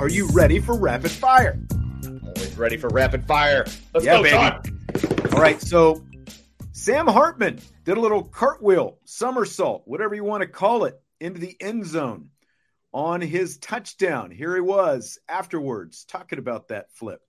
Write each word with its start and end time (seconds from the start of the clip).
Are 0.00 0.08
you 0.08 0.26
ready 0.28 0.58
for 0.58 0.78
rapid 0.78 1.10
fire? 1.10 1.60
Always 2.02 2.56
ready 2.56 2.78
for 2.78 2.88
rapid 2.88 3.26
fire. 3.26 3.66
Let's 3.92 4.06
Yeah, 4.06 4.16
go, 4.16 4.22
baby. 4.22 4.34
Sean. 4.34 5.34
All 5.34 5.42
right, 5.42 5.60
so 5.60 6.02
Sam 6.72 7.06
Hartman 7.06 7.60
did 7.84 7.98
a 7.98 8.00
little 8.00 8.24
cartwheel, 8.24 8.96
somersault, 9.04 9.82
whatever 9.84 10.14
you 10.14 10.24
want 10.24 10.40
to 10.40 10.46
call 10.46 10.84
it, 10.84 10.98
into 11.20 11.38
the 11.38 11.54
end 11.60 11.84
zone 11.84 12.30
on 12.94 13.20
his 13.20 13.58
touchdown. 13.58 14.30
Here 14.30 14.54
he 14.54 14.62
was 14.62 15.18
afterwards 15.28 16.06
talking 16.06 16.38
about 16.38 16.68
that 16.68 16.90
flip. 16.94 17.20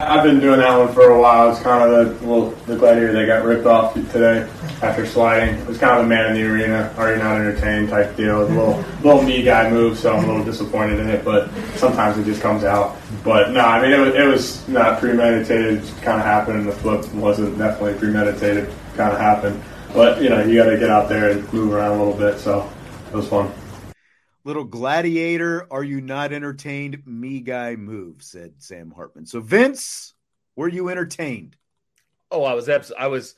I've 0.00 0.24
been 0.24 0.40
doing 0.40 0.58
that 0.58 0.76
one 0.76 0.92
for 0.92 1.10
a 1.10 1.20
while. 1.20 1.52
It's 1.52 1.60
kind 1.60 1.88
of 1.88 2.20
the 2.20 2.26
little 2.26 2.50
the 2.66 2.76
gladiator 2.76 3.12
that 3.12 3.26
got 3.26 3.44
ripped 3.44 3.64
off 3.64 3.94
today 3.94 4.48
after 4.82 5.06
sliding. 5.06 5.54
It 5.54 5.66
was 5.68 5.78
kind 5.78 5.96
of 5.96 6.02
the 6.02 6.08
man 6.08 6.26
in 6.26 6.34
the 6.34 6.50
arena, 6.50 6.92
are 6.96 7.12
you 7.12 7.18
not 7.18 7.36
entertained 7.36 7.90
type 7.90 8.16
deal. 8.16 8.42
It 8.42 8.44
was 8.44 8.50
a 8.50 8.54
little 8.54 8.84
little 9.04 9.22
me 9.22 9.44
guy 9.44 9.70
move, 9.70 9.96
so 9.96 10.16
I'm 10.16 10.24
a 10.24 10.26
little 10.26 10.44
disappointed 10.44 10.98
in 10.98 11.08
it, 11.08 11.24
but 11.24 11.48
sometimes 11.76 12.18
it 12.18 12.24
just 12.24 12.42
comes 12.42 12.64
out. 12.64 12.96
But 13.22 13.52
no, 13.52 13.60
I 13.60 13.80
mean 13.80 13.92
it 13.92 13.98
was, 13.98 14.14
it 14.16 14.26
was 14.26 14.68
not 14.68 14.98
premeditated. 14.98 15.84
It 15.84 15.94
kind 16.02 16.18
of 16.18 16.26
happened. 16.26 16.66
The 16.66 16.72
flip 16.72 17.12
wasn't 17.14 17.56
definitely 17.56 17.96
premeditated. 17.96 18.74
Kind 18.96 19.12
of 19.12 19.20
happened. 19.20 19.62
But 19.92 20.20
you 20.20 20.28
know 20.28 20.42
you 20.42 20.56
got 20.56 20.70
to 20.70 20.76
get 20.76 20.90
out 20.90 21.08
there 21.08 21.30
and 21.30 21.52
move 21.52 21.72
around 21.72 22.00
a 22.00 22.04
little 22.04 22.18
bit. 22.18 22.40
So 22.40 22.68
it 23.12 23.14
was 23.14 23.28
fun. 23.28 23.52
Little 24.44 24.64
gladiator, 24.64 25.66
are 25.70 25.82
you 25.82 26.02
not 26.02 26.32
entertained? 26.32 27.06
Me 27.06 27.40
guy 27.40 27.76
move, 27.76 28.22
said 28.22 28.52
Sam 28.58 28.90
Hartman. 28.90 29.24
So, 29.24 29.40
Vince, 29.40 30.12
were 30.54 30.68
you 30.68 30.90
entertained? 30.90 31.56
Oh, 32.30 32.44
I 32.44 32.52
was 32.52 32.68
abs- 32.68 32.92
I 32.98 33.06
was 33.06 33.36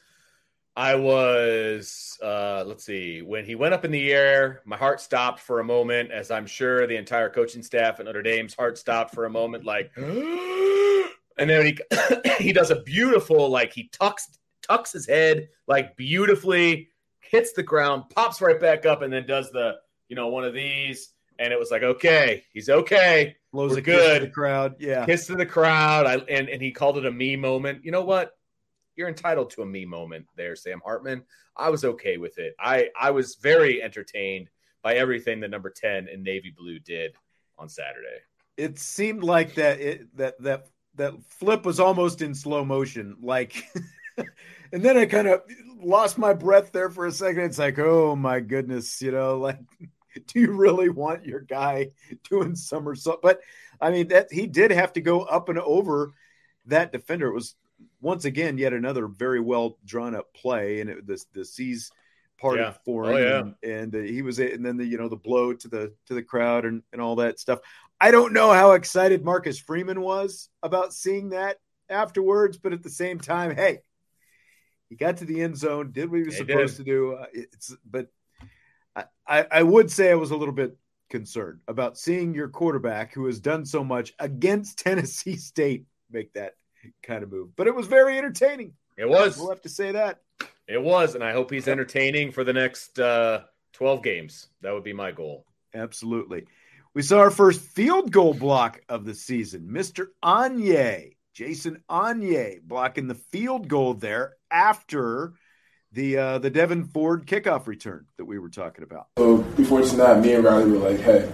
I 0.74 0.94
was 0.96 2.18
uh 2.22 2.64
let's 2.66 2.84
see. 2.84 3.22
When 3.22 3.44
he 3.44 3.54
went 3.54 3.72
up 3.72 3.84
in 3.84 3.90
the 3.90 4.12
air, 4.12 4.62
my 4.64 4.76
heart 4.76 5.00
stopped 5.00 5.40
for 5.40 5.60
a 5.60 5.64
moment 5.64 6.10
as 6.10 6.30
I'm 6.30 6.46
sure 6.46 6.86
the 6.86 6.96
entire 6.96 7.30
coaching 7.30 7.62
staff 7.62 8.00
at 8.00 8.06
Notre 8.06 8.22
Dame's 8.22 8.54
heart 8.54 8.76
stopped 8.76 9.14
for 9.14 9.26
a 9.26 9.30
moment 9.30 9.64
like 9.64 9.92
and 9.96 11.48
then 11.48 11.66
he 11.66 11.78
he 12.38 12.52
does 12.52 12.70
a 12.70 12.82
beautiful 12.82 13.48
like 13.48 13.72
he 13.72 13.88
tucks 13.92 14.28
tucks 14.62 14.92
his 14.92 15.06
head 15.06 15.48
like 15.66 15.96
beautifully 15.96 16.88
hits 17.20 17.52
the 17.52 17.62
ground, 17.62 18.04
pops 18.14 18.40
right 18.40 18.60
back 18.60 18.86
up 18.86 19.02
and 19.02 19.12
then 19.12 19.26
does 19.26 19.50
the 19.50 19.76
you 20.08 20.16
know 20.16 20.28
one 20.28 20.44
of 20.44 20.54
these 20.54 21.12
and 21.38 21.52
it 21.52 21.58
was 21.58 21.70
like 21.70 21.82
okay, 21.82 22.44
he's 22.52 22.68
okay. 22.68 23.36
Blows 23.52 23.72
We're 23.72 23.78
a 23.78 23.82
good. 23.82 24.22
the 24.22 24.30
crowd. 24.30 24.76
Yeah. 24.78 25.04
kiss 25.06 25.26
to 25.26 25.34
the 25.34 25.46
crowd. 25.46 26.06
I 26.06 26.16
and, 26.16 26.48
and 26.48 26.60
he 26.60 26.72
called 26.72 26.98
it 26.98 27.06
a 27.06 27.10
me 27.10 27.36
moment. 27.36 27.84
You 27.84 27.92
know 27.92 28.04
what? 28.04 28.32
You're 28.96 29.08
entitled 29.08 29.50
to 29.50 29.62
a 29.62 29.66
me 29.66 29.84
moment 29.84 30.26
there, 30.36 30.56
Sam 30.56 30.80
Hartman. 30.84 31.22
I 31.56 31.70
was 31.70 31.84
okay 31.84 32.16
with 32.16 32.38
it. 32.38 32.54
I 32.58 32.88
I 32.98 33.10
was 33.10 33.36
very 33.36 33.82
entertained 33.82 34.50
by 34.82 34.94
everything 34.94 35.40
that 35.40 35.50
number 35.50 35.70
10 35.70 36.08
in 36.08 36.22
navy 36.22 36.54
blue 36.56 36.78
did 36.78 37.12
on 37.58 37.68
Saturday. 37.68 38.18
It 38.56 38.78
seemed 38.78 39.22
like 39.22 39.54
that 39.54 39.80
it, 39.80 40.16
that 40.16 40.40
that 40.42 40.68
that 40.94 41.14
flip 41.28 41.64
was 41.66 41.80
almost 41.80 42.22
in 42.22 42.34
slow 42.34 42.64
motion. 42.64 43.16
Like 43.22 43.64
and 44.72 44.82
then 44.82 44.96
I 44.96 45.06
kind 45.06 45.28
of 45.28 45.42
lost 45.82 46.18
my 46.18 46.32
breath 46.32 46.72
there 46.72 46.90
for 46.90 47.06
a 47.06 47.12
second. 47.12 47.42
It's 47.44 47.58
like, 47.58 47.78
oh 47.78 48.16
my 48.16 48.40
goodness, 48.40 49.02
you 49.02 49.12
know, 49.12 49.38
like 49.38 49.58
do 50.26 50.40
you 50.40 50.52
really 50.52 50.88
want 50.88 51.24
your 51.26 51.40
guy 51.40 51.90
doing 52.28 52.54
somersault? 52.54 53.22
But 53.22 53.40
I 53.80 53.90
mean 53.90 54.08
that 54.08 54.32
he 54.32 54.46
did 54.46 54.70
have 54.70 54.92
to 54.94 55.00
go 55.00 55.22
up 55.22 55.48
and 55.48 55.58
over 55.58 56.12
that 56.66 56.92
defender. 56.92 57.28
It 57.28 57.34
was 57.34 57.54
once 58.00 58.24
again 58.24 58.58
yet 58.58 58.72
another 58.72 59.06
very 59.06 59.40
well 59.40 59.78
drawn 59.84 60.14
up 60.14 60.32
play, 60.34 60.80
and 60.80 60.90
it 60.90 61.06
the 61.06 61.22
the 61.32 61.44
C's 61.44 61.90
part 62.38 62.58
Yeah. 62.58 62.74
for 62.84 63.06
Oh, 63.06 63.16
yeah. 63.16 63.38
and, 63.40 63.54
and 63.62 63.94
uh, 63.96 63.98
he 64.00 64.20
was 64.22 64.38
it. 64.38 64.52
and 64.54 64.64
then 64.64 64.76
the 64.76 64.84
you 64.84 64.98
know 64.98 65.08
the 65.08 65.16
blow 65.16 65.52
to 65.54 65.68
the 65.68 65.92
to 66.06 66.14
the 66.14 66.22
crowd 66.22 66.64
and 66.64 66.82
and 66.92 67.00
all 67.00 67.16
that 67.16 67.38
stuff. 67.38 67.60
I 68.00 68.10
don't 68.10 68.32
know 68.34 68.52
how 68.52 68.72
excited 68.72 69.24
Marcus 69.24 69.58
Freeman 69.58 70.00
was 70.02 70.50
about 70.62 70.92
seeing 70.92 71.30
that 71.30 71.56
afterwards, 71.88 72.58
but 72.58 72.74
at 72.74 72.82
the 72.82 72.90
same 72.90 73.18
time, 73.18 73.54
hey, 73.56 73.80
he 74.90 74.96
got 74.96 75.16
to 75.18 75.24
the 75.24 75.40
end 75.40 75.56
zone, 75.56 75.92
did 75.92 76.10
what 76.10 76.18
he 76.18 76.24
was 76.26 76.36
supposed 76.36 76.76
did. 76.76 76.84
to 76.84 76.90
do. 76.92 77.12
Uh, 77.14 77.26
it's 77.32 77.74
but 77.90 78.08
I, 79.26 79.46
I 79.50 79.62
would 79.62 79.90
say 79.90 80.10
I 80.10 80.14
was 80.14 80.30
a 80.30 80.36
little 80.36 80.54
bit 80.54 80.76
concerned 81.10 81.60
about 81.68 81.98
seeing 81.98 82.34
your 82.34 82.48
quarterback 82.48 83.12
who 83.12 83.26
has 83.26 83.40
done 83.40 83.64
so 83.64 83.84
much 83.84 84.14
against 84.18 84.78
Tennessee 84.84 85.36
State 85.36 85.84
make 86.10 86.32
that 86.34 86.54
kind 87.02 87.22
of 87.22 87.30
move. 87.30 87.54
But 87.56 87.66
it 87.66 87.74
was 87.74 87.86
very 87.86 88.16
entertaining. 88.18 88.72
It 88.96 89.08
was 89.08 89.36
We'll 89.36 89.50
have 89.50 89.62
to 89.62 89.68
say 89.68 89.92
that. 89.92 90.20
it 90.68 90.80
was 90.82 91.14
and 91.14 91.22
I 91.24 91.32
hope 91.32 91.50
he's 91.50 91.68
entertaining 91.68 92.32
for 92.32 92.44
the 92.44 92.52
next 92.52 92.98
uh 92.98 93.42
12 93.74 94.02
games. 94.02 94.48
That 94.62 94.72
would 94.72 94.84
be 94.84 94.92
my 94.94 95.10
goal. 95.12 95.44
Absolutely. 95.74 96.46
We 96.94 97.02
saw 97.02 97.18
our 97.18 97.30
first 97.30 97.60
field 97.60 98.10
goal 98.10 98.32
block 98.32 98.80
of 98.88 99.04
the 99.04 99.14
season. 99.14 99.68
Mr. 99.70 100.06
Onye, 100.24 101.16
Jason 101.34 101.82
Onye, 101.90 102.62
blocking 102.62 103.06
the 103.06 103.14
field 103.16 103.68
goal 103.68 103.92
there 103.92 104.36
after 104.50 105.34
the 105.96 106.16
uh, 106.18 106.38
the 106.38 106.50
Devyn 106.50 106.86
Ford 106.92 107.26
kickoff 107.26 107.66
return 107.66 108.06
that 108.18 108.26
we 108.26 108.38
were 108.38 108.50
talking 108.50 108.84
about. 108.84 109.08
So 109.18 109.38
before 109.38 109.82
snap, 109.82 110.22
me 110.22 110.34
and 110.34 110.44
Riley 110.44 110.70
were 110.70 110.90
like, 110.90 111.00
"Hey, 111.00 111.32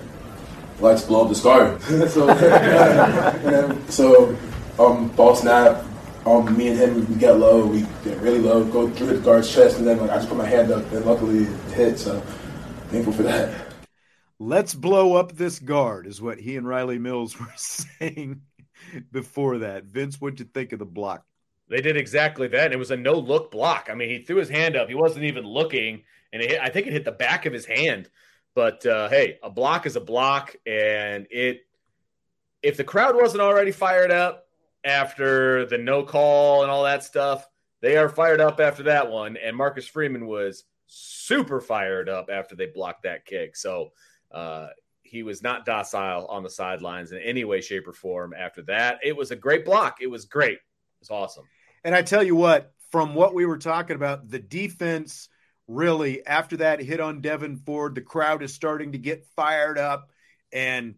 let's 0.81 1.05
blow 1.05 1.25
up 1.25 1.29
the 1.29 1.35
scar." 1.35 1.79
so, 2.09 2.29
and 2.31 3.93
so 3.93 4.35
um, 4.79 5.09
ball 5.09 5.37
snap. 5.37 5.85
Um, 6.25 6.57
me 6.57 6.69
and 6.69 6.79
him, 6.79 7.09
we 7.09 7.17
get 7.17 7.33
low, 7.33 7.67
we 7.67 7.81
get 8.05 8.17
really 8.19 8.39
low, 8.39 8.63
go 8.65 8.89
through 8.89 9.09
the 9.09 9.19
guard's 9.19 9.53
chest, 9.53 9.79
and 9.79 9.87
then 9.87 9.99
like 9.99 10.11
I 10.11 10.17
just 10.17 10.29
put 10.29 10.39
my 10.39 10.47
hand 10.47 10.71
up, 10.71 10.91
and 10.93 11.05
luckily 11.05 11.45
it 11.45 11.73
hit. 11.73 11.99
So 11.99 12.21
thankful 12.89 13.13
for 13.13 13.25
that. 13.25 13.53
Let's 14.39 14.75
blow 14.75 15.17
up 15.17 15.33
this 15.33 15.59
guard, 15.59 16.07
is 16.07 16.23
what 16.23 16.39
he 16.39 16.57
and 16.57 16.67
Riley 16.67 16.99
Mills 16.99 17.39
were 17.41 17.53
saying 17.57 18.43
before 19.11 19.59
that. 19.59 19.85
Vince, 19.85 20.21
what'd 20.21 20.39
you 20.39 20.47
think 20.47 20.73
of 20.73 20.79
the 20.79 20.87
block? 20.87 21.25
They 21.73 21.81
did 21.81 21.97
exactly 21.97 22.49
that. 22.49 22.67
And 22.67 22.75
it 22.75 22.79
was 22.79 22.91
a 22.91 22.97
no 22.97 23.15
look 23.15 23.51
block. 23.51 23.89
I 23.91 23.95
mean, 23.95 24.11
he 24.11 24.23
threw 24.23 24.37
his 24.37 24.51
hand 24.51 24.77
up. 24.77 24.89
He 24.89 24.95
wasn't 24.95 25.25
even 25.25 25.45
looking, 25.45 26.03
and 26.33 26.43
it 26.43 26.51
hit, 26.51 26.61
I 26.61 26.69
think 26.69 26.87
it 26.87 26.93
hit 26.93 27.07
the 27.07 27.13
back 27.13 27.47
of 27.47 27.53
his 27.53 27.65
hand. 27.65 28.11
But 28.55 28.85
uh, 28.85 29.09
hey, 29.09 29.39
a 29.43 29.49
block 29.49 29.87
is 29.87 29.97
a 29.97 30.01
block, 30.01 30.55
and 30.67 31.27
it. 31.31 31.63
If 32.63 32.77
the 32.77 32.85
crowd 32.85 33.17
wasn't 33.17 33.41
already 33.41 33.73
fired 33.73 34.13
up 34.13 34.47
after 34.85 35.67
the 35.67 35.79
no 35.79 36.05
call 36.05 36.63
and 36.63 36.71
all 36.71 36.85
that 36.85 37.03
stuff, 37.03 37.49
they 37.81 37.97
are 37.97 38.09
fired 38.09 38.41
up 38.41 38.61
after 38.61 38.85
that 38.85 39.11
one. 39.11 39.37
And 39.37 39.57
Marcus 39.57 39.89
Freeman 39.89 40.27
was 40.27 40.65
super 40.87 41.61
fired 41.61 42.09
up 42.09 42.29
after 42.31 42.55
they 42.55 42.67
blocked 42.67 43.05
that 43.05 43.25
kick. 43.25 43.57
So 43.57 43.93
uh, 44.31 44.69
he 45.03 45.23
was 45.23 45.43
not 45.43 45.65
docile 45.65 46.27
on 46.27 46.43
the 46.43 46.51
sidelines 46.51 47.13
in 47.13 47.19
any 47.19 47.45
way, 47.45 47.61
shape, 47.61 47.89
or 47.89 47.93
form 47.93 48.35
after 48.39 48.63
that. 48.63 49.01
It 49.03 49.17
was 49.17 49.31
a 49.31 49.37
great 49.37 49.65
block. 49.65 49.99
It 50.01 50.07
was 50.07 50.27
great. 50.27 50.59
It 50.59 51.01
was 51.01 51.11
awesome. 51.11 51.47
And 51.85 51.95
I 51.95 52.03
tell 52.03 52.23
you 52.23 52.37
what, 52.37 52.73
from 52.91 53.15
what 53.15 53.35
we 53.35 53.47
were 53.47 53.59
talking 53.59 53.97
about, 53.97 54.29
the 54.29 54.39
defense 54.39 55.29
really 55.67 56.25
after 56.27 56.59
that 56.59 56.81
hit 56.81 57.01
on 57.01 57.23
Devyn 57.23 57.65
Ford, 57.65 57.95
the 57.95 58.01
crowd 58.01 58.43
is 58.43 58.55
starting 58.55 58.93
to 58.93 58.99
get 58.99 59.27
fired 59.37 59.79
up 59.79 60.11
and 60.53 60.95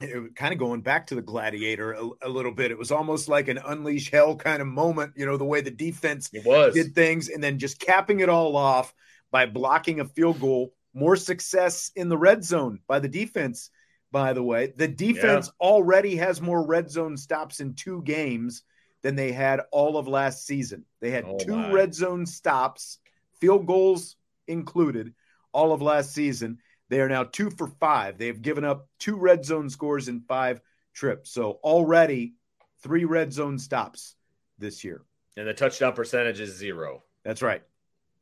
it, 0.00 0.34
kind 0.34 0.52
of 0.52 0.58
going 0.58 0.80
back 0.80 1.08
to 1.08 1.14
the 1.14 1.22
gladiator 1.22 1.92
a, 1.92 2.08
a, 2.22 2.28
little 2.28 2.52
bit. 2.52 2.70
It 2.70 2.78
was 2.78 2.90
almost 2.90 3.28
like 3.28 3.48
an 3.48 3.58
unleash 3.58 4.10
hell 4.10 4.34
kind 4.36 4.60
of 4.60 4.66
moment, 4.68 5.12
you 5.16 5.26
know, 5.26 5.36
the 5.36 5.44
way 5.44 5.60
the 5.60 5.70
defense 5.70 6.30
did 6.74 6.94
things 6.94 7.28
and 7.28 7.42
then 7.42 7.58
just 7.58 7.78
capping 7.78 8.20
it 8.20 8.28
all 8.28 8.56
off 8.56 8.92
by 9.30 9.46
blocking 9.46 10.00
a 10.00 10.04
field 10.04 10.40
goal. 10.40 10.72
More 10.94 11.16
success 11.16 11.90
in 11.96 12.08
the 12.08 12.18
red 12.18 12.44
zone 12.44 12.78
by 12.86 13.00
the 13.00 13.08
defense, 13.08 13.70
by 14.12 14.32
the 14.32 14.42
way. 14.42 14.72
The 14.76 14.88
defense 14.88 15.46
yeah. 15.46 15.66
already 15.66 16.16
has 16.16 16.40
more 16.40 16.64
red 16.64 16.90
zone 16.90 17.16
stops 17.16 17.60
in 17.60 17.74
two 17.74 18.02
games 18.02 18.62
than 19.04 19.14
they 19.14 19.32
had 19.32 19.60
all 19.70 19.98
of 19.98 20.08
last 20.08 20.46
season. 20.46 20.82
They 21.00 21.10
had 21.10 21.26
oh 21.26 21.36
two 21.36 21.54
my. 21.54 21.70
red 21.70 21.94
zone 21.94 22.24
stops, 22.24 22.98
field 23.38 23.66
goals 23.66 24.16
included, 24.48 25.12
all 25.52 25.72
of 25.72 25.82
last 25.82 26.14
season. 26.14 26.58
They 26.88 27.00
are 27.00 27.08
now 27.08 27.24
two 27.24 27.50
for 27.50 27.68
five. 27.68 28.16
They 28.16 28.28
have 28.28 28.40
given 28.40 28.64
up 28.64 28.88
two 28.98 29.16
red 29.16 29.44
zone 29.44 29.68
scores 29.68 30.08
in 30.08 30.22
five 30.22 30.62
trips. 30.94 31.30
So 31.30 31.60
already 31.62 32.34
three 32.82 33.04
red 33.04 33.30
zone 33.30 33.58
stops 33.58 34.16
this 34.58 34.82
year. 34.82 35.02
And 35.36 35.46
the 35.46 35.52
touchdown 35.52 35.92
percentage 35.92 36.40
is 36.40 36.56
zero. 36.56 37.02
That's 37.24 37.42
right. 37.42 37.62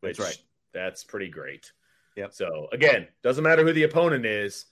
That's 0.03 0.19
right. 0.19 0.37
That's 0.75 1.05
pretty 1.05 1.29
great. 1.29 1.71
Yeah. 2.17 2.27
So 2.31 2.67
again, 2.73 3.07
doesn't 3.23 3.45
matter 3.45 3.63
who 3.63 3.73
the 3.73 3.85
opponent 3.85 4.27
is, 4.27 4.67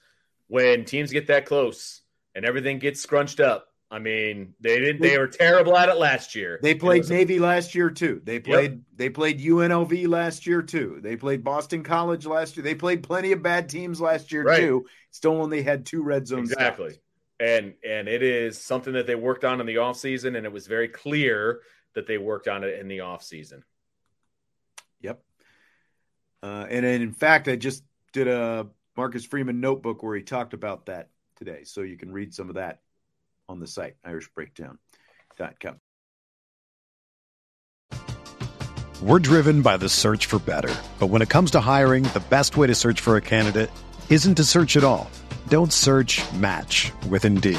when 0.48 0.84
teams 0.84 1.12
get 1.12 1.28
that 1.28 1.46
close 1.46 2.00
and 2.34 2.44
everything 2.44 2.80
gets 2.80 3.00
scrunched 3.00 3.38
up, 3.38 3.68
I 3.92 3.98
mean, 3.98 4.54
they 4.60 4.78
didn't. 4.78 5.02
They 5.02 5.18
were 5.18 5.26
terrible 5.26 5.76
at 5.76 5.88
it 5.88 5.96
last 5.96 6.36
year. 6.36 6.60
They 6.62 6.74
played 6.74 7.08
Navy 7.08 7.38
a, 7.38 7.42
last 7.42 7.74
year 7.74 7.90
too. 7.90 8.20
They 8.22 8.38
played. 8.38 8.70
Yep. 8.70 8.80
They 8.94 9.10
played 9.10 9.40
UNLV 9.40 10.06
last 10.06 10.46
year 10.46 10.62
too. 10.62 11.00
They 11.02 11.16
played 11.16 11.42
Boston 11.42 11.82
College 11.82 12.24
last 12.24 12.56
year. 12.56 12.62
They 12.62 12.76
played 12.76 13.02
plenty 13.02 13.32
of 13.32 13.42
bad 13.42 13.68
teams 13.68 14.00
last 14.00 14.30
year 14.30 14.44
right. 14.44 14.60
too. 14.60 14.86
Still 15.10 15.42
only 15.42 15.62
had 15.62 15.86
two 15.86 16.04
red 16.04 16.28
zone. 16.28 16.40
Exactly. 16.40 16.90
Stops. 16.90 17.04
And 17.40 17.74
and 17.84 18.06
it 18.06 18.22
is 18.22 18.62
something 18.62 18.92
that 18.92 19.08
they 19.08 19.16
worked 19.16 19.44
on 19.44 19.60
in 19.60 19.66
the 19.66 19.78
off 19.78 19.96
season, 19.96 20.36
and 20.36 20.46
it 20.46 20.52
was 20.52 20.68
very 20.68 20.88
clear 20.88 21.60
that 21.94 22.06
they 22.06 22.18
worked 22.18 22.46
on 22.46 22.62
it 22.62 22.78
in 22.78 22.86
the 22.86 23.00
off 23.00 23.24
season. 23.24 23.64
Yep. 25.00 25.20
Uh, 26.44 26.66
and 26.70 26.86
in 26.86 27.12
fact, 27.12 27.48
I 27.48 27.56
just 27.56 27.82
did 28.12 28.28
a 28.28 28.68
Marcus 28.96 29.24
Freeman 29.24 29.60
notebook 29.60 30.04
where 30.04 30.14
he 30.14 30.22
talked 30.22 30.54
about 30.54 30.86
that 30.86 31.08
today, 31.34 31.64
so 31.64 31.80
you 31.80 31.96
can 31.96 32.12
read 32.12 32.32
some 32.32 32.50
of 32.50 32.54
that 32.54 32.80
on 33.50 33.60
the 33.60 33.66
site, 33.66 33.96
irishbreakdown.com. 34.06 35.80
We're 39.02 39.18
driven 39.18 39.62
by 39.62 39.76
the 39.78 39.88
search 39.88 40.26
for 40.26 40.38
better. 40.38 40.74
But 40.98 41.08
when 41.08 41.22
it 41.22 41.28
comes 41.30 41.52
to 41.52 41.60
hiring, 41.60 42.04
the 42.04 42.22
best 42.28 42.56
way 42.56 42.66
to 42.66 42.74
search 42.74 43.00
for 43.00 43.16
a 43.16 43.22
candidate 43.22 43.70
isn't 44.10 44.34
to 44.36 44.44
search 44.44 44.76
at 44.76 44.84
all. 44.84 45.10
Don't 45.48 45.72
search 45.72 46.20
match 46.34 46.92
with 47.08 47.24
Indeed. 47.24 47.58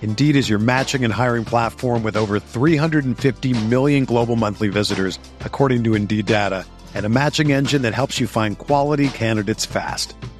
Indeed 0.00 0.36
is 0.36 0.48
your 0.48 0.60
matching 0.60 1.04
and 1.04 1.12
hiring 1.12 1.44
platform 1.44 2.04
with 2.04 2.16
over 2.16 2.38
350 2.38 3.66
million 3.66 4.04
global 4.04 4.36
monthly 4.36 4.68
visitors, 4.68 5.18
according 5.40 5.82
to 5.84 5.94
Indeed 5.94 6.26
data, 6.26 6.64
and 6.94 7.04
a 7.04 7.10
matching 7.10 7.50
engine 7.50 7.82
that 7.82 7.94
helps 7.94 8.20
you 8.20 8.28
find 8.28 8.56
quality 8.56 9.08
candidates 9.08 9.66
fast. 9.66 10.14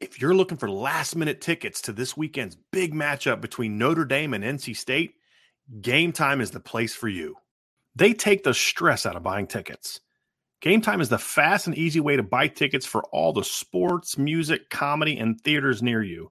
If 0.00 0.20
you're 0.20 0.34
looking 0.34 0.58
for 0.58 0.70
last 0.70 1.16
minute 1.16 1.40
tickets 1.40 1.80
to 1.82 1.92
this 1.92 2.16
weekend's 2.16 2.56
big 2.70 2.94
matchup 2.94 3.40
between 3.40 3.78
Notre 3.78 4.04
Dame 4.04 4.32
and 4.32 4.44
NC 4.44 4.76
State, 4.76 5.14
Game 5.80 6.12
Time 6.12 6.40
is 6.40 6.52
the 6.52 6.60
place 6.60 6.94
for 6.94 7.08
you. 7.08 7.34
They 7.96 8.12
take 8.12 8.44
the 8.44 8.54
stress 8.54 9.06
out 9.06 9.16
of 9.16 9.24
buying 9.24 9.48
tickets. 9.48 10.00
Game 10.60 10.82
Time 10.82 11.00
is 11.00 11.08
the 11.08 11.18
fast 11.18 11.66
and 11.66 11.76
easy 11.76 11.98
way 11.98 12.14
to 12.14 12.22
buy 12.22 12.46
tickets 12.46 12.86
for 12.86 13.02
all 13.06 13.32
the 13.32 13.42
sports, 13.42 14.16
music, 14.16 14.70
comedy, 14.70 15.18
and 15.18 15.40
theaters 15.40 15.82
near 15.82 16.02
you. 16.02 16.30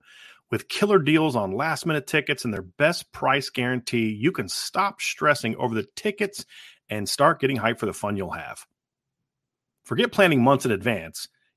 With 0.50 0.70
killer 0.70 1.00
deals 1.00 1.36
on 1.36 1.52
last 1.52 1.86
minute 1.86 2.08
tickets 2.08 2.46
and 2.46 2.54
their 2.54 2.62
best 2.62 3.12
price 3.12 3.50
guarantee, 3.50 4.08
you 4.12 4.32
can 4.32 4.48
stop 4.48 5.02
stressing 5.02 5.58
over 5.58 5.76
the 5.76 5.88
tickets 5.98 6.46
and 6.90 7.08
start 7.08 7.42
getting 7.42 7.58
hyped 7.58 7.80
for 7.80 7.86
the 7.86 7.92
fun 7.92 8.16
you'll 8.16 8.32
have. 8.32 8.66
Forget 9.84 10.14
planning 10.14 10.42
months 10.42 10.64
in 10.64 10.72
advance. 10.72 11.28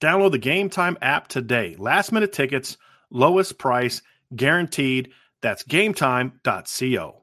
Download 0.00 0.30
the 0.30 0.38
Game 0.38 0.68
Time 0.68 0.98
app 1.00 1.28
today. 1.28 1.74
Last 1.78 2.12
minute 2.12 2.32
tickets, 2.32 2.76
lowest 3.10 3.58
price, 3.58 4.02
guaranteed. 4.34 5.10
That's 5.40 5.62
gametime.co. 5.64 7.22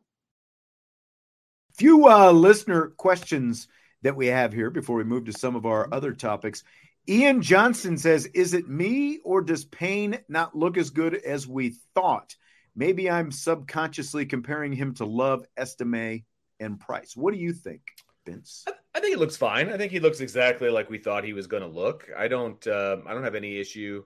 Few 1.76 2.08
uh, 2.08 2.32
listener 2.32 2.88
questions 2.98 3.68
that 4.04 4.16
we 4.16 4.28
have 4.28 4.54
here 4.54 4.70
before 4.70 4.98
we 4.98 5.04
move 5.04 5.26
to 5.26 5.34
some 5.34 5.56
of 5.56 5.66
our 5.66 5.92
other 5.94 6.14
topics. 6.14 6.64
Ian 7.10 7.42
Johnson 7.42 7.98
says, 7.98 8.28
Is 8.28 8.54
it 8.54 8.70
me 8.70 9.20
or 9.24 9.42
does 9.42 9.66
Payne 9.66 10.20
not 10.30 10.56
look 10.56 10.78
as 10.78 10.90
good 10.90 11.16
as 11.16 11.48
we 11.48 11.76
thought? 11.94 12.36
Maybe 12.76 13.10
I'm 13.10 13.32
subconsciously 13.32 14.26
comparing 14.26 14.74
him 14.74 14.94
to 14.96 15.06
Love, 15.06 15.46
Estime, 15.58 16.24
and 16.60 16.80
Price. 16.80 17.16
What 17.16 17.34
do 17.34 17.40
you 17.40 17.54
think? 17.54 17.82
Vince? 18.26 18.66
I, 18.96 19.00
think 19.00 19.14
he 19.14 19.20
looks 19.20 19.38
fine. 19.38 19.70
I 19.72 19.78
think 19.78 19.92
he 19.92 20.00
looks 20.00 20.20
exactly 20.20 20.70
like 20.70 20.90
we 20.90 20.98
thought 20.98 21.24
he 21.24 21.34
was 21.34 21.48
going 21.48 21.64
to 21.64 21.70
look. 21.70 22.10
I 22.18 22.28
don't. 22.28 22.66
Uh, 22.66 22.98
I 23.06 23.14
don't 23.14 23.24
have 23.24 23.36
any 23.36 23.58
issue 23.58 24.04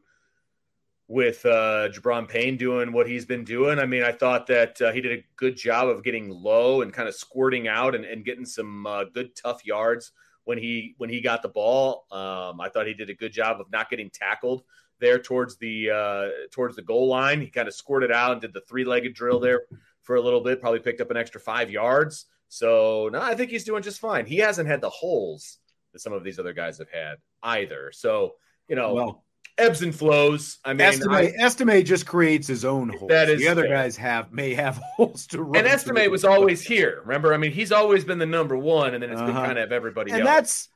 with 1.07 1.45
uh, 1.45 1.87
Gi'Bran 1.89 2.27
Payne 2.27 2.57
doing 2.57 2.91
what 2.91 3.07
he's 3.07 3.25
been 3.25 3.43
doing. 3.43 3.79
I 3.79 3.85
mean, 3.85 4.03
I 4.03 4.11
thought 4.11 4.47
that 4.47 4.81
uh, 4.81 4.91
he 4.91 5.01
did 5.01 5.19
a 5.19 5.23
good 5.37 5.55
job 5.55 5.87
of 5.87 6.03
getting 6.03 6.29
low 6.29 6.81
and 6.81 6.91
kind 6.91 7.07
of 7.07 7.15
squirting 7.15 7.67
out 7.67 7.95
and, 7.95 8.03
and 8.03 8.25
getting 8.25 8.45
some 8.45 8.85
uh, 8.85 9.05
good 9.05 9.35
tough 9.35 9.65
yards 9.65 10.11
when 10.43 10.57
he 10.57 10.95
when 10.97 11.09
he 11.09 11.21
got 11.21 11.41
the 11.41 11.49
ball. 11.49 12.05
Um, 12.11 12.59
I 12.59 12.69
thought 12.69 12.87
he 12.87 12.93
did 12.93 13.09
a 13.09 13.15
good 13.15 13.31
job 13.31 13.61
of 13.61 13.71
not 13.71 13.89
getting 13.89 14.09
tackled 14.09 14.63
there 14.99 15.19
towards 15.19 15.57
the 15.57 15.91
uh, 15.91 16.27
towards 16.51 16.75
the 16.75 16.81
goal 16.81 17.07
line. 17.07 17.39
He 17.39 17.47
kind 17.47 17.67
of 17.67 17.73
squirted 17.73 18.11
out 18.11 18.33
and 18.33 18.41
did 18.41 18.53
the 18.53 18.61
three 18.61 18.83
legged 18.83 19.13
drill 19.13 19.39
there 19.39 19.63
for 20.01 20.15
a 20.15 20.21
little 20.21 20.41
bit. 20.41 20.59
Probably 20.59 20.79
picked 20.79 21.01
up 21.01 21.11
an 21.11 21.17
extra 21.17 21.39
five 21.39 21.69
yards 21.69 22.25
So 22.49 23.09
no, 23.11 23.21
I 23.21 23.35
think 23.35 23.51
he's 23.51 23.63
doing 23.65 23.83
just 23.83 23.99
fine. 23.99 24.25
He 24.25 24.37
hasn't 24.37 24.69
had 24.69 24.81
the 24.81 24.89
holes 24.89 25.57
that 25.93 25.99
some 25.99 26.13
of 26.13 26.23
these 26.23 26.39
other 26.39 26.53
guys 26.53 26.77
have 26.77 26.89
had 26.91 27.15
either. 27.43 27.91
So 27.93 28.35
you 28.67 28.75
know, 28.75 28.93
Well, 28.93 29.23
ebbs 29.57 29.81
and 29.81 29.93
flows. 29.95 30.59
I 30.65 30.73
mean, 30.73 30.81
Estime, 30.81 31.11
I- 31.13 31.33
Estime 31.39 31.83
just 31.83 32.05
creates 32.05 32.47
his 32.47 32.65
own 32.65 32.89
holes. 32.89 33.09
That 33.09 33.29
is 33.29 33.39
the 33.39 33.47
other 33.47 33.63
fair. 33.63 33.75
guys 33.77 33.95
have 33.97 34.31
may 34.31 34.53
have 34.53 34.77
holes 34.95 35.27
to 35.27 35.41
run. 35.43 35.57
and. 35.57 35.67
Estime 35.67 36.09
was 36.11 36.25
always 36.25 36.61
here. 36.61 37.01
Remember, 37.05 37.33
I 37.33 37.37
mean, 37.37 37.51
he's 37.51 37.71
always 37.71 38.03
been 38.05 38.19
the 38.19 38.25
number 38.25 38.57
one, 38.57 38.93
and 38.93 39.01
then 39.03 39.09
it's 39.11 39.21
Uh-huh. 39.21 39.31
kind 39.45 39.57
of 39.57 39.71
everybody 39.71 40.11
and 40.11 40.21
else. 40.21 40.27
that's 40.29 40.69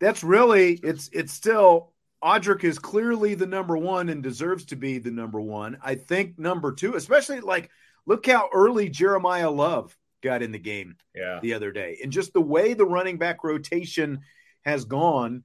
that's 0.00 0.24
really 0.24 0.74
it's 0.82 1.08
it's 1.12 1.32
still 1.32 1.92
Audric 2.22 2.64
is 2.64 2.78
clearly 2.78 3.34
the 3.34 3.46
number 3.46 3.76
one 3.76 4.08
and 4.08 4.22
deserves 4.22 4.64
to 4.66 4.76
be 4.76 4.96
the 4.98 5.10
number 5.10 5.40
one. 5.40 5.76
I 5.82 5.94
think 5.94 6.38
number 6.38 6.72
two, 6.72 6.94
especially 6.96 7.40
like 7.40 7.70
look 8.06 8.26
how 8.26 8.48
early 8.52 8.88
Jeremiyah 8.90 9.54
Love 9.54 9.94
got 10.24 10.42
in 10.42 10.50
the 10.50 10.58
game 10.58 10.96
yeah, 11.14 11.38
the 11.40 11.54
other 11.54 11.70
day, 11.70 11.98
and 12.02 12.10
just 12.10 12.32
the 12.32 12.40
way 12.40 12.74
the 12.74 12.84
running 12.86 13.18
back 13.18 13.44
rotation 13.44 14.22
has 14.64 14.84
gone. 14.84 15.44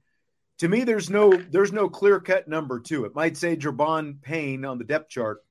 To 0.58 0.68
me, 0.68 0.84
there's 0.84 1.08
no 1.08 1.32
there's 1.32 1.72
no 1.72 1.88
clear 1.88 2.18
cut 2.20 2.48
number 2.48 2.80
two. 2.80 3.04
It 3.04 3.14
might 3.14 3.36
say 3.36 3.56
Gi'Bran 3.56 4.20
Payne 4.20 4.64
on 4.64 4.78
the 4.78 4.84
depth 4.84 5.10
chart 5.10 5.44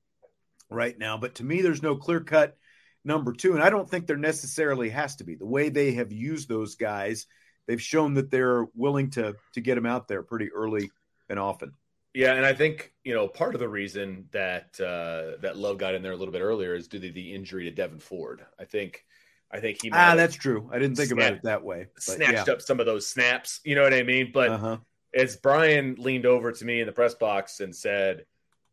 right 0.69 0.97
now, 0.99 1.17
but 1.17 1.35
to 1.35 1.43
me, 1.43 1.61
there's 1.61 1.81
no 1.81 1.95
clear 1.95 2.19
cut 2.19 2.57
number 3.03 3.33
two, 3.33 3.53
and 3.53 3.63
I 3.63 3.69
don't 3.69 3.89
think 3.89 4.07
there 4.07 4.17
necessarily 4.17 4.89
has 4.89 5.15
to 5.17 5.23
be. 5.23 5.35
The 5.35 5.45
way 5.45 5.69
they 5.69 5.93
have 5.93 6.11
used 6.11 6.49
those 6.49 6.75
guys, 6.75 7.27
they've 7.67 7.81
shown 7.81 8.15
that 8.15 8.29
they're 8.29 8.67
willing 8.75 9.11
to 9.11 9.35
to 9.53 9.61
get 9.61 9.75
them 9.75 9.85
out 9.85 10.07
there 10.07 10.23
pretty 10.23 10.51
early 10.51 10.91
and 11.29 11.39
often. 11.39 11.73
yeah, 12.13 12.33
and 12.33 12.45
I 12.45 12.53
think 12.53 12.93
you 13.03 13.13
know 13.13 13.27
part 13.27 13.55
of 13.55 13.59
the 13.59 13.69
reason 13.69 14.27
that 14.31 14.79
uh, 14.79 15.39
that 15.41 15.57
Love 15.57 15.77
got 15.77 15.95
in 15.95 16.01
there 16.01 16.11
a 16.11 16.17
little 16.17 16.31
bit 16.31 16.41
earlier 16.41 16.75
is 16.75 16.87
due 16.87 16.99
to 16.99 17.11
the 17.11 17.33
injury 17.33 17.69
to 17.69 17.81
Devyn 17.81 18.01
Ford. 18.01 18.45
I 18.59 18.65
think, 18.65 19.05
I 19.51 19.59
think 19.59 19.79
he 19.81 19.89
might 19.89 19.97
Ah, 19.97 20.09
have 20.09 20.17
that's 20.17 20.35
true. 20.35 20.69
I 20.71 20.77
didn't 20.79 20.95
think 20.97 21.11
about 21.11 21.33
it 21.33 21.43
that 21.43 21.63
way. 21.63 21.87
Snatched 21.97 22.47
yeah. 22.47 22.53
up 22.53 22.61
some 22.61 22.79
of 22.79 22.85
those 22.85 23.07
snaps. 23.07 23.59
You 23.63 23.75
know 23.75 23.81
what 23.83 23.93
I 23.93 24.03
mean? 24.03 24.31
But 24.33 24.49
Uh-huh. 24.49 24.77
as 25.13 25.35
Brian 25.37 25.95
leaned 25.97 26.25
over 26.27 26.51
to 26.51 26.65
me 26.65 26.81
in 26.81 26.85
the 26.85 26.91
press 26.93 27.15
box 27.15 27.59
and 27.59 27.75
said, 27.75 28.25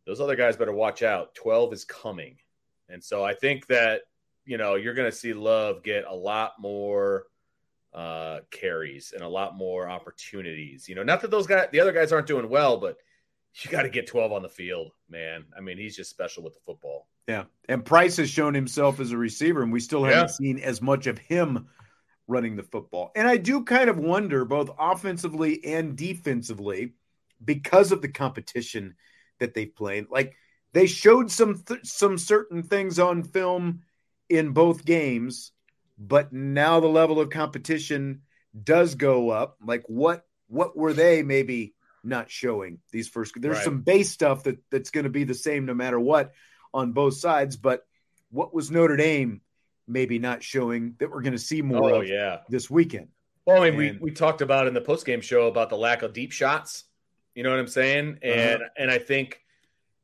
"Those 0.07 0.21
other 0.21 0.37
guys 0.37 0.57
better 0.57 0.73
watch 0.73 1.03
out. 1.03 1.35
Twelve 1.35 1.73
is 1.73 1.85
coming," 1.85 2.39
and 2.91 3.03
so 3.03 3.25
I 3.25 3.33
think 3.35 3.67
that 3.69 4.03
you 4.45 4.59
know 4.59 4.75
you're 4.75 4.95
going 4.95 5.11
to 5.11 5.17
see 5.17 5.33
Love 5.33 5.83
get 5.83 6.05
a 6.07 6.15
lot 6.15 6.53
more 6.59 7.27
uh, 7.95 8.41
carries 8.51 9.13
and 9.13 9.23
a 9.23 9.29
lot 9.29 9.57
more 9.57 9.89
opportunities. 9.89 10.87
You 10.89 10.95
know, 10.95 11.03
not 11.03 11.23
that 11.23 11.31
those 11.31 11.47
guys, 11.47 11.69
the 11.73 11.81
other 11.81 11.93
guys 11.93 12.13
aren't 12.13 12.27
doing 12.27 12.51
well, 12.51 12.77
but 12.77 12.99
you 13.61 13.71
got 13.71 13.83
to 13.83 13.89
get 13.89 14.07
twelve 14.07 14.33
on 14.33 14.43
the 14.43 14.49
field, 14.49 14.93
man. 15.09 15.45
I 15.57 15.61
mean, 15.61 15.79
he's 15.79 15.97
just 15.97 16.11
special 16.11 16.43
with 16.43 16.55
the 16.55 16.61
football. 16.61 17.09
Yeah. 17.27 17.45
And 17.69 17.85
Price 17.85 18.17
has 18.19 18.31
shown 18.31 18.55
himself 18.55 19.01
as 19.01 19.13
a 19.13 19.19
receiver, 19.19 19.63
and 19.63 19.73
we 19.73 19.81
still 19.81 20.05
haven't 20.05 20.31
seen 20.31 20.59
as 20.59 20.81
much 20.81 21.07
of 21.07 21.19
him 21.19 21.69
running 22.29 22.57
the 22.57 22.63
football. 22.63 23.13
And 23.17 23.27
I 23.27 23.37
do 23.37 23.65
kind 23.65 23.89
of 23.89 23.99
wonder, 23.99 24.45
both 24.45 24.71
offensively 24.79 25.65
and 25.65 25.97
defensively, 25.97 26.93
because 27.45 27.93
of 27.93 28.03
the 28.03 28.09
competition 28.09 28.95
that 29.39 29.55
they've 29.55 29.75
played. 29.75 30.07
Like 30.11 30.35
they 30.73 30.87
showed 30.87 31.31
some 31.31 31.63
th- 31.63 31.87
some 31.87 32.19
certain 32.19 32.63
things 32.63 32.99
on 32.99 33.23
film 33.23 33.83
in 34.29 34.51
both 34.51 34.85
games, 34.85 35.53
but 35.99 36.33
now 36.33 36.81
the 36.81 36.87
level 36.89 37.21
of 37.21 37.31
competition 37.31 38.23
does 38.65 38.95
go 38.95 39.31
up. 39.31 39.57
Like 39.65 39.85
what 39.87 40.27
what 40.49 40.77
were 40.77 40.93
they 40.93 41.23
maybe 41.23 41.75
not 42.07 42.31
showing 42.31 42.79
these 42.93 43.09
first? 43.09 43.35
There's 43.41 43.57
Right. 43.57 43.65
some 43.65 43.81
base 43.83 44.11
stuff 44.11 44.45
that 44.45 44.59
that's 44.71 44.91
going 44.91 45.05
to 45.05 45.11
be 45.11 45.25
the 45.25 45.35
same 45.35 45.67
no 45.67 45.75
matter 45.75 45.99
what 46.01 46.33
on 46.73 46.93
both 46.93 47.15
sides, 47.15 47.57
but 47.57 47.87
what 48.31 48.55
was 48.55 48.71
Notre 48.71 48.97
Dame 48.97 49.41
maybe 49.87 50.19
not 50.19 50.43
showing 50.43 50.95
that 50.99 51.11
we're 51.11 51.23
going 51.23 51.33
to 51.33 51.39
see 51.39 51.63
more 51.63 51.91
Oh 51.91 52.01
of 52.03 52.09
yeah. 52.09 52.39
this 52.49 52.69
weekend? 52.71 53.09
Well, 53.47 53.63
I 53.63 53.71
mean, 53.71 53.91
And- 53.91 54.01
we, 54.01 54.11
we 54.11 54.11
talked 54.11 54.41
about 54.41 54.67
in 54.67 54.75
the 54.75 54.81
post 54.81 55.07
game 55.07 55.21
show 55.21 55.47
about 55.47 55.71
the 55.71 55.77
lack 55.77 56.03
of 56.03 56.13
deep 56.13 56.33
shots. 56.33 56.85
You 57.35 57.43
know 57.43 57.51
what 57.51 57.59
I'm 57.61 57.69
saying? 57.69 58.19
Uh-huh. 58.23 58.29
And 58.33 58.63
and 58.77 58.91
I 58.91 58.99
think 58.99 59.41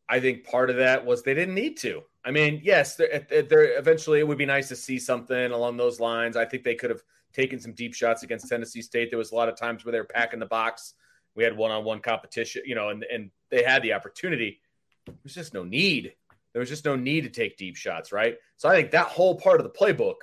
I 0.08 0.20
think 0.20 0.44
part 0.44 0.68
of 0.70 0.76
that 0.76 1.04
was 1.06 1.22
they 1.22 1.34
didn't 1.34 1.54
need 1.54 1.78
to. 1.78 2.02
I 2.24 2.30
mean, 2.30 2.60
yes, 2.62 2.94
there, 2.96 3.26
there 3.30 3.78
eventually 3.78 4.20
it 4.20 4.28
would 4.28 4.38
be 4.38 4.46
nice 4.46 4.68
to 4.68 4.76
see 4.76 4.98
something 4.98 5.50
along 5.50 5.76
those 5.78 5.98
lines. 5.98 6.36
I 6.36 6.44
think 6.44 6.62
they 6.62 6.74
could 6.76 6.90
have 6.90 7.02
taken 7.32 7.58
some 7.58 7.72
deep 7.72 7.94
shots 7.94 8.22
against 8.22 8.48
Tennessee 8.48 8.82
State. 8.82 9.10
There 9.10 9.18
was 9.18 9.32
a 9.32 9.34
lot 9.34 9.48
of 9.48 9.56
times 9.56 9.84
where 9.84 9.90
they 9.92 9.98
were 9.98 10.04
packing 10.04 10.38
the 10.38 10.46
box. 10.46 10.94
We 11.34 11.44
had 11.44 11.56
one 11.56 11.70
on 11.70 11.84
one 11.84 12.00
competition, 12.00 12.62
you 12.66 12.74
know, 12.74 12.90
and 12.90 13.04
and 13.04 13.30
they 13.50 13.62
had 13.62 13.82
the 13.82 13.94
opportunity. 13.94 14.60
There's 15.06 15.34
just 15.34 15.54
no 15.54 15.64
need. 15.64 16.14
There 16.52 16.60
was 16.60 16.68
just 16.68 16.84
no 16.84 16.96
need 16.96 17.22
to 17.22 17.30
take 17.30 17.56
deep 17.56 17.76
shots, 17.76 18.12
right? 18.12 18.36
So 18.56 18.68
I 18.68 18.74
think 18.74 18.90
that 18.90 19.06
whole 19.06 19.36
part 19.36 19.60
of 19.60 19.64
the 19.64 19.70
playbook 19.70 20.16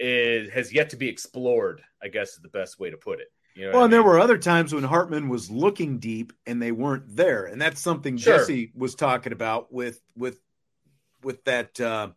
is 0.00 0.50
has 0.50 0.72
yet 0.72 0.90
to 0.90 0.96
be 0.96 1.08
explored. 1.08 1.82
I 2.02 2.08
guess 2.08 2.30
is 2.30 2.40
the 2.42 2.48
best 2.48 2.78
way 2.78 2.90
to 2.90 2.96
put 2.96 3.20
it. 3.20 3.28
You 3.54 3.66
know, 3.66 3.72
Well, 3.72 3.80
I 3.80 3.84
and 3.84 3.92
there 3.92 4.02
were 4.02 4.20
other 4.20 4.38
times 4.38 4.72
when 4.72 4.84
Hartman 4.84 5.28
was 5.28 5.50
looking 5.50 5.98
deep 5.98 6.32
and 6.46 6.62
they 6.62 6.72
weren't 6.72 7.16
there, 7.16 7.44
and 7.44 7.60
that's 7.60 7.80
something 7.80 8.16
Sure. 8.16 8.38
Jesse 8.38 8.72
was 8.74 8.94
talking 8.94 9.32
about 9.32 9.72
with 9.72 10.00
with 10.16 10.40
with 11.22 11.44
that 11.44 11.78
uh, 11.80 12.10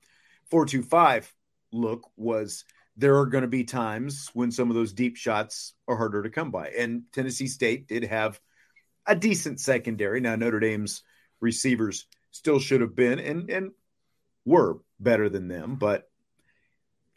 four 0.50 0.66
two 0.66 0.84
five 0.84 1.32
look. 1.72 2.10
Was 2.16 2.64
there 2.98 3.18
are 3.18 3.26
going 3.26 3.44
to 3.44 3.48
be 3.48 3.64
times 3.64 4.30
when 4.34 4.52
some 4.52 4.70
of 4.70 4.76
those 4.76 4.94
deep 4.94 5.16
shots 5.18 5.74
are 5.88 5.98
harder 5.98 6.24
to 6.24 6.30
come 6.30 6.52
by, 6.52 6.70
and 6.70 7.04
Tennessee 7.14 7.48
State 7.48 7.88
did 7.88 8.04
have 8.04 8.40
a 9.06 9.16
decent 9.16 9.60
secondary. 9.60 10.22
Now 10.22 10.36
Notre 10.36 10.60
Dame's 10.60 11.04
receivers 11.40 12.06
still 12.32 12.60
should 12.60 12.82
have 12.82 12.96
been 12.96 13.20
and 13.20 13.50
and 13.50 13.72
were 14.46 14.80
better 15.00 15.30
than 15.30 15.48
them, 15.48 15.76
but 15.76 16.10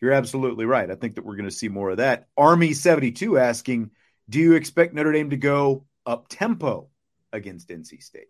you're 0.00 0.12
absolutely 0.12 0.66
right. 0.66 0.90
I 0.90 0.94
think 0.94 1.14
that 1.14 1.24
we're 1.24 1.36
going 1.36 1.48
to 1.48 1.54
see 1.54 1.68
more 1.68 1.90
of 1.90 1.96
that. 1.98 2.28
Army 2.36 2.74
72 2.74 3.38
asking, 3.38 3.90
do 4.28 4.38
you 4.38 4.54
expect 4.54 4.94
Notre 4.94 5.12
Dame 5.12 5.30
to 5.30 5.36
go 5.36 5.86
up 6.04 6.28
tempo 6.28 6.88
against 7.32 7.68
NC 7.68 8.02
State? 8.02 8.28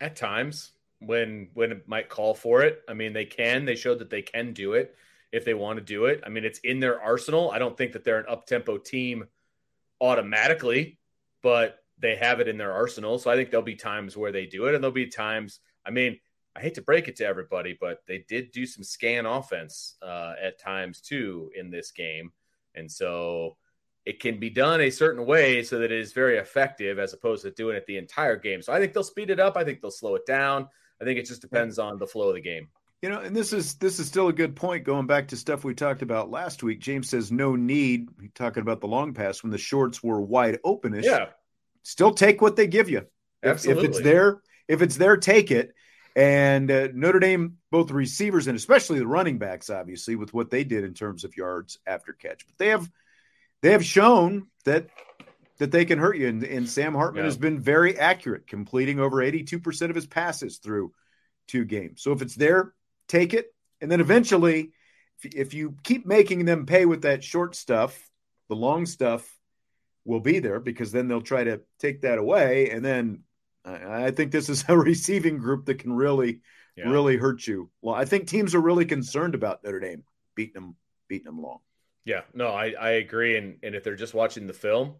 at 0.00 0.16
times 0.16 0.72
when 1.00 1.48
when 1.54 1.72
it 1.72 1.88
might 1.88 2.08
call 2.08 2.34
for 2.34 2.62
it. 2.62 2.82
I 2.88 2.94
mean, 2.94 3.12
they 3.12 3.24
can. 3.24 3.64
They 3.64 3.76
showed 3.76 4.00
that 4.00 4.10
they 4.10 4.22
can 4.22 4.52
do 4.52 4.74
it 4.74 4.94
if 5.32 5.44
they 5.44 5.54
want 5.54 5.78
to 5.78 5.84
do 5.84 6.06
it. 6.06 6.22
I 6.24 6.28
mean, 6.28 6.44
it's 6.44 6.58
in 6.60 6.80
their 6.80 7.00
arsenal. 7.00 7.50
I 7.50 7.58
don't 7.58 7.76
think 7.76 7.92
that 7.92 8.04
they're 8.04 8.20
an 8.20 8.26
up 8.28 8.46
tempo 8.46 8.78
team 8.78 9.26
automatically, 10.00 10.98
but 11.42 11.78
they 11.98 12.16
have 12.16 12.40
it 12.40 12.48
in 12.48 12.56
their 12.56 12.72
arsenal. 12.72 13.18
So 13.18 13.30
I 13.30 13.36
think 13.36 13.50
there'll 13.50 13.64
be 13.64 13.74
times 13.74 14.16
where 14.16 14.32
they 14.32 14.46
do 14.46 14.66
it, 14.66 14.74
and 14.74 14.82
there'll 14.82 14.92
be 14.92 15.06
times. 15.06 15.60
I 15.84 15.90
mean, 15.90 16.18
I 16.56 16.60
hate 16.60 16.74
to 16.74 16.82
break 16.82 17.08
it 17.08 17.16
to 17.16 17.26
everybody, 17.26 17.76
but 17.80 18.02
they 18.06 18.24
did 18.28 18.52
do 18.52 18.66
some 18.66 18.82
scan 18.82 19.26
offense 19.26 19.96
uh, 20.02 20.34
at 20.42 20.60
times 20.60 21.00
too 21.00 21.50
in 21.54 21.70
this 21.70 21.92
game, 21.92 22.32
and 22.74 22.90
so 22.90 23.56
it 24.04 24.20
can 24.20 24.38
be 24.38 24.48
done 24.48 24.80
a 24.80 24.90
certain 24.90 25.26
way 25.26 25.62
so 25.62 25.78
that 25.78 25.92
it 25.92 26.00
is 26.00 26.14
very 26.14 26.38
effective 26.38 26.98
as 26.98 27.12
opposed 27.12 27.42
to 27.42 27.50
doing 27.50 27.76
it 27.76 27.84
the 27.86 27.98
entire 27.98 28.36
game. 28.36 28.62
So 28.62 28.72
I 28.72 28.78
think 28.78 28.94
they'll 28.94 29.02
speed 29.02 29.28
it 29.28 29.38
up. 29.38 29.56
I 29.56 29.64
think 29.64 29.82
they'll 29.82 29.90
slow 29.90 30.14
it 30.14 30.24
down. 30.24 30.66
I 31.00 31.04
think 31.04 31.18
it 31.18 31.26
just 31.26 31.42
depends 31.42 31.78
on 31.78 31.98
the 31.98 32.06
flow 32.06 32.30
of 32.30 32.34
the 32.34 32.40
game. 32.40 32.68
You 33.02 33.10
know, 33.10 33.20
and 33.20 33.34
this 33.34 33.52
is 33.52 33.74
this 33.74 34.00
is 34.00 34.08
still 34.08 34.26
a 34.28 34.32
good 34.32 34.56
point 34.56 34.84
going 34.84 35.06
back 35.06 35.28
to 35.28 35.36
stuff 35.36 35.62
we 35.62 35.72
talked 35.74 36.02
about 36.02 36.30
last 36.30 36.62
week. 36.64 36.80
James 36.80 37.08
says 37.08 37.30
no 37.30 37.54
need. 37.54 38.08
Talking 38.34 38.62
about 38.62 38.80
the 38.80 38.88
long 38.88 39.14
pass 39.14 39.42
when 39.42 39.52
the 39.52 39.58
shorts 39.58 40.02
were 40.02 40.20
wide 40.20 40.58
openish. 40.64 41.04
Yeah, 41.04 41.26
Still 41.84 42.12
take 42.12 42.42
what 42.42 42.56
they 42.56 42.66
give 42.66 42.90
you. 42.90 43.06
If, 43.42 43.50
absolutely. 43.50 43.84
if 43.84 43.90
it's 43.90 44.00
there, 44.02 44.42
if 44.66 44.82
it's 44.82 44.96
there, 44.96 45.16
take 45.16 45.50
it. 45.52 45.74
And 46.16 46.68
uh, 46.70 46.88
Notre 46.92 47.20
Dame, 47.20 47.58
both 47.70 47.86
the 47.86 47.94
receivers 47.94 48.48
and 48.48 48.56
especially 48.56 48.98
the 48.98 49.06
running 49.06 49.38
backs, 49.38 49.70
obviously, 49.70 50.16
with 50.16 50.34
what 50.34 50.50
they 50.50 50.64
did 50.64 50.82
in 50.82 50.92
terms 50.92 51.22
of 51.22 51.36
yards 51.36 51.78
after 51.86 52.12
catch, 52.12 52.44
but 52.46 52.58
they 52.58 52.68
have 52.68 52.90
they 53.62 53.70
have 53.72 53.84
shown 53.84 54.48
that 54.64 54.88
that 55.58 55.70
they 55.70 55.84
can 55.84 56.00
hurt 56.00 56.16
you. 56.16 56.26
And, 56.26 56.42
and 56.42 56.68
Sam 56.68 56.94
Hartman 56.94 57.22
Yeah. 57.22 57.26
has 57.26 57.36
been 57.36 57.60
very 57.60 57.96
accurate, 57.96 58.48
completing 58.48 58.98
over 58.98 59.22
eighty 59.22 59.44
two 59.44 59.60
percent 59.60 59.90
of 59.90 59.94
his 59.94 60.06
passes 60.06 60.58
through 60.58 60.92
two 61.46 61.64
games. 61.64 62.02
So 62.02 62.10
if 62.10 62.20
it's 62.22 62.34
there, 62.34 62.74
take 63.08 63.34
it. 63.34 63.54
And 63.80 63.90
then 63.90 63.98
mm-hmm. 63.98 64.10
eventually, 64.10 64.72
if, 65.22 65.54
you 65.54 65.76
keep 65.82 66.06
making 66.06 66.44
them 66.44 66.66
pay 66.66 66.86
with 66.86 67.02
that 67.02 67.24
short 67.24 67.56
stuff, 67.56 68.08
the 68.48 68.56
long 68.56 68.86
stuff 68.86 69.28
will 70.04 70.20
be 70.20 70.38
there 70.38 70.60
because 70.60 70.92
then 70.92 71.08
they'll 71.08 71.20
try 71.20 71.44
to 71.44 71.60
take 71.78 72.02
that 72.02 72.18
away. 72.18 72.70
And 72.70 72.84
then 72.84 73.22
I, 73.64 74.06
I 74.06 74.10
think 74.10 74.32
this 74.32 74.48
is 74.48 74.64
a 74.68 74.76
receiving 74.76 75.38
group 75.38 75.66
that 75.66 75.78
can 75.78 75.92
really, 75.92 76.40
Yeah. 76.76 76.90
really 76.90 77.16
hurt 77.16 77.46
you. 77.46 77.70
Well, 77.82 77.94
I 77.94 78.04
think 78.04 78.26
teams 78.26 78.54
are 78.54 78.60
really 78.60 78.84
concerned 78.84 79.34
about 79.34 79.64
Notre 79.64 79.80
Dame 79.80 80.04
beating 80.34 80.54
them, 80.54 80.76
beating 81.08 81.26
them 81.26 81.42
long. 81.42 81.58
Yeah, 82.04 82.22
no, 82.32 82.48
I, 82.48 82.74
I 82.80 82.90
agree. 82.92 83.36
And 83.36 83.58
and 83.62 83.74
if 83.74 83.84
they're 83.84 83.96
just 83.96 84.14
watching 84.14 84.46
the 84.46 84.54
film, 84.54 84.94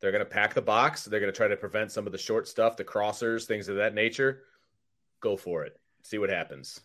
they're 0.00 0.12
going 0.12 0.24
to 0.24 0.30
pack 0.30 0.54
the 0.54 0.62
box. 0.62 1.04
They're 1.04 1.18
going 1.18 1.32
to 1.32 1.36
try 1.36 1.48
to 1.48 1.56
prevent 1.56 1.90
some 1.90 2.06
of 2.06 2.12
the 2.12 2.18
short 2.18 2.46
stuff, 2.46 2.76
the 2.76 2.84
crossers, 2.84 3.46
things 3.46 3.68
of 3.68 3.76
that 3.76 3.94
nature. 3.94 4.42
Go 5.20 5.36
for 5.36 5.64
it. 5.64 5.76
See 6.02 6.18
what 6.18 6.30
happens. 6.30 6.80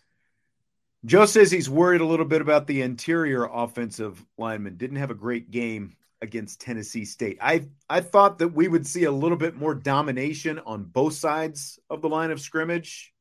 Joe 1.04 1.26
says 1.26 1.50
he's 1.50 1.70
worried 1.70 2.00
a 2.00 2.06
little 2.06 2.26
bit 2.26 2.40
about 2.40 2.66
the 2.66 2.82
interior 2.82 3.44
offensive 3.44 4.24
lineman. 4.36 4.76
Didn't 4.76 4.96
have 4.96 5.10
a 5.10 5.14
great 5.14 5.50
game 5.50 5.96
against 6.20 6.60
Tennessee 6.60 7.04
State. 7.04 7.38
I 7.40 7.66
I 7.88 8.00
thought 8.00 8.38
that 8.38 8.48
we 8.48 8.66
would 8.68 8.86
see 8.86 9.04
a 9.04 9.12
little 9.12 9.38
bit 9.38 9.56
more 9.56 9.74
domination 9.74 10.58
on 10.58 10.84
both 10.84 11.14
sides 11.14 11.78
of 11.88 12.02
the 12.02 12.08
line 12.08 12.30
of 12.30 12.40
scrimmage 12.40 13.14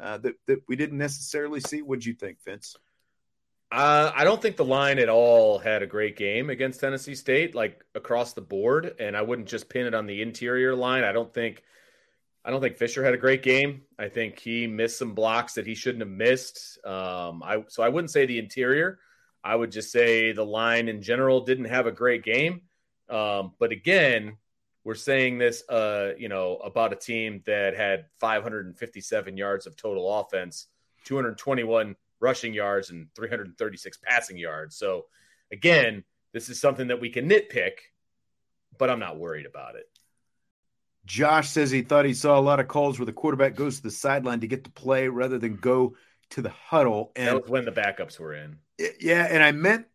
uh, 0.00 0.18
that 0.18 0.34
that 0.46 0.62
we 0.66 0.76
didn't 0.76 0.98
necessarily 0.98 1.60
see. 1.60 1.82
What'd 1.82 2.06
you 2.06 2.14
think, 2.14 2.38
Vince? 2.44 2.76
Uh, 3.72 4.12
I 4.14 4.24
don't 4.24 4.40
think 4.40 4.56
the 4.56 4.66
line 4.66 4.98
at 4.98 5.08
all 5.08 5.58
had 5.58 5.82
a 5.82 5.86
great 5.86 6.14
game 6.14 6.50
against 6.50 6.80
Tennessee 6.80 7.14
State, 7.14 7.54
like 7.54 7.82
across 7.94 8.34
the 8.34 8.42
board. 8.42 8.96
And 9.00 9.16
I 9.16 9.22
wouldn't 9.22 9.48
just 9.48 9.70
pin 9.70 9.86
it 9.86 9.94
on 9.94 10.06
the 10.06 10.20
interior 10.20 10.76
line. 10.76 11.04
I 11.04 11.12
don't 11.12 11.32
think, 11.32 11.62
I 12.44 12.50
don't 12.50 12.60
think 12.60 12.76
Fisher 12.76 13.04
had 13.04 13.14
a 13.14 13.18
great 13.18 13.42
game. 13.42 13.82
I 13.98 14.08
think 14.08 14.38
he 14.38 14.66
missed 14.66 14.98
some 14.98 15.14
blocks 15.14 15.54
that 15.54 15.66
he 15.66 15.74
shouldn't 15.74 16.02
have 16.02 16.10
missed. 16.10 16.78
Um, 16.84 17.42
I 17.42 17.64
so 17.68 17.82
I 17.82 17.88
wouldn't 17.88 18.10
say 18.10 18.26
the 18.26 18.38
interior. 18.38 18.98
I 19.44 19.54
would 19.54 19.70
just 19.70 19.92
say 19.92 20.32
the 20.32 20.44
line 20.44 20.88
in 20.88 21.02
general 21.02 21.40
didn't 21.44 21.66
have 21.66 21.86
a 21.86 21.92
great 21.92 22.24
game. 22.24 22.62
Um, 23.08 23.52
but 23.58 23.72
again, 23.72 24.36
we're 24.84 24.94
saying 24.94 25.38
this, 25.38 25.68
uh, 25.68 26.12
you 26.18 26.28
know, 26.28 26.56
about 26.56 26.92
a 26.92 26.96
team 26.96 27.42
that 27.46 27.76
had 27.76 28.06
557 28.20 29.36
yards 29.36 29.66
of 29.66 29.76
total 29.76 30.20
offense, 30.20 30.66
221 31.04 31.94
rushing 32.20 32.54
yards, 32.54 32.90
and 32.90 33.08
336 33.14 33.98
passing 33.98 34.36
yards. 34.36 34.76
So, 34.76 35.06
again, 35.52 36.04
this 36.32 36.48
is 36.48 36.60
something 36.60 36.88
that 36.88 37.00
we 37.00 37.10
can 37.10 37.28
nitpick, 37.28 37.72
but 38.78 38.90
I'm 38.90 39.00
not 39.00 39.18
worried 39.18 39.46
about 39.46 39.76
it. 39.76 39.88
Josh 41.04 41.48
says 41.48 41.70
he 41.70 41.82
thought 41.82 42.04
he 42.04 42.14
saw 42.14 42.38
a 42.38 42.40
lot 42.40 42.60
of 42.60 42.68
calls 42.68 42.98
where 42.98 43.06
the 43.06 43.12
quarterback 43.12 43.56
goes 43.56 43.76
to 43.76 43.82
the 43.82 43.90
sideline 43.90 44.40
to 44.40 44.46
get 44.46 44.64
the 44.64 44.70
play 44.70 45.08
rather 45.08 45.38
than 45.38 45.56
go 45.56 45.96
to 46.30 46.42
the 46.42 46.50
huddle. 46.50 47.12
And 47.16 47.28
that 47.28 47.42
was 47.42 47.50
when 47.50 47.64
the 47.64 47.72
backups 47.72 48.18
were 48.18 48.34
in. 48.34 48.58
Yeah, 49.00 49.26
and 49.28 49.42
I 49.42 49.52
meant 49.52 49.86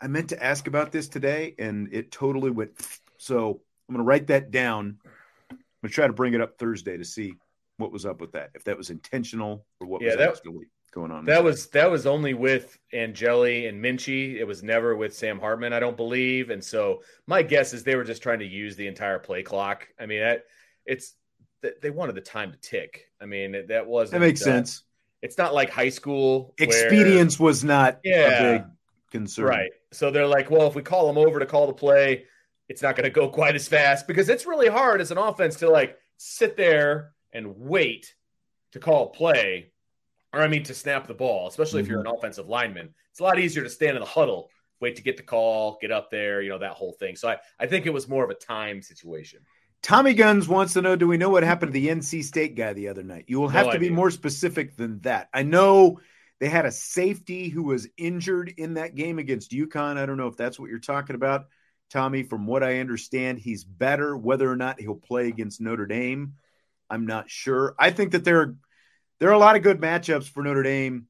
I 0.00 0.06
meant 0.06 0.30
to 0.30 0.42
ask 0.42 0.66
about 0.66 0.90
this 0.90 1.08
today, 1.08 1.54
and 1.58 1.92
it 1.92 2.10
totally 2.10 2.50
went. 2.50 2.72
So 3.18 3.60
I'm 3.88 3.94
going 3.94 4.04
to 4.04 4.08
write 4.08 4.26
that 4.28 4.50
down. 4.50 4.98
I'm 5.50 5.58
going 5.82 5.90
to 5.90 5.94
try 5.94 6.06
to 6.06 6.12
bring 6.12 6.34
it 6.34 6.40
up 6.40 6.58
Thursday 6.58 6.96
to 6.96 7.04
see 7.04 7.34
what 7.76 7.92
was 7.92 8.04
up 8.04 8.20
with 8.20 8.32
that, 8.32 8.50
if 8.54 8.64
that 8.64 8.76
was 8.76 8.90
intentional 8.90 9.64
or 9.80 9.86
what 9.86 10.02
yeah, 10.02 10.08
was 10.08 10.16
that, 10.16 10.28
actually 10.30 10.66
going 10.90 11.10
on. 11.10 11.24
That 11.24 11.42
was 11.42 11.68
that 11.68 11.90
was 11.90 12.06
only 12.06 12.34
with 12.34 12.78
Angeli 12.92 13.66
and 13.66 13.82
Minchey. 13.82 14.34
It 14.36 14.44
was 14.44 14.62
never 14.62 14.96
with 14.96 15.14
Sam 15.14 15.38
Hartman, 15.38 15.72
I 15.72 15.80
don't 15.80 15.96
believe. 15.96 16.50
And 16.50 16.62
so 16.62 17.02
my 17.26 17.42
guess 17.42 17.72
is 17.72 17.84
they 17.84 17.96
were 17.96 18.04
just 18.04 18.22
trying 18.22 18.38
to 18.40 18.46
use 18.46 18.76
the 18.76 18.86
entire 18.86 19.18
play 19.18 19.42
clock. 19.42 19.88
I 19.98 20.06
mean, 20.06 20.20
that, 20.20 20.44
it's 20.84 21.14
they 21.82 21.90
wanted 21.90 22.14
the 22.14 22.20
time 22.20 22.52
to 22.52 22.58
tick. 22.58 23.10
I 23.20 23.26
mean, 23.26 23.66
that 23.68 23.86
was 23.86 24.10
that 24.10 24.20
makes 24.20 24.42
uh, 24.42 24.46
sense. 24.46 24.84
It's 25.22 25.38
not 25.38 25.54
like 25.54 25.70
high 25.70 25.88
school. 25.88 26.54
Expedience 26.58 27.38
where, 27.38 27.46
was 27.46 27.64
not 27.64 28.00
yeah, 28.04 28.26
a 28.26 28.58
big 28.58 28.66
concern, 29.10 29.46
right? 29.46 29.70
So 29.92 30.10
they're 30.10 30.26
like, 30.26 30.50
well, 30.50 30.68
if 30.68 30.74
we 30.74 30.82
call 30.82 31.06
them 31.06 31.18
over 31.18 31.38
to 31.38 31.46
call 31.46 31.66
the 31.66 31.72
play, 31.72 32.24
it's 32.68 32.82
not 32.82 32.94
going 32.96 33.04
to 33.04 33.10
go 33.10 33.28
quite 33.28 33.54
as 33.54 33.66
fast 33.66 34.06
because 34.06 34.28
it's 34.28 34.46
really 34.46 34.68
hard 34.68 35.00
as 35.00 35.10
an 35.10 35.18
offense 35.18 35.56
to 35.56 35.70
like 35.70 35.98
sit 36.18 36.56
there 36.56 37.12
and 37.32 37.56
wait 37.56 38.14
to 38.72 38.78
call 38.78 39.06
a 39.06 39.10
play, 39.10 39.72
or 40.32 40.42
I 40.42 40.48
mean 40.48 40.62
to 40.64 40.74
snap 40.74 41.06
the 41.06 41.14
ball, 41.14 41.48
especially 41.48 41.80
mm-hmm. 41.80 41.86
if 41.86 41.90
you're 41.90 42.00
an 42.00 42.06
mm-hmm. 42.06 42.16
offensive 42.16 42.48
lineman. 42.48 42.94
It's 43.10 43.20
a 43.20 43.24
lot 43.24 43.38
easier 43.38 43.62
to 43.62 43.70
stand 43.70 43.96
in 43.96 44.00
the 44.00 44.08
huddle, 44.08 44.50
wait 44.80 44.96
to 44.96 45.02
get 45.02 45.16
the 45.16 45.22
call, 45.22 45.78
get 45.80 45.90
up 45.90 46.10
there, 46.10 46.42
you 46.42 46.50
know, 46.50 46.58
that 46.58 46.72
whole 46.72 46.92
thing. 46.92 47.16
So 47.16 47.28
I, 47.28 47.38
I 47.58 47.66
think 47.66 47.86
it 47.86 47.92
was 47.92 48.08
more 48.08 48.24
of 48.24 48.30
a 48.30 48.34
time 48.34 48.82
situation. 48.82 49.40
Tommy 49.82 50.14
Guns 50.14 50.48
wants 50.48 50.72
to 50.72 50.82
know 50.82 50.96
Do 50.96 51.06
we 51.06 51.16
know 51.16 51.30
what 51.30 51.44
happened 51.44 51.72
to 51.72 51.80
the 51.80 51.88
NC 51.88 52.24
State 52.24 52.56
guy 52.56 52.72
the 52.72 52.88
other 52.88 53.02
night? 53.02 53.26
You 53.28 53.40
will 53.40 53.48
have 53.48 53.66
no 53.66 53.72
to 53.72 53.76
idea. 53.78 53.90
be 53.90 53.94
more 53.94 54.10
specific 54.10 54.76
than 54.76 55.00
that. 55.00 55.28
I 55.32 55.44
know 55.44 56.00
they 56.40 56.48
had 56.48 56.66
a 56.66 56.72
safety 56.72 57.48
who 57.48 57.62
was 57.64 57.88
injured 57.96 58.54
in 58.56 58.74
that 58.74 58.94
game 58.94 59.18
against 59.18 59.52
UConn. 59.52 59.96
I 59.96 60.06
don't 60.06 60.16
know 60.16 60.28
if 60.28 60.36
that's 60.36 60.58
what 60.58 60.70
you're 60.70 60.78
talking 60.78 61.16
about. 61.16 61.46
Tommy, 61.90 62.22
from 62.22 62.46
what 62.46 62.62
I 62.62 62.80
understand, 62.80 63.38
he's 63.38 63.64
better. 63.64 64.16
Whether 64.16 64.50
or 64.50 64.56
not 64.56 64.80
he'll 64.80 64.94
play 64.94 65.28
against 65.28 65.60
Notre 65.60 65.86
Dame, 65.86 66.34
I'm 66.90 67.06
not 67.06 67.30
sure. 67.30 67.74
I 67.78 67.90
think 67.90 68.12
that 68.12 68.24
there, 68.24 68.56
there 69.20 69.30
are 69.30 69.34
a 69.34 69.38
lot 69.38 69.56
of 69.56 69.62
good 69.62 69.80
matchups 69.80 70.28
for 70.28 70.42
Notre 70.42 70.62
Dame 70.62 71.06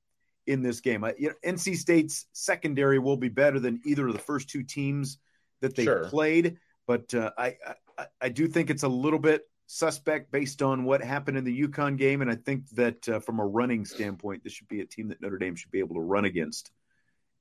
in 0.46 0.62
this 0.62 0.80
game. 0.80 1.04
I, 1.04 1.14
you 1.18 1.28
know, 1.28 1.34
NC 1.44 1.76
State's 1.76 2.26
secondary 2.32 2.98
will 2.98 3.16
be 3.16 3.28
better 3.28 3.60
than 3.60 3.80
either 3.84 4.06
of 4.06 4.14
the 4.14 4.18
first 4.18 4.48
two 4.48 4.62
teams 4.62 5.18
that 5.60 5.76
they 5.76 5.84
sure. 5.84 6.04
played, 6.04 6.56
but 6.86 7.12
uh, 7.14 7.30
I, 7.36 7.56
I, 7.98 8.06
I 8.20 8.28
do 8.28 8.48
think 8.48 8.70
it's 8.70 8.84
a 8.84 8.88
little 8.88 9.18
bit 9.18 9.42
suspect 9.66 10.32
based 10.32 10.62
on 10.62 10.84
what 10.84 11.02
happened 11.02 11.36
in 11.36 11.44
the 11.44 11.62
UConn 11.68 11.98
game, 11.98 12.22
and 12.22 12.30
I 12.30 12.36
think 12.36 12.68
that 12.70 13.08
uh, 13.08 13.20
from 13.20 13.38
a 13.38 13.46
running 13.46 13.84
standpoint, 13.84 14.42
this 14.42 14.54
should 14.54 14.68
be 14.68 14.80
a 14.80 14.86
team 14.86 15.08
that 15.08 15.20
Notre 15.20 15.38
Dame 15.38 15.56
should 15.56 15.70
be 15.70 15.80
able 15.80 15.96
to 15.96 16.00
run 16.00 16.24
against 16.24 16.70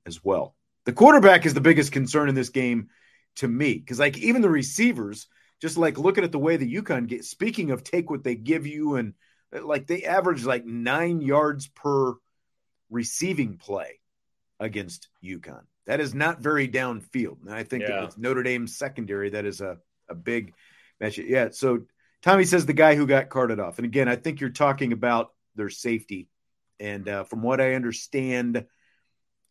as 0.06 0.22
well. 0.22 0.54
The 0.84 0.92
quarterback 0.92 1.46
is 1.46 1.54
the 1.54 1.60
biggest 1.60 1.92
concern 1.92 2.28
in 2.28 2.34
this 2.34 2.50
game 2.50 2.88
to 3.36 3.48
me 3.48 3.74
because 3.74 3.98
like 3.98 4.18
even 4.18 4.42
the 4.42 4.50
receivers 4.50 5.26
just 5.60 5.76
like 5.76 5.98
looking 5.98 6.24
at 6.24 6.32
the 6.32 6.38
way 6.38 6.56
the 6.56 6.76
UConn 6.76 7.06
get 7.06 7.24
speaking 7.24 7.70
of 7.70 7.84
take 7.84 8.10
what 8.10 8.24
they 8.24 8.34
give 8.34 8.66
you 8.66 8.96
and 8.96 9.10
uh, 9.10 9.12
like 9.52 9.86
they 9.86 10.04
average 10.04 10.44
like 10.44 10.64
nine 10.64 11.20
yards 11.20 11.68
per 11.68 12.14
receiving 12.90 13.56
play 13.56 14.00
against 14.60 15.08
UConn. 15.24 15.62
That 15.86 16.00
is 16.00 16.14
not 16.14 16.40
very 16.40 16.68
downfield. 16.68 17.42
And 17.46 17.54
I 17.54 17.64
think 17.64 17.84
yeah. 17.88 18.04
with 18.04 18.18
Notre 18.18 18.42
Dame's 18.42 18.76
secondary, 18.76 19.30
that 19.30 19.46
is 19.46 19.60
a, 19.60 19.78
a 20.08 20.14
big 20.14 20.52
match. 21.00 21.18
Yeah. 21.18 21.48
So 21.52 21.86
Tommy 22.22 22.44
says 22.44 22.66
the 22.66 22.72
guy 22.72 22.94
who 22.94 23.06
got 23.06 23.30
carted 23.30 23.60
off. 23.60 23.78
And 23.78 23.86
again, 23.86 24.08
I 24.08 24.16
think 24.16 24.40
you're 24.40 24.50
talking 24.50 24.92
about 24.92 25.32
their 25.54 25.70
safety. 25.70 26.28
And 26.80 27.08
uh, 27.08 27.24
from 27.24 27.42
what 27.42 27.60
I 27.60 27.74
understand, 27.74 28.66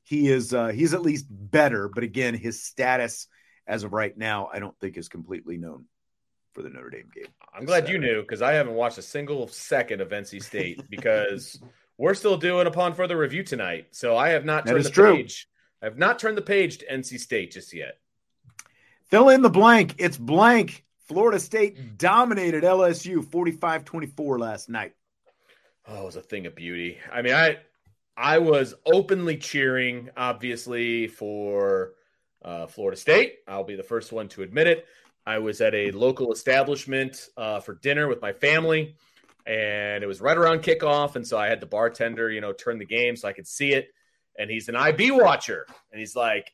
he 0.03 0.29
is 0.29 0.53
uh, 0.53 0.67
he's 0.67 0.93
at 0.93 1.01
least 1.01 1.25
better. 1.29 1.89
But 1.89 2.03
again, 2.03 2.33
his 2.35 2.63
status 2.63 3.27
as 3.65 3.83
of 3.83 3.93
right 3.93 4.17
now, 4.17 4.49
I 4.53 4.59
don't 4.59 4.77
think 4.79 4.97
is 4.97 5.09
completely 5.09 5.57
known 5.57 5.85
for 6.57 6.63
the 6.63 6.69
Notre 6.69 6.89
Dame 6.89 7.09
game. 7.13 7.25
I'm 7.53 7.65
glad 7.65 7.85
Saturday. 7.85 7.93
you 7.93 8.13
knew 8.13 8.21
because 8.21 8.41
I 8.41 8.53
haven't 8.53 8.73
watched 8.73 8.97
a 8.97 9.03
single 9.03 9.47
second 9.47 10.01
of 10.01 10.09
NC 10.09 10.43
State 10.43 10.89
because 10.89 11.61
we're 11.99 12.15
still 12.15 12.35
doing 12.35 12.65
upon 12.65 12.95
further 12.95 13.15
review 13.15 13.43
tonight. 13.43 13.89
So 13.91 14.17
I 14.17 14.29
have 14.29 14.43
not 14.43 14.65
turned 14.65 14.83
the 14.83 14.89
true. 14.89 15.17
page. 15.17 15.47
I 15.83 15.85
have 15.85 15.99
not 15.99 16.17
turned 16.17 16.35
the 16.35 16.41
page 16.41 16.79
to 16.79 16.87
NC 16.87 17.19
State 17.19 17.51
just 17.51 17.75
yet. 17.75 17.99
Fill 19.05 19.29
in 19.29 19.43
the 19.43 19.51
blank. 19.51 19.93
It's 19.99 20.17
blank. 20.17 20.83
Florida 21.07 21.39
State 21.39 21.99
dominated 21.99 22.63
LSU 22.63 23.23
45 23.23 23.85
24 23.85 24.39
last 24.39 24.67
night. 24.67 24.95
Oh, 25.87 26.01
it 26.01 26.05
was 26.05 26.15
a 26.15 26.21
thing 26.21 26.47
of 26.47 26.55
beauty. 26.55 26.97
I 27.13 27.21
mean, 27.21 27.35
I 27.35 27.57
I 28.17 28.39
was 28.39 28.73
openly 28.83 29.37
cheering, 29.37 30.09
obviously, 30.17 31.07
for 31.07 31.93
uh, 32.43 32.65
Florida 32.65 32.97
State. 32.97 33.35
I'll 33.47 33.63
be 33.63 33.75
the 33.75 33.83
first 33.83 34.11
one 34.11 34.27
to 34.29 34.41
admit 34.41 34.65
it. 34.65 34.87
I 35.27 35.39
was 35.39 35.59
at 35.59 35.75
a 35.75 35.91
local 35.91 36.31
establishment 36.31 37.27
uh, 37.35 37.59
for 37.59 37.75
dinner 37.75 38.07
with 38.07 38.21
my 38.21 38.31
family, 38.31 38.95
and 39.45 40.01
it 40.01 40.07
was 40.07 40.21
right 40.21 40.37
around 40.37 40.59
kickoff. 40.59 41.17
And 41.17 41.27
so 41.27 41.37
I 41.37 41.47
had 41.47 41.59
the 41.59 41.65
bartender, 41.65 42.31
you 42.31 42.39
know, 42.39 42.53
turn 42.53 42.77
the 42.77 42.85
game 42.85 43.17
so 43.17 43.27
I 43.27 43.33
could 43.33 43.45
see 43.45 43.73
it. 43.73 43.89
And 44.39 44.49
he's 44.49 44.69
an 44.69 44.77
IB 44.77 45.11
watcher, 45.11 45.67
and 45.91 45.99
he's 45.99 46.15
like, 46.15 46.53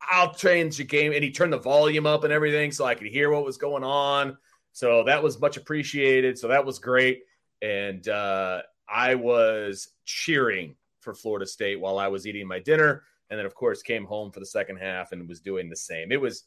"I'll 0.00 0.32
change 0.32 0.78
the 0.78 0.84
game," 0.84 1.12
and 1.12 1.22
he 1.22 1.30
turned 1.30 1.52
the 1.52 1.58
volume 1.58 2.06
up 2.06 2.24
and 2.24 2.32
everything 2.32 2.72
so 2.72 2.86
I 2.86 2.94
could 2.94 3.08
hear 3.08 3.30
what 3.30 3.44
was 3.44 3.58
going 3.58 3.84
on. 3.84 4.38
So 4.72 5.04
that 5.04 5.22
was 5.22 5.38
much 5.38 5.58
appreciated. 5.58 6.38
So 6.38 6.48
that 6.48 6.64
was 6.64 6.78
great, 6.78 7.24
and 7.60 8.08
uh, 8.08 8.62
I 8.88 9.14
was 9.16 9.88
cheering 10.06 10.74
for 11.00 11.12
Florida 11.12 11.46
State 11.46 11.80
while 11.80 11.98
I 11.98 12.08
was 12.08 12.26
eating 12.26 12.48
my 12.48 12.60
dinner 12.60 13.02
and 13.28 13.38
then 13.38 13.46
of 13.46 13.54
course 13.54 13.82
came 13.82 14.04
home 14.04 14.30
for 14.30 14.40
the 14.40 14.46
second 14.46 14.76
half 14.76 15.12
and 15.12 15.28
was 15.28 15.40
doing 15.40 15.68
the 15.68 15.76
same. 15.76 16.12
It 16.12 16.20
was 16.20 16.44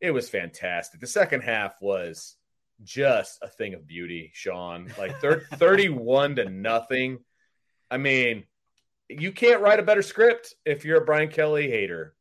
it 0.00 0.10
was 0.10 0.28
fantastic. 0.28 1.00
The 1.00 1.06
second 1.06 1.42
half 1.42 1.74
was 1.80 2.36
just 2.82 3.38
a 3.42 3.48
thing 3.48 3.74
of 3.74 3.86
beauty, 3.86 4.30
Sean. 4.34 4.92
Like 4.98 5.16
31 5.54 6.36
to 6.36 6.48
nothing. 6.48 7.18
I 7.90 7.96
mean, 7.96 8.44
you 9.08 9.32
can't 9.32 9.62
write 9.62 9.80
a 9.80 9.84
better 9.84 10.02
script 10.02 10.54
if 10.64 10.84
you're 10.84 11.02
a 11.02 11.04
Brian 11.04 11.28
Kelly 11.30 11.70
hater. 11.70 12.14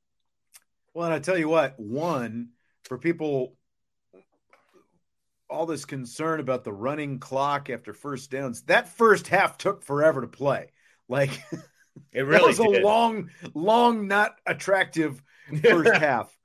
Well, 0.94 1.06
and 1.06 1.14
I 1.14 1.20
tell 1.20 1.38
you 1.38 1.50
what, 1.50 1.80
one 1.80 2.50
for 2.86 2.98
people 2.98 3.56
all 5.50 5.66
this 5.66 5.86
concern 5.86 6.42
about 6.42 6.66
the 6.66 6.74
running 6.74 7.20
clock 7.20 7.70
after 7.70 7.94
first 7.94 8.32
downs. 8.32 8.64
That 8.64 8.90
first 8.90 9.28
half 9.28 9.58
took 9.58 9.82
forever 9.84 10.22
to 10.22 10.28
play. 10.28 10.72
Like 11.08 11.42
It 12.12 12.22
really 12.22 12.40
that 12.40 12.48
was 12.48 12.58
did. 12.58 12.82
a 12.84 12.86
long, 12.86 13.30
long, 13.54 14.08
not 14.08 14.36
attractive 14.46 15.22
first 15.64 15.96
half. 15.96 16.37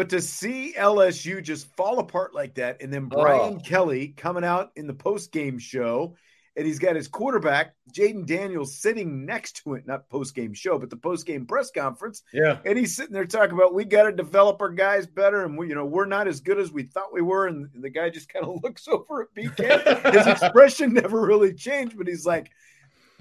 But 0.00 0.08
to 0.08 0.22
see 0.22 0.72
LSU 0.78 1.42
just 1.42 1.66
fall 1.76 1.98
apart 1.98 2.34
like 2.34 2.54
that, 2.54 2.80
and 2.80 2.90
then 2.90 3.10
oh. 3.12 3.20
Brian 3.20 3.56
oh. 3.58 3.62
Kelly 3.62 4.14
coming 4.16 4.44
out 4.44 4.70
in 4.74 4.86
the 4.86 4.94
post 4.94 5.30
game 5.30 5.58
show, 5.58 6.16
and 6.56 6.64
he's 6.64 6.78
got 6.78 6.96
his 6.96 7.06
quarterback, 7.06 7.74
Jayden 7.92 8.24
Daniels, 8.24 8.78
sitting 8.78 9.26
next 9.26 9.62
to 9.62 9.74
it, 9.74 9.86
not 9.86 10.08
post 10.08 10.34
game 10.34 10.54
show, 10.54 10.78
but 10.78 10.88
the 10.88 10.96
post 10.96 11.26
game 11.26 11.44
press 11.44 11.70
conference. 11.70 12.22
Yeah. 12.32 12.60
And 12.64 12.78
he's 12.78 12.96
sitting 12.96 13.12
there 13.12 13.26
talking 13.26 13.52
about 13.52 13.74
we 13.74 13.84
got 13.84 14.04
to 14.04 14.12
develop 14.12 14.62
our 14.62 14.70
guys 14.70 15.06
better, 15.06 15.44
and 15.44 15.58
we, 15.58 15.68
you 15.68 15.74
know, 15.74 15.84
we're 15.84 16.06
not 16.06 16.26
as 16.26 16.40
good 16.40 16.58
as 16.58 16.72
we 16.72 16.84
thought 16.84 17.12
we 17.12 17.20
were. 17.20 17.48
And 17.48 17.68
the 17.74 17.90
guy 17.90 18.08
just 18.08 18.32
kind 18.32 18.46
of 18.46 18.58
looks 18.62 18.88
over 18.88 19.20
at 19.20 19.34
BK. 19.36 20.14
his 20.14 20.26
expression 20.42 20.94
never 20.94 21.20
really 21.20 21.52
changed, 21.52 21.98
but 21.98 22.08
he's 22.08 22.24
like, 22.24 22.50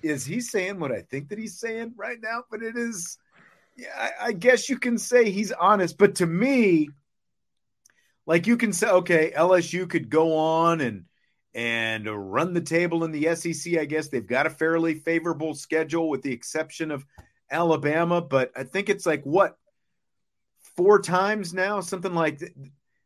is 0.01 0.23
he 0.23 0.39
saying 0.39 0.79
what 0.79 0.93
I 0.93 1.01
think 1.01 1.27
that 1.27 1.39
he's 1.39 1.59
saying 1.59 1.95
right 1.97 2.19
now? 2.23 2.43
But 2.49 2.63
it 2.63 2.77
is, 2.77 3.17
I, 3.97 4.11
I 4.21 4.31
guess 4.33 4.69
you 4.69 4.77
can 4.77 4.97
say 4.97 5.29
he's 5.29 5.51
honest. 5.51 5.97
But 5.97 6.15
to 6.15 6.25
me, 6.25 6.89
like 8.25 8.47
you 8.47 8.57
can 8.57 8.73
say, 8.73 8.89
okay, 8.89 9.31
LSU 9.35 9.89
could 9.89 10.09
go 10.09 10.37
on 10.37 10.81
and 10.81 11.05
and 11.53 12.07
run 12.07 12.53
the 12.53 12.61
table 12.61 13.03
in 13.03 13.11
the 13.11 13.35
SEC. 13.35 13.77
I 13.77 13.85
guess 13.85 14.09
they've 14.09 14.25
got 14.25 14.45
a 14.45 14.51
fairly 14.51 14.93
favorable 14.93 15.55
schedule, 15.55 16.09
with 16.09 16.21
the 16.21 16.31
exception 16.31 16.91
of 16.91 17.05
Alabama, 17.51 18.21
but 18.21 18.51
I 18.55 18.63
think 18.63 18.89
it's 18.89 19.05
like 19.05 19.23
what 19.23 19.57
four 20.75 21.01
times 21.01 21.53
now, 21.53 21.81
something 21.81 22.13
like 22.13 22.41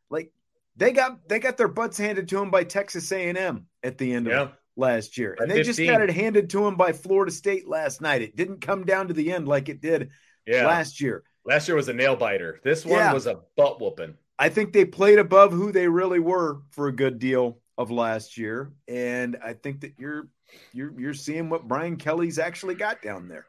like 0.10 0.32
they 0.76 0.92
got 0.92 1.28
they 1.28 1.40
got 1.40 1.58
their 1.58 1.68
butts 1.68 1.98
handed 1.98 2.28
to 2.30 2.36
them 2.38 2.52
by 2.52 2.64
Texas 2.64 3.12
A&M 3.12 3.68
at 3.82 3.98
the 3.98 4.14
end 4.14 4.28
yeah. 4.28 4.42
of 4.42 4.52
last 4.76 5.18
year, 5.18 5.38
and 5.40 5.50
they 5.50 5.64
15. 5.64 5.66
just 5.66 5.80
got 5.90 6.02
it 6.02 6.14
handed 6.14 6.50
to 6.50 6.64
them 6.64 6.76
by 6.76 6.92
Florida 6.92 7.32
State 7.32 7.68
last 7.68 8.02
night. 8.02 8.22
It 8.22 8.36
didn't 8.36 8.62
come 8.62 8.86
down 8.86 9.08
to 9.08 9.14
the 9.14 9.32
end 9.32 9.48
like 9.48 9.70
it 9.70 9.82
did 9.82 10.10
yeah. 10.46 10.68
last 10.68 11.02
year. 11.02 11.24
Last 11.46 11.68
year 11.68 11.76
was 11.76 11.90
a 11.90 11.94
nail 11.94 12.16
biter. 12.16 12.60
This 12.64 12.86
one 12.86 13.00
yeah. 13.00 13.14
was 13.14 13.28
a 13.28 13.42
butt 13.58 13.82
whooping. 13.82 14.16
I 14.40 14.50
think 14.50 14.74
they 14.74 14.86
played 14.86 15.20
above 15.20 15.52
who 15.52 15.72
they 15.72 15.88
really 15.88 16.20
were 16.20 16.62
for 16.72 16.88
a 16.88 16.92
good 16.92 17.20
deal 17.20 17.60
of 17.78 17.92
last 17.92 18.38
year, 18.38 18.72
and 18.88 19.38
I 19.44 19.54
think 19.54 19.82
that 19.82 19.94
you're 19.98 20.30
you're 20.74 21.00
you're 21.00 21.14
seeing 21.14 21.50
what 21.50 21.68
Brian 21.68 21.98
Kelly's 21.98 22.40
actually 22.40 22.76
got 22.76 23.02
down 23.02 23.28
there 23.28 23.46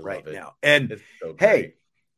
right 0.00 0.26
it. 0.26 0.32
now. 0.32 0.54
And 0.62 1.00
so 1.20 1.34
hey, 1.38 1.74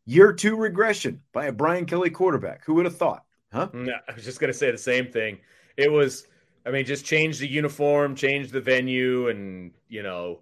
year 0.06 0.32
two 0.32 0.56
regression 0.56 1.22
by 1.32 1.46
a 1.46 1.52
Brian 1.52 1.86
Kelly 1.86 2.10
quarterback. 2.10 2.64
Who 2.64 2.74
would 2.74 2.86
have 2.86 2.96
thought? 2.96 3.24
Huh? 3.52 3.68
No, 3.72 3.92
I 4.08 4.14
was 4.14 4.24
just 4.24 4.40
gonna 4.40 4.52
say 4.52 4.70
the 4.70 4.78
same 4.78 5.10
thing. 5.10 5.38
It 5.76 5.90
was, 5.90 6.26
I 6.66 6.70
mean, 6.70 6.84
just 6.84 7.04
change 7.04 7.38
the 7.38 7.48
uniform, 7.48 8.14
change 8.14 8.50
the 8.50 8.60
venue, 8.60 9.28
and 9.28 9.72
you 9.88 10.02
know, 10.02 10.40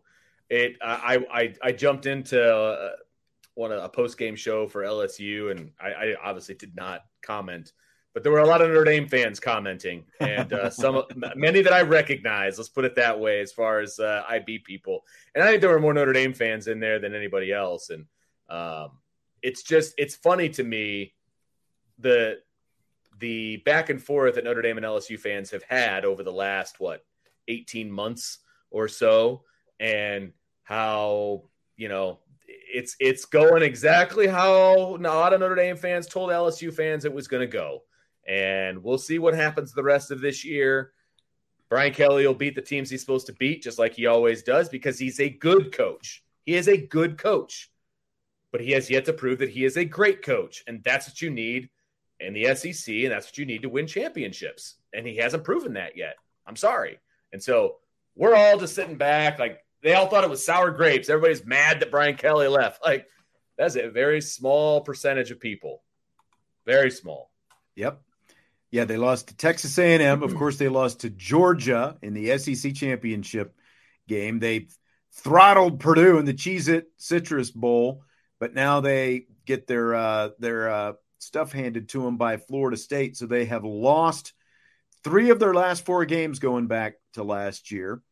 it. 0.50 0.76
I 0.82 1.24
I 1.32 1.54
I 1.62 1.72
jumped 1.72 2.06
into 2.06 2.42
uh, 2.42 2.90
one 3.58 3.72
a 3.72 3.88
post 3.88 4.16
game 4.16 4.36
show 4.36 4.66
for 4.66 4.82
LSU, 4.82 5.50
and 5.50 5.72
I, 5.80 5.88
I 5.88 6.14
obviously 6.22 6.54
did 6.54 6.74
not 6.76 7.04
comment 7.22 7.72
but 8.18 8.24
there 8.24 8.32
were 8.32 8.40
a 8.40 8.46
lot 8.46 8.60
of 8.60 8.68
Notre 8.68 8.82
Dame 8.82 9.06
fans 9.06 9.38
commenting, 9.38 10.04
and 10.18 10.52
uh, 10.52 10.70
some 10.70 11.04
many 11.36 11.62
that 11.62 11.72
I 11.72 11.82
recognize. 11.82 12.58
Let's 12.58 12.68
put 12.68 12.84
it 12.84 12.96
that 12.96 13.20
way, 13.20 13.40
as 13.40 13.52
far 13.52 13.78
as 13.78 14.00
uh, 14.00 14.24
IB 14.28 14.60
people, 14.60 15.04
and 15.36 15.44
I 15.44 15.48
think 15.48 15.60
there 15.60 15.70
were 15.70 15.78
more 15.78 15.94
Notre 15.94 16.12
Dame 16.12 16.32
fans 16.32 16.66
in 16.66 16.80
there 16.80 16.98
than 16.98 17.14
anybody 17.14 17.52
else, 17.52 17.90
and 17.90 18.06
um, 18.48 18.98
it's 19.40 19.62
just 19.62 19.94
it's 19.98 20.16
funny 20.16 20.48
to 20.48 20.64
me 20.64 21.14
the 22.00 22.38
the 23.20 23.58
back 23.58 23.88
and 23.88 24.02
forth 24.02 24.34
that 24.34 24.42
Notre 24.42 24.62
Dame 24.62 24.78
and 24.78 24.86
LSU 24.86 25.16
fans 25.16 25.52
have 25.52 25.62
had 25.62 26.04
over 26.04 26.24
the 26.24 26.32
last 26.32 26.80
what 26.80 27.04
eighteen 27.46 27.88
months 27.88 28.38
or 28.72 28.88
so, 28.88 29.44
and 29.78 30.32
how 30.64 31.44
you 31.76 31.88
know 31.88 32.18
it's 32.48 32.96
it's 32.98 33.24
going 33.26 33.62
exactly 33.62 34.26
how 34.26 34.74
a 34.74 34.96
lot 34.96 35.32
of 35.32 35.40
Notre 35.40 35.54
Dame 35.54 35.76
fans 35.76 36.06
told 36.06 36.30
LSU 36.30 36.72
fans 36.72 37.04
it 37.04 37.12
was 37.12 37.28
going 37.28 37.42
to 37.42 37.46
go 37.46 37.82
and 38.28 38.84
we'll 38.84 38.98
see 38.98 39.18
what 39.18 39.34
happens 39.34 39.72
the 39.72 39.82
rest 39.82 40.10
of 40.10 40.20
this 40.20 40.44
year. 40.44 40.92
Brian 41.70 41.92
Kelly 41.92 42.26
will 42.26 42.34
beat 42.34 42.54
the 42.54 42.62
teams 42.62 42.90
he's 42.90 43.00
supposed 43.00 43.26
to 43.26 43.32
beat, 43.32 43.62
just 43.62 43.78
like 43.78 43.94
he 43.94 44.06
always 44.06 44.42
does, 44.42 44.68
because 44.68 44.98
he's 44.98 45.18
a 45.18 45.30
good 45.30 45.72
coach. 45.72 46.22
He 46.44 46.54
is 46.54 46.68
a 46.68 46.76
good 46.76 47.18
coach, 47.18 47.70
but 48.52 48.60
he 48.60 48.72
has 48.72 48.90
yet 48.90 49.06
to 49.06 49.12
prove 49.12 49.38
that 49.38 49.50
he 49.50 49.64
is 49.64 49.76
a 49.76 49.84
great 49.84 50.22
coach. 50.22 50.62
And 50.66 50.82
that's 50.84 51.08
what 51.08 51.20
you 51.22 51.30
need 51.30 51.70
in 52.20 52.34
the 52.34 52.54
SEC, 52.54 52.94
and 52.94 53.12
that's 53.12 53.26
what 53.26 53.38
you 53.38 53.46
need 53.46 53.62
to 53.62 53.68
win 53.68 53.86
championships. 53.86 54.76
And 54.92 55.06
he 55.06 55.16
hasn't 55.16 55.44
proven 55.44 55.74
that 55.74 55.96
yet. 55.96 56.16
I'm 56.46 56.56
sorry. 56.56 56.98
And 57.32 57.42
so 57.42 57.76
we're 58.14 58.34
all 58.34 58.58
just 58.58 58.74
sitting 58.74 58.96
back, 58.96 59.38
like 59.38 59.64
they 59.82 59.94
all 59.94 60.08
thought 60.08 60.24
it 60.24 60.30
was 60.30 60.44
sour 60.44 60.70
grapes. 60.70 61.08
Everybody's 61.08 61.44
mad 61.44 61.80
that 61.80 61.90
Brian 61.90 62.16
Kelly 62.16 62.48
left. 62.48 62.80
Like 62.84 63.06
that's 63.56 63.76
a 63.76 63.90
very 63.90 64.20
small 64.20 64.80
percentage 64.80 65.30
of 65.30 65.40
people. 65.40 65.82
Very 66.64 66.90
small. 66.90 67.30
Yep. 67.74 68.00
Yeah, 68.70 68.84
they 68.84 68.96
lost 68.96 69.28
to 69.28 69.36
Texas 69.36 69.78
A&M. 69.78 70.22
Of 70.22 70.34
course, 70.36 70.58
they 70.58 70.68
lost 70.68 71.00
to 71.00 71.10
Georgia 71.10 71.96
in 72.02 72.12
the 72.12 72.38
SEC 72.38 72.74
championship 72.74 73.54
game. 74.06 74.38
They 74.38 74.68
throttled 75.12 75.80
Purdue 75.80 76.18
in 76.18 76.24
the 76.24 76.34
Cheez-It 76.34 76.90
Citrus 76.98 77.50
Bowl, 77.50 78.02
but 78.38 78.54
now 78.54 78.80
they 78.80 79.26
get 79.46 79.66
their 79.66 79.94
uh, 79.94 80.30
their 80.38 80.70
uh, 80.70 80.92
stuff 81.18 81.52
handed 81.52 81.88
to 81.90 82.02
them 82.02 82.16
by 82.16 82.36
Florida 82.36 82.76
State. 82.76 83.16
So 83.16 83.26
they 83.26 83.46
have 83.46 83.64
lost 83.64 84.34
three 85.02 85.30
of 85.30 85.38
their 85.38 85.54
last 85.54 85.84
four 85.84 86.04
games 86.04 86.38
going 86.38 86.66
back 86.66 86.94
to 87.14 87.24
last 87.24 87.70
year, 87.70 88.02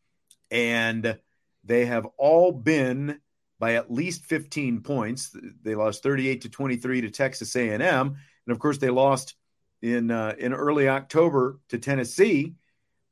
and 0.51 1.19
they 1.67 1.87
have 1.87 2.07
all 2.17 2.53
been 2.53 3.21
by 3.59 3.75
at 3.75 3.93
least 3.93 4.25
15 4.25 4.83
points. 4.83 5.35
They 5.63 5.75
lost 5.75 6.03
38 6.03 6.43
to 6.43 6.49
23 6.49 7.03
to 7.03 7.11
Texas 7.11 7.57
A&M, 7.57 7.81
and 7.81 8.17
of 8.49 8.59
course 8.59 8.79
they 8.79 8.91
lost 8.91 9.35
in 9.83 10.11
uh, 10.11 10.35
in 10.39 10.53
early 10.53 10.89
October 10.89 11.61
to 11.69 11.79
Tennessee 11.79 12.55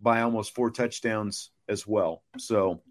by 0.00 0.20
almost 0.20 0.54
four 0.54 0.70
touchdowns 0.70 1.50
as 1.68 1.86
well. 1.86 2.22
So 2.38 2.82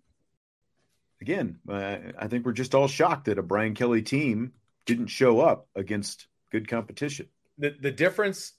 again, 1.22 1.60
uh, 1.70 1.98
I 2.18 2.28
think 2.28 2.46
we're 2.46 2.54
just 2.54 2.76
all 2.76 2.88
shocked 2.88 3.26
that 3.26 3.38
a 3.38 3.44
Brian 3.44 3.76
Kelly 3.76 4.02
team 4.02 4.54
didn't 4.86 5.08
show 5.08 5.40
up 5.40 5.68
against 5.76 6.28
good 6.52 6.68
competition. 6.68 7.28
The 7.58 7.76
the 7.80 7.92
difference 7.92 8.54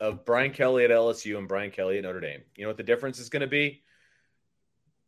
of 0.00 0.24
Brian 0.24 0.52
Kelly 0.52 0.84
at 0.84 0.90
LSU 0.90 1.38
and 1.38 1.48
Brian 1.48 1.70
Kelly 1.70 1.98
at 1.98 2.04
Notre 2.04 2.20
Dame. 2.20 2.42
You 2.56 2.64
know 2.64 2.68
what 2.68 2.76
the 2.76 2.82
difference 2.82 3.18
is 3.18 3.28
going 3.28 3.40
to 3.40 3.48
be? 3.48 3.82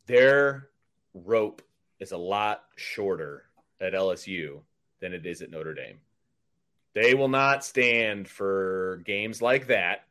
Their 0.07 0.70
rope 1.15 1.63
is 1.99 2.13
a 2.13 2.17
lot 2.17 2.65
shorter 2.77 3.45
at 3.81 3.93
LSU 3.93 4.61
than 5.01 5.13
it 5.13 5.27
is 5.27 5.43
at 5.43 5.51
Notre 5.51 5.75
Dame. 5.75 5.99
They 6.95 7.15
will 7.15 7.29
not 7.29 7.65
stand 7.65 8.29
for 8.29 9.03
games 9.05 9.41
like 9.41 9.69
that 9.69 10.05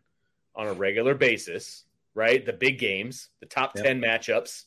on 0.55 0.67
a 0.67 0.73
regular 0.73 1.13
basis, 1.13 1.83
right? 2.13 2.45
The 2.45 2.53
big 2.53 2.79
games, 2.79 3.29
the 3.39 3.45
top 3.45 3.75
yep. 3.75 3.85
10 3.85 4.01
matchups. 4.01 4.65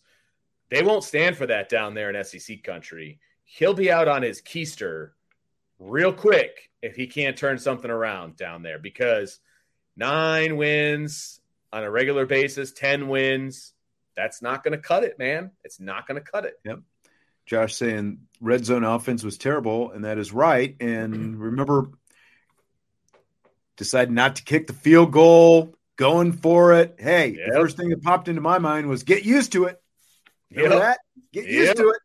They 0.70 0.82
won't 0.82 1.04
stand 1.04 1.36
for 1.36 1.46
that 1.46 1.68
down 1.68 1.94
there 1.94 2.10
in 2.10 2.24
SEC 2.24 2.62
country. 2.62 3.18
He'll 3.44 3.74
be 3.74 3.90
out 3.90 4.08
on 4.08 4.22
his 4.22 4.40
keister 4.40 5.10
real 5.78 6.12
quick 6.12 6.70
if 6.80 6.96
he 6.96 7.06
can't 7.06 7.36
turn 7.36 7.58
something 7.58 7.90
around 7.90 8.36
down 8.36 8.62
there 8.62 8.78
because 8.78 9.40
nine 9.96 10.56
wins 10.56 11.40
on 11.72 11.84
a 11.84 11.90
regular 11.90 12.26
basis, 12.26 12.72
10 12.72 13.08
wins, 13.08 13.72
that's 14.16 14.42
not 14.42 14.62
going 14.64 14.72
to 14.72 14.79
cut 14.79 15.05
it, 15.05 15.18
man. 15.18 15.51
It's 15.64 15.81
not 15.81 16.07
going 16.07 16.22
to 16.22 16.31
cut 16.31 16.44
it. 16.44 16.55
Yep. 16.64 16.81
Josh 17.46 17.75
saying 17.75 18.18
red 18.40 18.64
zone 18.64 18.85
offense 18.85 19.25
was 19.25 19.38
terrible, 19.38 19.90
and 19.90 20.05
that 20.05 20.18
is 20.18 20.33
right. 20.33 20.77
And 20.81 21.40
remember, 21.40 21.90
decided 23.77 24.12
not 24.12 24.37
to 24.37 24.44
kick 24.44 24.66
the 24.66 24.72
field 24.72 25.12
goal, 25.12 25.75
going 25.96 26.33
for 26.33 26.75
it. 26.75 26.96
Hey, 26.98 27.29
yep. 27.29 27.48
the 27.48 27.59
first 27.59 27.77
thing 27.77 27.90
that 27.90 28.03
popped 28.03 28.29
into 28.29 28.40
my 28.40 28.59
mind 28.59 28.88
was 28.88 29.03
get 29.03 29.25
used 29.25 29.53
to 29.53 29.64
it. 29.64 29.81
Yep. 30.51 30.70
that? 30.70 30.98
Get 31.33 31.46
used 31.46 31.77
to 31.77 31.88
it. 31.88 32.01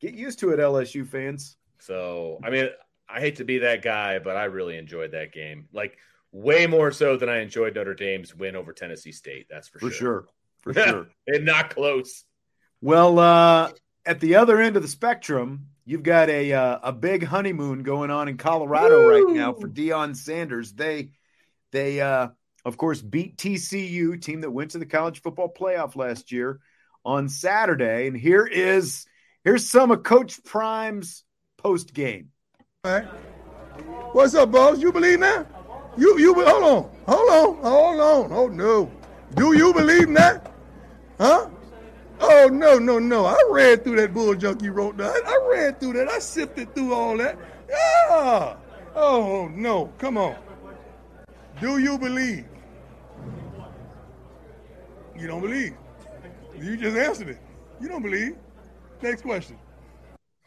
Get 0.00 0.14
used 0.14 0.40
to 0.40 0.50
it, 0.50 0.58
LSU 0.58 1.06
fans. 1.06 1.56
So, 1.80 2.40
I 2.42 2.50
mean, 2.50 2.68
I 3.08 3.20
hate 3.20 3.36
to 3.36 3.44
be 3.44 3.58
that 3.58 3.82
guy, 3.82 4.18
but 4.18 4.36
I 4.36 4.44
really 4.44 4.76
enjoyed 4.76 5.12
that 5.12 5.32
game. 5.32 5.68
Like 5.72 5.98
way 6.32 6.66
more 6.66 6.90
so 6.90 7.16
than 7.16 7.28
I 7.28 7.40
enjoyed 7.40 7.74
Notre 7.74 7.94
Dame's 7.94 8.34
win 8.34 8.56
over 8.56 8.72
Tennessee 8.72 9.12
State. 9.12 9.46
That's 9.48 9.68
for, 9.68 9.78
for 9.78 9.90
sure. 9.90 9.92
For 9.92 9.98
sure. 9.98 10.28
For 10.64 10.74
sure. 10.74 11.06
and 11.26 11.44
not 11.44 11.70
close. 11.70 12.24
Well, 12.80 13.18
uh, 13.18 13.70
at 14.04 14.20
the 14.20 14.34
other 14.36 14.60
end 14.60 14.76
of 14.76 14.82
the 14.82 14.88
spectrum, 14.88 15.68
You've 15.86 16.02
got 16.02 16.30
a 16.30 16.52
uh, 16.52 16.78
a 16.82 16.92
big 16.92 17.24
honeymoon 17.24 17.82
going 17.82 18.10
on 18.10 18.28
in 18.28 18.38
Colorado 18.38 19.00
Woo! 19.00 19.10
right 19.10 19.34
now 19.34 19.52
for 19.52 19.68
Deion 19.68 20.16
Sanders. 20.16 20.72
They 20.72 21.10
they 21.72 22.00
uh, 22.00 22.28
of 22.64 22.78
course 22.78 23.02
beat 23.02 23.36
TCU, 23.36 24.20
team 24.20 24.40
that 24.40 24.50
went 24.50 24.70
to 24.70 24.78
the 24.78 24.86
college 24.86 25.20
football 25.20 25.52
playoff 25.52 25.94
last 25.94 26.32
year 26.32 26.60
on 27.04 27.28
Saturday. 27.28 28.06
And 28.06 28.16
here 28.16 28.46
is 28.46 29.04
here's 29.44 29.68
some 29.68 29.90
of 29.90 30.02
Coach 30.04 30.42
Prime's 30.42 31.22
post 31.58 31.92
game. 31.92 32.30
All 32.84 32.92
right. 32.92 33.04
What's 34.12 34.34
up, 34.34 34.52
boss? 34.52 34.78
You 34.78 34.90
believe 34.90 35.20
that? 35.20 35.46
You 35.98 36.18
you 36.18 36.32
hold 36.32 36.64
on, 36.64 36.90
hold 37.06 37.30
on, 37.30 37.62
hold 37.62 38.00
on, 38.00 38.32
oh 38.32 38.48
no. 38.48 38.90
Do 39.34 39.54
you 39.54 39.74
believe 39.74 40.14
that? 40.14 40.53
Huh? 41.18 41.48
Oh 42.20 42.48
no, 42.50 42.78
no, 42.78 42.98
no! 42.98 43.26
I 43.26 43.36
read 43.50 43.84
through 43.84 43.96
that 43.96 44.14
bull 44.14 44.34
junk 44.34 44.62
you 44.62 44.72
wrote 44.72 44.96
down. 44.96 45.14
I 45.26 45.48
read 45.50 45.80
through 45.80 45.94
that. 45.94 46.08
I 46.08 46.18
sifted 46.18 46.74
through 46.74 46.94
all 46.94 47.16
that. 47.18 47.36
Yeah. 47.68 48.56
Oh 48.94 49.50
no! 49.52 49.92
Come 49.98 50.18
on. 50.18 50.36
Do 51.60 51.78
you 51.78 51.98
believe? 51.98 52.46
You 55.16 55.26
don't 55.26 55.40
believe. 55.40 55.74
You 56.58 56.76
just 56.76 56.96
answered 56.96 57.28
it. 57.28 57.38
You 57.80 57.88
don't 57.88 58.02
believe. 58.02 58.36
Next 59.02 59.22
question. 59.22 59.58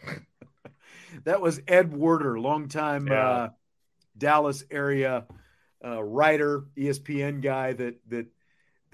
that 1.25 1.41
was 1.41 1.61
Ed 1.67 1.93
Werder, 1.93 2.39
longtime 2.39 3.07
yeah. 3.07 3.29
uh, 3.29 3.49
Dallas 4.17 4.63
area 4.71 5.25
uh, 5.83 6.03
writer, 6.03 6.65
ESPN 6.77 7.41
guy 7.41 7.73
that 7.73 7.95
that 8.09 8.27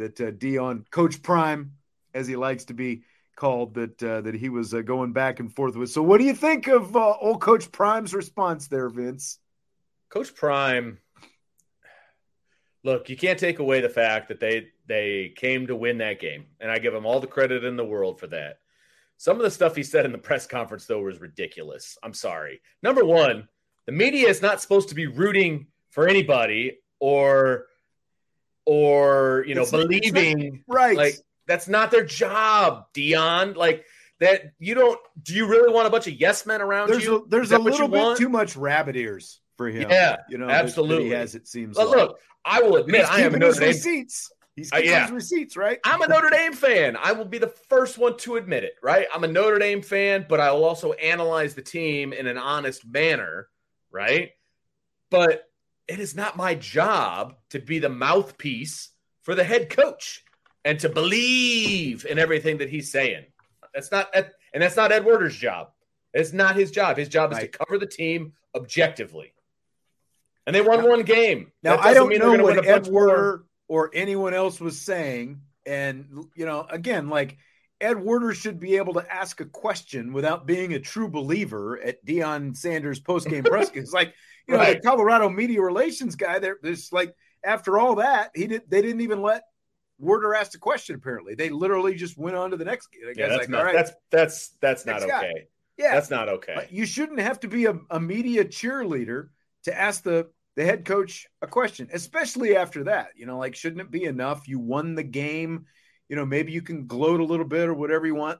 that 0.04 0.22
uh, 0.22 0.32
Deion, 0.32 0.90
Coach 0.92 1.22
Prime 1.22 1.74
as 2.14 2.28
he 2.28 2.36
likes 2.36 2.66
to 2.66 2.74
be 2.74 3.04
called, 3.36 3.74
that 3.76 4.04
uh, 4.04 4.22
that 4.22 4.36
he 4.36 4.50
was 4.50 4.74
uh, 4.74 4.82
going 4.82 5.14
back 5.14 5.40
and 5.40 5.54
forth 5.54 5.76
with. 5.76 5.90
So, 5.90 6.04
what 6.04 6.20
do 6.20 6.26
you 6.26 6.34
think 6.34 6.68
of 6.68 6.96
uh, 6.96 7.16
old 7.20 7.42
Coach 7.42 7.72
Prime's 7.72 8.14
response 8.14 8.68
there, 8.68 8.90
Vince? 8.90 9.40
Coach 10.10 10.36
Prime, 10.36 11.00
look, 12.84 13.10
you 13.10 13.18
can't 13.18 13.40
take 13.40 13.60
away 13.60 13.82
the 13.82 13.90
fact 13.90 14.28
that 14.28 14.40
they 14.40 14.68
they 14.88 15.34
came 15.36 15.68
to 15.68 15.76
win 15.76 15.98
that 16.00 16.20
game, 16.20 16.46
and 16.60 16.70
I 16.70 16.80
give 16.80 16.94
him 16.94 17.06
all 17.06 17.20
the 17.20 17.28
credit 17.28 17.64
in 17.64 17.78
the 17.78 17.86
world 17.86 18.20
for 18.20 18.28
that. 18.28 18.60
Some 19.18 19.38
of 19.38 19.44
the 19.44 19.52
stuff 19.52 19.76
he 19.76 19.84
said 19.84 20.06
in 20.06 20.12
the 20.12 20.18
press 20.18 20.46
conference, 20.46 20.86
though, 20.86 21.02
was 21.02 21.22
ridiculous. 21.22 21.98
I'm 22.04 22.14
sorry. 22.14 22.62
Number 22.82 23.06
one, 23.06 23.48
the 23.86 23.94
media 23.94 24.28
is 24.28 24.42
not 24.42 24.62
supposed 24.62 24.90
to 24.90 24.96
be 24.96 25.08
rooting 25.08 25.68
for 25.92 26.08
anybody 26.08 26.80
or 27.00 27.68
or 28.66 29.44
you 29.48 29.56
know 29.56 29.62
It's 29.62 29.74
it's 29.74 29.80
not- 29.80 29.90
believing 29.90 30.64
Right. 30.68 30.96
like 30.98 31.16
that's 31.48 31.68
not 31.68 31.92
their 31.92 32.06
job, 32.06 32.86
Deion. 32.94 33.56
Like 33.56 33.86
that 34.20 34.54
you 34.60 34.74
don't 34.76 35.00
do 35.22 35.34
you 35.34 35.46
really 35.48 35.74
want 35.74 35.88
a 35.88 35.90
bunch 35.90 36.08
of 36.08 36.14
yes 36.14 36.46
men 36.46 36.62
around 36.62 36.90
there's 36.90 37.04
you? 37.04 37.18
a, 37.26 37.28
there's 37.28 37.52
a 37.52 37.58
little 37.60 37.88
bit 37.88 38.00
want? 38.02 38.18
too 38.18 38.30
much 38.30 38.56
rabbit 38.56 38.96
ears 38.96 39.42
for 39.58 39.68
him. 39.68 39.90
Yeah, 39.90 40.18
you 40.30 40.38
know, 40.38 40.50
absolutely. 40.50 41.06
he 41.06 41.10
has. 41.12 41.36
It 41.36 41.48
seems. 41.48 41.76
But 41.76 41.90
like. 41.90 41.98
look, 41.98 42.20
I 42.46 42.62
will 42.62 42.78
admit 42.78 43.02
he's 43.02 43.10
I 43.10 43.20
am 43.20 43.22
a 43.22 43.24
keeping 43.28 43.40
Notre 43.40 43.60
Dame 43.60 43.68
receipts. 43.70 44.32
He's 44.56 44.72
Uh, 44.72 44.78
yeah. 44.78 45.02
his 45.04 45.12
receipts, 45.12 45.58
right? 45.58 45.80
I'm 45.84 46.02
a 46.04 46.08
Notre 46.08 46.30
Dame 46.30 46.54
fan. 46.54 46.96
I 46.96 47.12
will 47.14 47.26
be 47.26 47.40
the 47.40 47.48
first 47.70 47.98
one 47.98 48.16
to 48.18 48.36
admit 48.36 48.64
it, 48.64 48.76
right? 48.84 49.08
I'm 49.14 49.24
a 49.24 49.28
Notre 49.28 49.58
Dame 49.58 49.82
fan, 49.82 50.26
but 50.30 50.40
I 50.40 50.52
will 50.52 50.64
also 50.64 50.94
analyze 50.94 51.56
the 51.56 51.62
team 51.64 52.14
in 52.14 52.28
an 52.28 52.38
honest 52.38 52.86
manner, 52.86 53.48
right? 53.92 54.30
But 55.10 55.44
it 55.88 56.00
is 56.00 56.16
not 56.16 56.38
my 56.38 56.56
job 56.56 57.36
to 57.50 57.60
be 57.60 57.80
the 57.80 57.90
mouthpiece 57.90 58.90
for 59.22 59.36
the 59.36 59.44
head 59.44 59.70
coach 59.70 60.24
and 60.66 60.80
to 60.80 60.90
believe 60.90 62.06
in 62.06 62.20
everything 62.20 62.58
that 62.58 62.70
he's 62.70 62.92
saying. 62.92 63.26
That's 63.74 63.92
not 63.92 64.14
and 64.14 64.62
that's 64.62 64.76
not 64.76 64.92
Ed 64.92 65.06
Werder's 65.06 65.36
job. 65.36 65.72
It's 66.14 66.32
not 66.34 66.56
his 66.56 66.72
job. 66.72 66.98
His 66.98 67.10
job 67.10 67.32
is 67.32 67.40
Right. 67.40 67.52
to 67.52 67.58
cover 67.58 67.78
the 67.78 67.88
team 67.88 68.34
objectively. 68.56 69.34
And 70.46 70.56
they 70.56 70.62
won 70.62 70.88
one 70.88 71.04
game. 71.04 71.52
Now 71.64 71.78
I 71.78 71.94
don't 71.94 72.10
mean 72.10 72.20
know 72.20 72.44
what 72.44 72.66
Ed. 72.66 72.88
Werder 72.88 73.46
or 73.68 73.90
anyone 73.94 74.34
else 74.34 74.60
was 74.60 74.80
saying, 74.80 75.42
and 75.66 76.26
you 76.36 76.46
know, 76.46 76.68
again, 76.70 77.10
like 77.10 77.38
Ed 77.84 78.00
Werder 78.02 78.34
should 78.34 78.60
be 78.60 78.78
able 78.78 78.94
to 78.94 79.14
ask 79.14 79.42
a 79.42 79.46
question 79.46 80.14
without 80.14 80.48
being 80.48 80.74
a 80.74 80.80
true 80.80 81.10
believer 81.10 81.80
at 81.82 82.04
Deion 82.06 82.56
Sanders 82.56 83.00
post 83.00 83.28
game 83.28 83.44
press. 83.44 83.70
It's 83.74 83.92
like 83.94 84.14
you 84.48 84.54
know, 84.56 84.60
Right. 84.60 84.82
the 84.82 84.88
Colorado 84.88 85.30
media 85.30 85.62
relations 85.62 86.16
guy. 86.16 86.40
There, 86.40 86.58
there's 86.62 86.92
like 86.94 87.14
after 87.44 87.78
all 87.78 87.96
that, 87.96 88.32
he 88.34 88.48
did. 88.48 88.64
They 88.70 88.82
didn't 88.82 89.02
even 89.02 89.22
let 89.22 89.44
Werder 90.00 90.34
ask 90.34 90.56
a 90.56 90.60
question. 90.60 90.96
Apparently, 90.96 91.36
they 91.36 91.50
literally 91.50 91.96
just 91.96 92.18
went 92.18 92.36
on 92.36 92.52
to 92.52 92.58
the 92.58 92.66
next. 92.66 92.88
The 92.92 93.14
Yeah, 93.16 93.28
that's 93.28 93.40
like, 93.42 93.50
not, 93.50 93.60
all 93.60 93.66
right, 93.66 93.76
that's 93.76 93.92
that's 94.12 94.50
that's 94.62 94.86
not 94.86 95.02
guy. 95.02 95.18
okay. 95.20 95.48
yeah, 95.78 95.94
That's 95.94 96.10
not 96.10 96.30
okay. 96.30 96.54
but 96.56 96.72
you 96.72 96.86
shouldn't 96.86 97.20
have 97.20 97.40
to 97.42 97.48
be 97.48 97.66
a, 97.66 97.78
a 97.90 98.00
media 98.00 98.46
cheerleader 98.46 99.28
to 99.64 99.78
ask 99.78 100.04
the 100.04 100.30
the 100.56 100.64
head 100.64 100.86
coach 100.86 101.28
a 101.42 101.48
question, 101.48 101.90
especially 101.94 102.56
after 102.56 102.86
that. 102.86 103.10
You 103.16 103.26
know, 103.26 103.38
like 103.38 103.56
shouldn't 103.56 103.82
it 103.82 103.92
be 103.92 104.04
enough? 104.04 104.48
You 104.48 104.60
won 104.60 104.96
the 104.96 105.04
game. 105.04 105.66
You 106.14 106.18
know, 106.20 106.28
maybe 106.28 106.52
you 106.52 106.62
can 106.62 106.86
gloat 106.86 107.22
a 107.22 107.24
little 107.24 107.44
bit 107.44 107.68
or 107.68 107.74
whatever 107.74 108.06
you 108.06 108.14
want. 108.14 108.40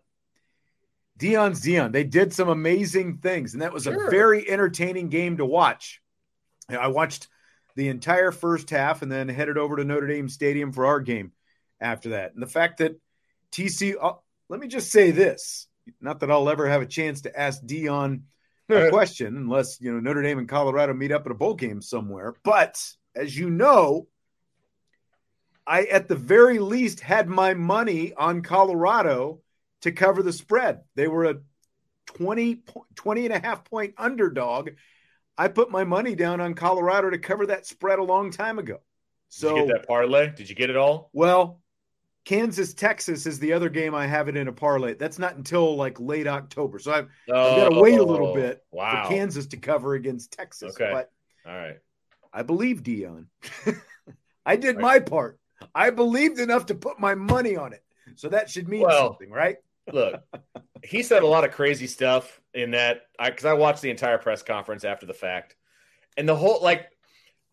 Deion's 1.18 1.60
Deion. 1.60 1.92
They 1.92 2.04
did 2.04 2.32
some 2.32 2.48
amazing 2.48 3.18
things, 3.18 3.54
and 3.54 3.64
that 3.64 3.74
was 3.74 3.86
Sure. 3.86 4.08
a 4.08 4.12
very 4.12 4.48
entertaining 4.48 5.10
game 5.10 5.38
to 5.38 5.46
watch. 5.46 6.00
I 6.70 6.90
watched 6.90 7.30
the 7.76 7.88
entire 7.88 8.32
first 8.32 8.70
half 8.70 9.02
and 9.02 9.12
then 9.12 9.28
headed 9.28 9.58
over 9.58 9.78
to 9.78 9.84
Notre 9.84 10.06
Dame 10.06 10.30
Stadium 10.30 10.72
for 10.72 10.86
our 10.86 11.00
game 11.00 11.32
after 11.82 12.10
that. 12.10 12.36
And 12.36 12.44
the 12.44 12.48
fact 12.48 12.78
that 12.78 13.00
TC, 13.52 13.96
uh, 14.00 14.14
let 14.50 14.60
me 14.60 14.68
just 14.68 14.92
say 14.92 15.10
this: 15.10 15.66
not 16.00 16.20
that 16.20 16.30
I'll 16.30 16.50
ever 16.50 16.70
have 16.70 16.84
a 16.84 16.86
chance 16.86 17.22
to 17.22 17.36
ask 17.36 17.60
Deion 17.64 18.22
a 18.70 18.90
question 18.92 19.36
unless 19.36 19.82
you 19.82 19.92
know 19.92 20.00
Notre 20.00 20.22
Dame 20.22 20.38
and 20.38 20.48
Colorado 20.48 20.94
meet 20.94 21.12
up 21.12 21.26
at 21.26 21.32
a 21.32 21.36
bowl 21.36 21.56
game 21.56 21.82
somewhere. 21.82 22.36
But 22.44 22.80
as 23.16 23.36
you 23.36 23.50
know, 23.50 24.10
I 25.66 25.84
at 25.86 26.08
the 26.08 26.16
very 26.16 26.60
least 26.60 27.00
had 27.00 27.28
my 27.30 27.54
money 27.54 28.14
on 28.14 28.42
Colorado 28.42 29.42
to 29.82 29.92
cover 29.92 30.24
the 30.24 30.34
spread. 30.34 30.82
They 30.96 31.08
were 31.08 31.26
a 31.26 31.36
20, 32.08 32.64
20 32.96 33.26
and 33.26 33.34
a 33.34 33.40
half 33.40 33.64
point 33.66 33.94
underdog. 33.98 34.72
I 35.38 35.48
put 35.48 35.72
my 35.72 35.84
money 35.84 36.16
down 36.16 36.42
on 36.42 36.54
Colorado 36.54 37.10
to 37.10 37.18
cover 37.18 37.48
that 37.48 37.66
spread 37.66 38.00
a 38.00 38.04
long 38.04 38.32
time 38.32 38.60
ago. 38.60 38.80
Did 39.38 39.38
So 39.38 39.50
you 39.50 39.54
get 39.54 39.68
that 39.68 39.88
parlay? 39.88 40.30
Did 40.34 40.50
you 40.50 40.56
get 40.56 40.72
it 40.72 40.76
all? 40.76 41.14
well, 41.14 41.62
Kansas 42.26 42.74
Texas 42.74 43.26
is 43.26 43.40
the 43.40 43.54
other 43.54 43.70
game 43.70 43.96
I 43.96 44.08
have 44.08 44.30
it 44.30 44.38
in 44.38 44.48
a 44.48 44.54
parlay. 44.54 44.96
That's 44.96 45.20
not 45.20 45.36
until 45.38 45.76
like 45.76 46.00
late 46.00 46.28
October. 46.28 46.80
So 46.80 46.92
I've, 46.94 47.10
I've 47.44 47.56
got 47.56 47.66
to 47.66 47.72
wait 47.72 48.00
a 48.00 48.04
little 48.04 48.28
bit 48.28 48.64
Oh, 48.74 48.78
Wow. 48.78 48.90
for 48.90 48.98
Kansas 49.00 49.48
to 49.48 49.58
cover 49.58 49.96
against 49.96 50.32
Texas. 50.34 50.76
Okay. 50.76 50.90
But 50.90 51.12
All 51.46 51.56
right. 51.56 51.78
I 52.34 52.44
believe 52.44 52.84
Deion. 52.84 53.28
I 54.46 54.56
did 54.56 54.76
Right. 54.76 54.82
my 54.82 55.00
part. 55.00 55.40
I 55.76 55.90
believed 55.90 56.40
enough 56.40 56.68
to 56.68 56.76
put 56.76 57.00
my 57.00 57.16
money 57.16 57.56
on 57.56 57.74
it. 57.74 57.84
So 58.16 58.30
that 58.30 58.50
should 58.50 58.68
mean 58.68 58.82
Well, 58.84 59.10
something, 59.10 59.32
right? 59.32 59.58
Look, 59.92 60.22
he 60.84 61.04
said 61.04 61.24
a 61.24 61.28
lot 61.28 61.44
of 61.44 61.52
crazy 61.52 61.88
stuff 61.88 62.40
in 62.54 62.72
that 62.72 63.02
I 63.20 63.30
because 63.30 63.46
I 63.46 63.54
watched 63.54 63.82
the 63.82 63.90
entire 63.90 64.18
press 64.18 64.44
conference 64.44 64.84
after 64.84 65.06
the 65.06 65.14
fact, 65.14 65.56
and 66.18 66.28
the 66.30 66.36
whole 66.36 66.62
like 66.62 66.90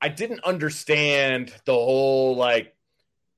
I 0.01 0.09
didn't 0.09 0.45
understand 0.45 1.53
the 1.65 1.73
whole 1.73 2.37
like 2.37 2.75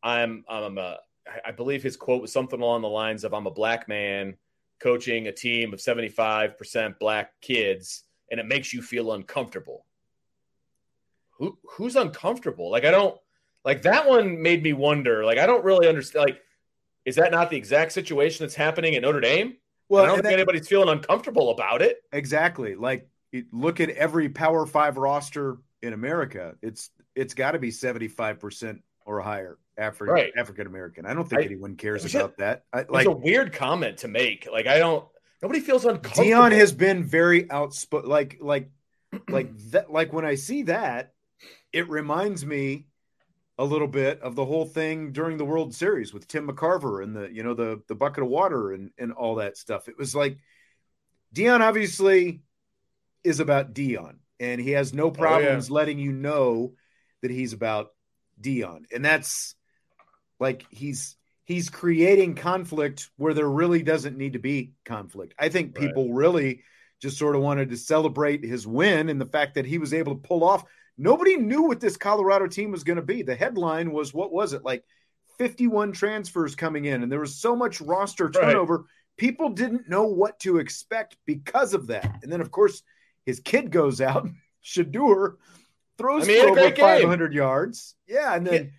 I'm 0.03 0.45
I'm 0.49 0.79
a 0.79 0.99
I- 1.27 1.41
I 1.47 1.51
believe 1.53 1.83
his 1.83 1.97
quote 1.97 2.21
was 2.23 2.33
something 2.33 2.61
along 2.61 2.83
the 2.83 2.89
lines 2.89 3.25
of 3.25 3.33
I'm 3.33 3.47
a 3.47 3.51
black 3.51 3.89
man 3.89 4.37
coaching 4.81 5.29
a 5.29 5.33
team 5.33 5.73
of 5.73 5.79
75% 5.79 6.99
black 6.99 7.41
kids 7.41 8.03
and 8.31 8.41
it 8.41 8.47
makes 8.47 8.73
you 8.73 8.83
feel 8.83 9.13
uncomfortable. 9.13 9.87
Who 11.39 11.57
who's 11.71 11.97
uncomfortable? 11.97 12.71
Like 12.71 12.85
I 12.85 12.91
don't 12.91 13.19
like 13.65 13.83
that 13.83 14.09
one 14.09 14.43
made 14.43 14.63
me 14.63 14.73
wonder. 14.73 15.25
Like 15.25 15.39
I 15.39 15.47
don't 15.47 15.65
really 15.65 15.89
understand 15.89 16.27
like 16.27 16.41
is 17.05 17.17
that 17.17 17.31
not 17.33 17.51
the 17.51 17.57
exact 17.57 17.93
situation 17.93 18.45
that's 18.45 18.55
happening 18.55 18.95
at 18.95 19.03
Notre 19.03 19.21
Dame? 19.21 19.57
Well, 19.89 20.05
I 20.05 20.07
don't 20.07 20.17
think 20.17 20.25
that- 20.25 20.33
anybody's 20.35 20.69
feeling 20.69 20.89
uncomfortable 20.89 21.51
about 21.51 21.83
it. 21.83 21.99
exactly. 22.13 22.75
Like 22.75 23.09
look 23.51 23.81
at 23.81 23.91
every 23.91 24.29
Power 24.29 24.67
Five 24.67 24.97
roster 24.97 25.59
in 25.83 25.93
America. 25.93 26.55
It's 26.63 26.91
it's 27.15 27.35
got 27.35 27.53
to 27.53 27.59
be 27.59 27.71
seventy 27.71 28.09
five 28.09 28.39
percent 28.41 28.83
or 29.05 29.21
higher 29.21 29.59
African 29.77 30.15
Right. 30.15 30.33
African 30.37 30.67
American. 30.67 31.07
I 31.07 31.15
don't 31.15 31.29
think 31.29 31.43
I- 31.43 31.45
anyone 31.45 31.77
cares 31.77 32.15
about 32.15 32.39
that. 32.39 32.65
I, 32.73 32.81
It's 32.81 32.91
like 32.91 33.07
a 33.07 33.11
weird 33.13 33.53
comment 33.53 33.99
to 33.99 34.09
make. 34.09 34.49
Like 34.51 34.67
I 34.67 34.79
don't. 34.79 35.07
Nobody 35.43 35.59
feels 35.61 35.85
uncomfortable. 35.85 36.25
Deion 36.31 36.53
has 36.53 36.73
been 36.73 37.03
very 37.05 37.51
outspoken. 37.51 38.09
Like 38.09 38.39
like 38.41 38.71
like 39.29 39.51
that. 39.73 39.91
Like 39.93 40.13
when 40.13 40.25
I 40.25 40.37
see 40.37 40.63
that, 40.65 41.15
it 41.73 41.89
reminds 41.89 42.47
me 42.47 42.87
a 43.63 43.65
little 43.65 43.87
bit 43.87 44.21
of 44.23 44.35
the 44.35 44.45
whole 44.45 44.67
thing 44.67 45.13
during 45.13 45.37
the 45.37 45.45
World 45.45 45.73
Series 45.73 46.13
with 46.13 46.27
Tim 46.27 46.49
McCarver 46.49 47.01
and 47.01 47.15
the 47.15 47.33
you 47.33 47.45
know 47.45 47.55
the 47.55 47.81
the 47.87 47.95
bucket 47.95 48.25
of 48.25 48.29
water 48.29 48.73
and 48.73 48.91
and 48.99 49.13
all 49.13 49.37
that 49.37 49.57
stuff. 49.57 49.89
It 49.89 49.97
was 49.97 50.17
like 50.17 50.39
Deion 51.33 51.61
obviously 51.61 52.43
is 53.23 53.39
about 53.39 53.73
Deion, 53.73 54.17
and 54.41 54.61
he 54.61 54.73
has 54.73 54.93
no 54.93 55.05
oh, 55.05 55.11
problems 55.13 55.71
letting 55.71 56.01
you 56.01 56.11
know 56.11 56.75
that 57.21 57.31
he's 57.31 57.53
about 57.53 57.93
Deion, 58.41 58.87
and 58.93 59.05
that's 59.05 59.55
like 60.41 60.67
he's 60.71 61.17
he's 61.45 61.71
creating 61.71 62.35
conflict 62.35 63.11
where 63.17 63.33
there 63.33 63.49
really 63.49 63.85
doesn't 63.85 64.19
need 64.19 64.33
to 64.33 64.41
be 64.41 64.73
conflict. 64.85 65.35
I 65.39 65.51
think 65.51 65.79
Right. 65.79 65.87
people 65.87 66.13
really 66.13 66.65
just 67.01 67.17
sort 67.17 67.37
of 67.37 67.43
wanted 67.43 67.71
to 67.71 67.77
celebrate 67.77 68.45
his 68.45 68.67
win 68.67 69.09
and 69.09 69.21
the 69.21 69.27
fact 69.27 69.55
that 69.55 69.67
he 69.67 69.79
was 69.79 69.95
able 69.95 70.17
to 70.17 70.21
pull 70.21 70.43
off. 70.43 70.65
Nobody 71.03 71.37
knew 71.37 71.63
what 71.63 71.81
this 71.81 71.97
Colorado 71.97 72.47
team 72.47 72.71
was 72.71 72.85
going 72.85 72.97
to 72.97 73.03
be. 73.03 73.23
The 73.23 73.35
headline 73.35 73.91
was 73.91 74.15
what 74.15 74.33
was 74.33 74.53
it 74.53 74.65
like 74.65 74.85
51 75.39 75.93
transfers 75.93 76.55
coming 76.55 76.85
in 76.85 77.03
and 77.03 77.11
there 77.11 77.19
was 77.21 77.35
so 77.35 77.57
much 77.57 77.81
roster 77.81 78.27
Right. 78.27 78.35
turnover. 78.35 78.85
People 79.17 79.51
didn't 79.51 79.89
know 79.89 80.05
what 80.05 80.39
to 80.41 80.59
expect 80.59 81.17
because 81.27 81.75
of 81.75 81.89
that. 81.89 82.21
And 82.23 82.31
then 82.33 82.41
of 82.41 82.51
course 82.53 82.83
his 83.27 83.41
kid 83.41 83.71
goes 83.73 84.01
out, 84.01 84.29
Shedeur 84.65 85.35
throws 85.99 86.25
I 86.25 86.27
mean, 86.29 86.43
for 86.43 86.51
over 86.51 86.61
great 86.61 86.77
game. 86.77 87.01
500 87.03 87.35
yards. 87.35 87.97
Yeah, 88.07 88.35
and 88.35 88.47
then 88.47 88.73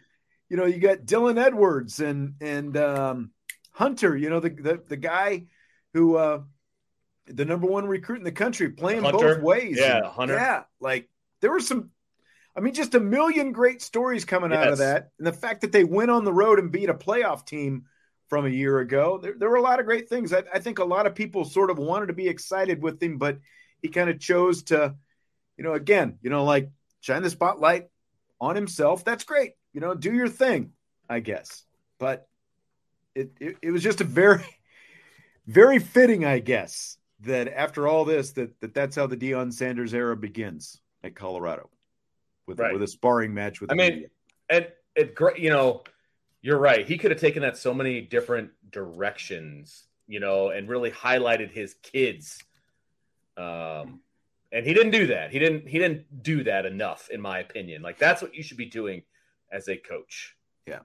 you 0.49 0.55
know 0.57 0.65
you 0.65 0.79
got 0.79 0.99
Dylan 0.99 1.38
Edwards 1.43 1.99
and 1.99 2.36
and 2.39 2.77
um, 2.77 3.31
Hunter. 3.71 4.15
You 4.15 4.29
know 4.29 4.39
the 4.39 4.49
the, 4.49 4.81
the 4.88 4.97
guy 4.97 5.47
who 5.93 6.15
uh, 6.15 6.41
the 7.27 7.45
number 7.45 7.67
one 7.67 7.86
recruit 7.86 8.17
in 8.19 8.23
the 8.23 8.31
country 8.31 8.69
playing 8.69 9.03
Hunter? 9.03 9.36
both 9.36 9.43
ways. 9.43 9.77
Yeah, 9.77 9.97
And, 9.97 10.05
Hunter. 10.05 10.36
Yeah, 10.36 10.63
like 10.79 11.09
there 11.41 11.51
were 11.51 11.59
some. 11.59 11.89
I 12.55 12.59
mean, 12.59 12.73
just 12.73 12.93
a 12.93 12.99
million 12.99 13.51
great 13.51 13.81
stories 13.81 14.25
coming 14.25 14.53
out 14.53 14.67
of 14.67 14.77
that, 14.77 15.09
and 15.17 15.25
the 15.25 15.33
fact 15.33 15.61
that 15.61 15.71
they 15.71 15.83
went 15.83 16.11
on 16.11 16.23
the 16.23 16.33
road 16.33 16.59
and 16.59 16.71
beat 16.71 16.89
a 16.89 16.93
playoff 16.93 17.45
team 17.45 17.85
from 18.33 18.45
a 18.47 18.49
year 18.49 18.79
ago. 18.79 19.19
There, 19.21 19.35
there 19.37 19.49
were 19.49 19.57
a 19.57 19.61
lot 19.61 19.79
of 19.79 19.85
great 19.85 20.09
things. 20.09 20.33
I, 20.33 20.43
I 20.51 20.57
think 20.57 20.79
a 20.79 20.83
lot 20.83 21.05
of 21.05 21.13
people 21.13 21.45
sort 21.45 21.69
of 21.69 21.77
wanted 21.77 22.07
to 22.07 22.13
be 22.13 22.27
excited 22.27 22.81
with 22.81 23.01
him, 23.01 23.19
but 23.19 23.37
he 23.81 23.89
kind 23.89 24.09
of 24.09 24.19
chose 24.19 24.63
to, 24.63 24.95
you 25.57 25.63
know, 25.63 25.73
again, 25.73 26.17
you 26.21 26.31
know, 26.31 26.43
like 26.43 26.71
shine 27.01 27.21
the 27.21 27.29
spotlight 27.29 27.89
on 28.41 28.55
himself. 28.55 29.03
That's 29.03 29.23
great. 29.23 29.51
You 29.71 29.81
know, 29.81 29.93
do 29.93 30.11
your 30.11 30.29
thing, 30.29 30.71
I 31.07 31.19
guess. 31.19 31.63
But 31.99 32.27
it, 33.13 33.33
it, 33.39 33.57
it 33.61 33.71
was 33.71 33.83
just 33.83 34.01
a 34.01 34.05
very, 34.05 34.43
very 35.45 35.77
fitting, 35.77 36.25
I 36.25 36.39
guess, 36.39 36.97
that 37.21 37.47
after 37.47 37.87
all 37.87 38.03
this, 38.03 38.31
that, 38.31 38.59
that 38.61 38.73
that's 38.73 38.95
how 38.95 39.05
the 39.05 39.17
Deion 39.17 39.53
Sanders 39.53 39.93
era 39.93 40.17
begins 40.17 40.81
at 41.03 41.15
Colorado 41.15 41.69
with, 42.47 42.60
Right. 42.60 42.73
with 42.73 42.84
a 42.84 42.88
sparring 42.88 43.34
match 43.34 43.62
with 43.62 43.71
I 43.71 43.75
mean, 43.75 43.93
media. 43.93 44.08
and 44.49 44.67
it 44.95 45.15
great. 45.15 45.39
You 45.39 45.49
know, 45.49 45.84
you're 46.41 46.60
right. 46.60 46.86
He 46.86 46.97
could 46.97 47.12
have 47.12 47.19
taken 47.19 47.41
that 47.41 47.58
so 47.58 47.73
many 47.73 48.01
different 48.01 48.51
directions 48.71 49.86
you 50.08 50.19
know, 50.19 50.49
and 50.49 50.69
really 50.69 50.91
highlighted 50.91 51.51
his 51.51 51.75
kids. 51.82 52.39
Um, 53.38 54.01
and 54.51 54.65
he 54.65 54.73
didn't 54.73 54.91
do 54.91 55.08
that. 55.08 55.32
He 55.32 55.39
didn't. 55.39 55.67
He 55.67 55.79
didn't 55.79 56.21
do 56.21 56.43
that 56.43 56.65
enough, 56.65 57.10
in 57.10 57.19
my 57.21 57.39
opinion. 57.39 57.82
Like 57.82 57.97
that's 57.97 58.21
what 58.21 58.36
you 58.36 58.43
should 58.43 58.58
be 58.58 58.65
doing 58.65 59.03
as 59.51 59.67
a 59.67 59.75
coach. 59.75 60.36
Yeah. 60.67 60.79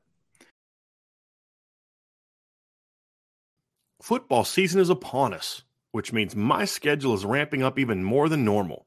Football 4.01 4.45
season 4.45 4.81
is 4.81 4.89
upon 4.89 5.35
us, 5.35 5.65
which 5.93 6.13
means 6.13 6.35
my 6.35 6.65
schedule 6.65 7.13
is 7.13 7.25
ramping 7.25 7.63
up 7.63 7.79
even 7.79 8.03
more 8.03 8.29
than 8.29 8.45
normal. 8.45 8.87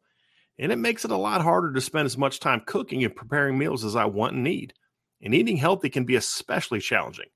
And 0.60 0.72
it 0.72 0.78
makes 0.78 1.06
it 1.06 1.12
a 1.12 1.18
lot 1.18 1.42
harder 1.42 1.74
to 1.74 1.82
spend 1.82 2.06
as 2.06 2.18
much 2.18 2.40
time 2.40 2.62
cooking 2.66 3.04
and 3.04 3.16
preparing 3.16 3.58
meals 3.58 3.84
as 3.84 3.96
I 3.96 4.06
want 4.06 4.36
and 4.36 4.44
need. 4.44 4.74
And 5.22 5.34
eating 5.34 5.58
healthy 5.58 5.90
can 5.90 6.06
be 6.06 6.16
especially 6.16 6.80
challenging. 6.80 7.30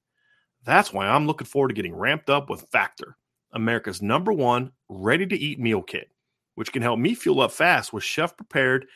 That's 0.64 0.92
why 0.92 1.08
I'm 1.08 1.28
looking 1.28 1.48
forward 1.48 1.70
to 1.70 1.76
getting 1.76 1.96
ramped 1.96 2.30
up 2.30 2.50
with 2.50 2.68
Factor, 2.72 3.18
America's 3.54 4.02
number 4.02 4.34
one 4.34 4.72
ready 4.90 5.26
to 5.28 5.36
eat 5.36 5.60
meal 5.60 5.82
kit, 5.82 6.10
which 6.56 6.72
can 6.74 6.82
help 6.82 7.00
me 7.00 7.14
fuel 7.14 7.42
up 7.42 7.52
fast 7.52 7.94
with 7.94 8.04
chef 8.04 8.36
prepared, 8.36 8.88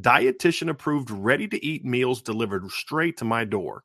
dietitian 0.00 0.68
approved, 0.68 1.10
ready 1.10 1.48
to 1.48 1.64
eat 1.64 1.84
meals 1.84 2.22
delivered 2.22 2.70
straight 2.70 3.16
to 3.16 3.24
my 3.24 3.44
door. 3.44 3.84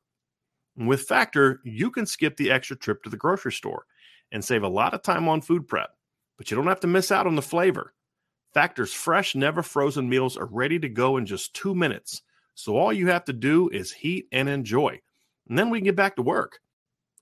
And 0.76 0.88
with 0.88 1.02
Factor, 1.02 1.60
you 1.64 1.90
can 1.90 2.06
skip 2.06 2.36
the 2.36 2.50
extra 2.50 2.76
trip 2.76 3.02
to 3.02 3.10
the 3.10 3.16
grocery 3.16 3.52
store 3.52 3.84
and 4.30 4.44
save 4.44 4.62
a 4.62 4.68
lot 4.68 4.94
of 4.94 5.02
time 5.02 5.28
on 5.28 5.40
food 5.40 5.68
prep, 5.68 5.90
but 6.38 6.50
you 6.50 6.56
don't 6.56 6.66
have 6.66 6.80
to 6.80 6.86
miss 6.86 7.12
out 7.12 7.26
on 7.26 7.34
the 7.34 7.42
flavor. 7.42 7.92
Factor's 8.54 8.92
fresh, 8.92 9.34
never 9.34 9.62
frozen 9.62 10.08
meals 10.08 10.36
are 10.36 10.46
ready 10.46 10.78
to 10.78 10.88
go 10.88 11.16
in 11.16 11.26
just 11.26 11.54
two 11.54 11.74
minutes. 11.74 12.22
So 12.54 12.76
all 12.76 12.92
you 12.92 13.08
have 13.08 13.24
to 13.24 13.32
do 13.32 13.68
is 13.70 13.92
heat 13.92 14.26
and 14.30 14.48
enjoy. 14.48 15.00
And 15.48 15.58
then 15.58 15.70
we 15.70 15.78
can 15.78 15.86
get 15.86 15.96
back 15.96 16.16
to 16.16 16.22
work 16.22 16.60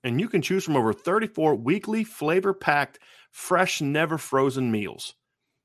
and 0.03 0.19
you 0.19 0.27
can 0.27 0.41
choose 0.41 0.63
from 0.63 0.75
over 0.75 0.93
34 0.93 1.55
weekly 1.55 2.03
flavor 2.03 2.53
packed, 2.53 2.99
fresh, 3.31 3.81
never 3.81 4.17
frozen 4.17 4.71
meals. 4.71 5.15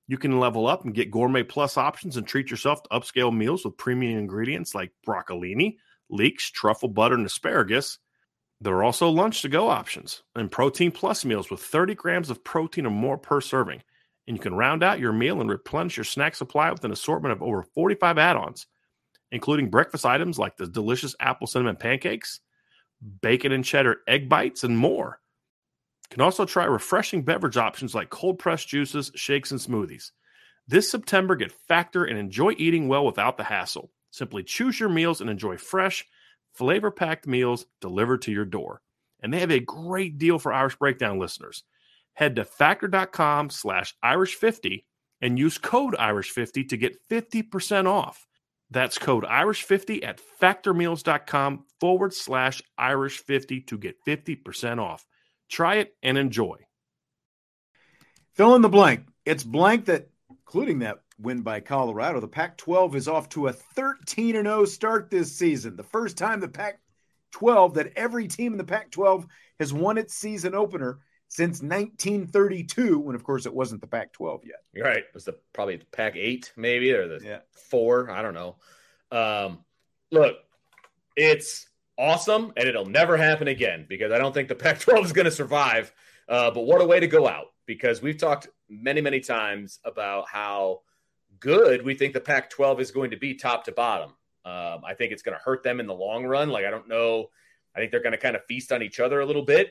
You 0.08 0.18
can 0.18 0.38
level 0.38 0.66
up 0.66 0.84
and 0.84 0.94
get 0.94 1.10
gourmet 1.10 1.42
plus 1.42 1.76
options 1.76 2.16
and 2.16 2.26
treat 2.26 2.50
yourself 2.50 2.82
to 2.82 2.88
upscale 2.90 3.36
meals 3.36 3.64
with 3.64 3.76
premium 3.76 4.18
ingredients 4.18 4.74
like 4.74 4.92
broccolini, 5.06 5.76
leeks, 6.10 6.50
truffle 6.50 6.88
butter, 6.88 7.16
and 7.16 7.26
asparagus. 7.26 7.98
There 8.60 8.74
are 8.74 8.84
also 8.84 9.08
lunch 9.10 9.42
to 9.42 9.48
go 9.48 9.68
options 9.68 10.22
and 10.34 10.50
protein 10.50 10.92
plus 10.92 11.24
meals 11.24 11.50
with 11.50 11.60
30 11.60 11.94
grams 11.94 12.30
of 12.30 12.44
protein 12.44 12.86
or 12.86 12.90
more 12.90 13.18
per 13.18 13.40
serving. 13.40 13.82
And 14.26 14.36
you 14.36 14.42
can 14.42 14.54
round 14.54 14.82
out 14.82 15.00
your 15.00 15.12
meal 15.12 15.40
and 15.40 15.48
replenish 15.48 15.96
your 15.96 16.04
snack 16.04 16.34
supply 16.34 16.70
with 16.70 16.84
an 16.84 16.92
assortment 16.92 17.32
of 17.32 17.42
over 17.42 17.62
45 17.62 18.18
add 18.18 18.36
ons, 18.36 18.66
including 19.30 19.70
breakfast 19.70 20.04
items 20.04 20.38
like 20.38 20.56
the 20.56 20.66
delicious 20.66 21.14
apple 21.20 21.46
cinnamon 21.46 21.76
pancakes 21.76 22.40
bacon 23.20 23.52
and 23.52 23.64
cheddar 23.64 23.98
egg 24.06 24.28
bites, 24.28 24.64
and 24.64 24.76
more. 24.76 25.20
You 26.10 26.14
can 26.14 26.22
also 26.22 26.44
try 26.44 26.64
refreshing 26.64 27.22
beverage 27.22 27.56
options 27.56 27.94
like 27.94 28.10
cold 28.10 28.38
pressed 28.38 28.68
juices, 28.68 29.10
shakes, 29.14 29.50
and 29.50 29.60
smoothies. 29.60 30.12
This 30.68 30.90
September, 30.90 31.36
get 31.36 31.52
Factor 31.52 32.04
and 32.04 32.18
enjoy 32.18 32.54
eating 32.58 32.88
well 32.88 33.04
without 33.04 33.36
the 33.36 33.44
hassle. 33.44 33.90
Simply 34.10 34.42
choose 34.42 34.80
your 34.80 34.88
meals 34.88 35.20
and 35.20 35.28
enjoy 35.28 35.56
fresh, 35.56 36.04
flavor 36.54 36.90
packed 36.90 37.26
meals 37.26 37.66
delivered 37.80 38.22
to 38.22 38.32
your 38.32 38.44
door. 38.44 38.80
And 39.20 39.32
they 39.32 39.40
have 39.40 39.50
a 39.50 39.60
great 39.60 40.18
deal 40.18 40.38
for 40.38 40.52
Irish 40.52 40.76
Breakdown 40.76 41.18
listeners. 41.18 41.64
Head 42.16 42.36
to 42.36 42.44
factor.com 42.44 43.50
slash 43.50 43.94
Irish50 44.02 44.84
and 45.20 45.38
use 45.38 45.58
code 45.58 45.94
Irish50 45.94 46.70
to 46.70 46.76
get 46.76 46.96
50% 47.10 47.86
off. 47.86 48.26
That's 48.70 48.98
code 48.98 49.24
Irish50 49.24 50.02
at 50.02 50.20
factormeals.com 50.40 51.64
forward 51.78 52.14
slash 52.14 52.62
Irish50 52.80 53.66
to 53.66 53.78
get 53.78 53.96
50% 54.06 54.80
off. 54.80 55.04
Try 55.50 55.76
it 55.76 55.94
and 56.02 56.16
enjoy. 56.16 56.56
Fill 58.34 58.54
in 58.56 58.62
the 58.62 58.68
blank. 58.70 59.06
It's 59.26 59.44
blank 59.44 59.84
that, 59.84 60.08
including 60.30 60.80
that 60.80 61.00
win 61.18 61.42
by 61.42 61.60
Colorado, 61.60 62.20
the 62.20 62.28
Pac 62.28 62.56
12 62.56 62.96
is 62.96 63.08
off 63.08 63.28
to 63.30 63.48
a 63.48 63.52
13 63.52 64.36
and 64.36 64.46
0 64.46 64.64
start 64.64 65.10
this 65.10 65.36
season. 65.36 65.76
The 65.76 65.82
first 65.82 66.16
time 66.16 66.40
the 66.40 66.48
Pac 66.48 66.80
12 67.32 67.74
that 67.74 67.92
every 67.94 68.26
team 68.26 68.52
in 68.52 68.58
the 68.58 68.64
Pac 68.64 68.90
12 68.90 69.26
has 69.60 69.72
won 69.72 69.98
its 69.98 70.14
season 70.14 70.54
opener 70.54 71.00
since 71.28 71.62
1932, 71.62 72.98
when 72.98 73.14
of 73.14 73.24
course 73.24 73.46
it 73.46 73.54
wasn't 73.54 73.80
the 73.80 73.86
Pac-12 73.86 74.44
yet. 74.44 74.62
You're 74.72 74.86
right. 74.86 74.98
It 74.98 75.14
was 75.14 75.24
the 75.24 75.36
probably 75.52 75.76
the 75.76 75.86
Pac-8 75.86 76.52
maybe 76.56 76.92
or 76.92 77.08
the 77.08 77.24
yeah. 77.24 77.38
four. 77.52 78.10
I 78.10 78.22
don't 78.22 78.34
know. 78.34 78.56
Um, 79.10 79.64
look, 80.10 80.36
it's 81.16 81.66
awesome, 81.98 82.52
and 82.56 82.68
it'll 82.68 82.86
never 82.86 83.16
happen 83.16 83.48
again 83.48 83.86
because 83.88 84.12
I 84.12 84.18
don't 84.18 84.32
think 84.32 84.48
the 84.48 84.54
Pac-12 84.56 85.04
is 85.04 85.12
going 85.12 85.24
to 85.24 85.30
survive. 85.30 85.92
Uh, 86.28 86.50
but 86.50 86.62
what 86.62 86.80
a 86.80 86.86
way 86.86 87.00
to 87.00 87.06
go 87.06 87.28
out! 87.28 87.46
Because 87.66 88.02
we've 88.02 88.18
talked 88.18 88.48
many, 88.68 89.00
many 89.00 89.20
times 89.20 89.78
about 89.84 90.28
how 90.28 90.80
good 91.38 91.84
we 91.84 91.94
think 91.94 92.14
the 92.14 92.20
Pac-12 92.20 92.80
is 92.80 92.90
going 92.90 93.10
to 93.10 93.16
be, 93.16 93.34
top 93.34 93.64
to 93.64 93.72
bottom. 93.72 94.10
Um, 94.44 94.82
I 94.84 94.94
think 94.96 95.12
it's 95.12 95.22
going 95.22 95.36
to 95.36 95.42
hurt 95.42 95.62
them 95.62 95.80
in 95.80 95.86
the 95.86 95.94
long 95.94 96.24
run. 96.24 96.50
Like 96.50 96.64
I 96.64 96.70
don't 96.70 96.88
know. 96.88 97.30
I 97.74 97.78
think 97.78 97.90
they're 97.90 98.02
going 98.02 98.12
to 98.12 98.18
kind 98.18 98.36
of 98.36 98.44
feast 98.46 98.72
on 98.72 98.82
each 98.82 99.00
other 99.00 99.20
a 99.20 99.26
little 99.26 99.44
bit. 99.44 99.70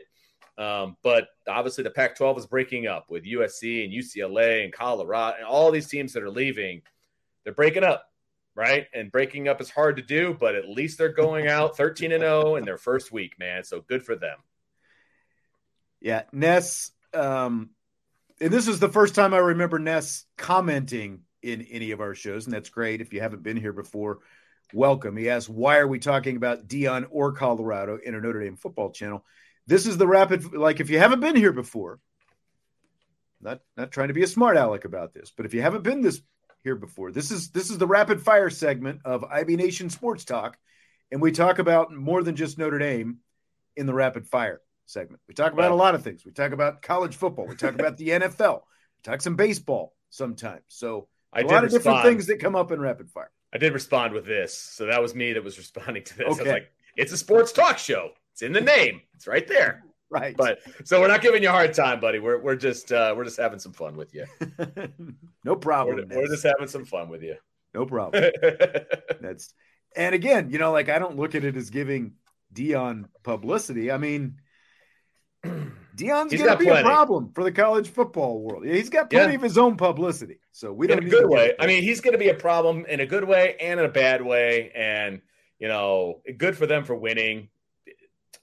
Um, 0.58 0.98
but 1.04 1.28
obviously, 1.48 1.84
the 1.84 1.90
Pac 1.90 2.16
12 2.16 2.40
is 2.40 2.46
breaking 2.46 2.88
up 2.88 3.10
with 3.10 3.26
USC 3.26 3.84
and 3.84 3.94
UCLA 3.94 4.64
and 4.64 4.74
Colorado 4.74 5.38
and 5.38 5.46
all 5.46 5.72
these 5.72 5.88
teams 5.88 6.14
that 6.14 6.24
are 6.24 6.30
leaving. 6.30 6.82
They're 7.44 7.54
breaking 7.54 7.84
up, 7.84 8.06
right? 8.56 8.88
And 8.94 9.12
breaking 9.12 9.48
up 9.48 9.62
is 9.62 9.70
hard 9.70 9.98
to 9.98 10.02
do, 10.02 10.36
but 10.40 10.56
at 10.56 10.70
least 10.70 10.98
they're 10.98 11.10
going 11.10 11.48
out 11.48 11.78
13 11.78 12.12
and 12.12 12.22
0 12.22 12.56
in 12.56 12.66
their 12.66 12.78
first 12.78 13.12
week, 13.12 13.38
man. 13.38 13.64
So 13.64 13.82
good 13.82 14.04
for 14.04 14.16
them. 14.16 14.38
Yeah. 16.02 16.24
Ness, 16.32 16.92
um, 17.14 17.72
and 18.40 18.52
this 18.52 18.68
is 18.68 18.80
the 18.80 18.90
first 18.90 19.16
time 19.16 19.34
I 19.34 19.38
remember 19.38 19.80
Ness 19.80 20.26
commenting 20.38 21.22
in 21.42 21.62
any 21.64 21.92
of 21.92 22.02
our 22.02 22.16
shows, 22.16 22.46
and 22.46 22.54
that's 22.54 22.70
great. 22.70 23.02
If 23.02 23.14
you 23.14 23.22
haven't 23.22 23.44
been 23.44 23.58
here 23.58 23.74
before, 23.74 24.20
welcome. 24.74 25.16
He 25.16 25.30
asked, 25.30 25.50
Why 25.50 25.78
are 25.78 25.88
we 25.88 26.00
talking 26.00 26.36
about 26.36 26.68
Deion 26.68 27.06
or 27.10 27.32
Colorado 27.34 27.98
in 28.04 28.16
a 28.16 28.22
Notre 28.22 28.44
Dame 28.44 28.58
football 28.58 28.92
channel? 28.92 29.24
This 29.68 29.88
is 29.88 29.98
the 29.98 30.08
rapid 30.08 30.54
like 30.54 30.80
if 30.80 30.90
you 30.90 31.00
haven't 31.00 31.20
been 31.20 31.36
here 31.36 31.52
before, 31.52 32.00
not 33.42 33.62
not 33.76 33.92
trying 33.92 34.10
to 34.10 34.14
be 34.14 34.24
a 34.24 34.28
smart 34.28 34.58
aleck 34.58 34.86
about 34.86 35.14
this, 35.14 35.32
but 35.36 35.46
if 35.46 35.54
you 35.54 35.62
haven't 35.62 35.84
been 35.84 36.02
this 36.02 36.22
here 36.64 36.76
before, 36.76 37.12
this 37.12 37.32
is 37.32 37.50
this 37.50 37.70
is 37.70 37.78
the 37.78 37.88
rapid 37.88 38.22
fire 38.22 38.50
segment 38.50 39.02
of 39.06 39.24
IB 39.24 39.56
Nation 39.56 39.90
Sports 39.90 40.26
Talk, 40.26 40.58
and 41.12 41.22
we 41.22 41.32
talk 41.32 41.60
about 41.60 41.94
more 41.94 42.24
than 42.24 42.36
just 42.36 42.58
Notre 42.58 42.80
Dame 42.80 43.20
in 43.76 43.86
the 43.86 43.94
rapid 43.94 44.28
fire 44.28 44.62
segment. 44.86 45.22
We 45.28 45.34
talk 45.34 45.54
about 45.54 45.72
a 45.72 45.76
lot 45.76 45.96
of 45.96 46.04
things. 46.04 46.26
We 46.26 46.32
talk 46.32 46.52
about 46.52 46.82
college 46.82 47.16
football. 47.16 47.48
We 47.48 47.56
talk 47.56 47.74
about 47.76 47.98
the 47.98 48.10
NFL. 48.10 48.62
We 48.98 49.02
talk 49.04 49.22
some 49.22 49.36
baseball 49.36 49.96
sometimes. 50.10 50.64
So 50.68 51.08
a 51.34 51.44
lot 51.44 51.64
of 51.64 51.72
different 51.72 52.04
things 52.04 52.28
that 52.28 52.40
come 52.40 52.56
up 52.56 52.72
in 52.72 52.80
rapid 52.80 53.10
fire. 53.10 53.32
I 53.54 53.58
did 53.58 53.74
respond 53.74 54.14
with 54.14 54.26
this, 54.26 54.54
so 54.54 54.88
that 54.88 55.02
was 55.02 55.16
me 55.16 55.34
that 55.34 55.44
was 55.44 55.58
responding 55.58 56.04
to 56.04 56.18
this. 56.18 56.28
Okay. 56.28 56.40
I 56.40 56.44
was 56.44 56.52
like, 56.52 56.72
"It's 56.96 57.12
a 57.12 57.18
sports 57.18 57.52
talk 57.52 57.78
show." 57.78 58.12
It's 58.36 58.42
in 58.42 58.52
the 58.52 58.60
name. 58.60 59.00
It's 59.14 59.28
right 59.28 59.48
there. 59.48 59.86
Right. 60.10 60.36
But 60.36 60.60
so 60.84 61.00
we're 61.00 61.08
not 61.08 61.22
giving 61.22 61.42
you 61.42 61.48
a 61.48 61.54
hard 61.54 61.74
time, 61.74 62.02
buddy. 62.02 62.20
We're 62.20 62.38
we're 62.38 62.58
just 62.58 62.92
uh, 62.92 63.14
we're 63.16 63.24
just 63.24 63.38
having 63.38 63.60
some 63.60 63.72
fun 63.72 63.96
with 63.96 64.14
you. 64.14 64.26
no 65.46 65.56
problem. 65.56 66.06
We're, 66.10 66.18
we're, 66.18 66.28
just 66.28 66.44
having 66.44 66.68
some 66.68 66.84
fun 66.84 67.08
with 67.08 67.24
you. 67.24 67.36
No 67.74 67.86
problem. 67.86 68.30
That's 69.22 69.54
and 69.96 70.14
again, 70.14 70.50
you 70.50 70.58
know, 70.58 70.74
like 70.74 70.90
I 70.90 71.00
don't 71.00 71.16
look 71.16 71.34
at 71.34 71.46
it 71.46 71.56
as 71.56 71.70
giving 71.70 72.16
Deion 72.54 73.06
publicity. 73.24 73.90
I 73.90 73.98
mean, 74.00 74.42
Deion's 75.46 76.34
going 76.34 76.52
to 76.52 76.58
be 76.58 76.66
plenty. 76.66 76.82
a 76.82 76.84
problem 76.84 77.32
for 77.34 77.46
the 77.46 77.54
college 77.54 77.88
football 77.88 78.42
world. 78.42 78.66
He's 78.66 78.90
got 78.90 79.10
plenty 79.10 79.32
yeah. 79.32 79.38
of 79.38 79.44
his 79.44 79.58
own 79.58 79.78
publicity, 79.78 80.42
so 80.52 80.74
we 80.74 80.88
don't. 80.88 81.00
In 81.00 81.08
a 81.08 81.10
good 81.10 81.30
way. 81.30 81.54
I 81.58 81.68
mean, 81.68 81.84
he's 81.84 82.02
going 82.02 82.16
to 82.16 82.20
be 82.20 82.30
a 82.30 82.36
problem 82.36 82.86
in 82.86 83.00
a 83.00 83.06
good 83.06 83.24
way 83.24 83.56
and 83.62 83.80
in 83.80 83.86
a 83.86 83.90
bad 83.90 84.22
way, 84.22 84.72
and 84.76 85.22
you 85.58 85.70
know, 85.70 86.20
good 86.38 86.58
for 86.58 86.68
them 86.68 86.84
for 86.84 86.96
winning 86.96 87.48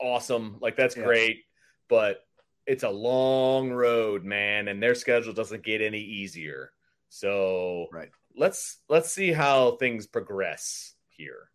awesome. 0.02 0.58
Like 0.60 0.76
that's 0.76 0.96
yeah. 0.96 1.04
great, 1.04 1.44
but 1.88 2.18
it's 2.66 2.82
a 2.82 2.90
long 2.90 3.70
road, 3.70 4.24
man, 4.24 4.68
and 4.68 4.82
their 4.82 4.94
schedule 4.94 5.32
doesn't 5.32 5.64
get 5.64 5.80
any 5.80 6.00
easier. 6.00 6.72
So 7.08 7.86
right. 7.92 8.10
let's 8.36 8.78
let's 8.88 9.12
see 9.12 9.32
how 9.32 9.76
things 9.76 10.06
progress 10.06 10.94
here. 11.08 11.50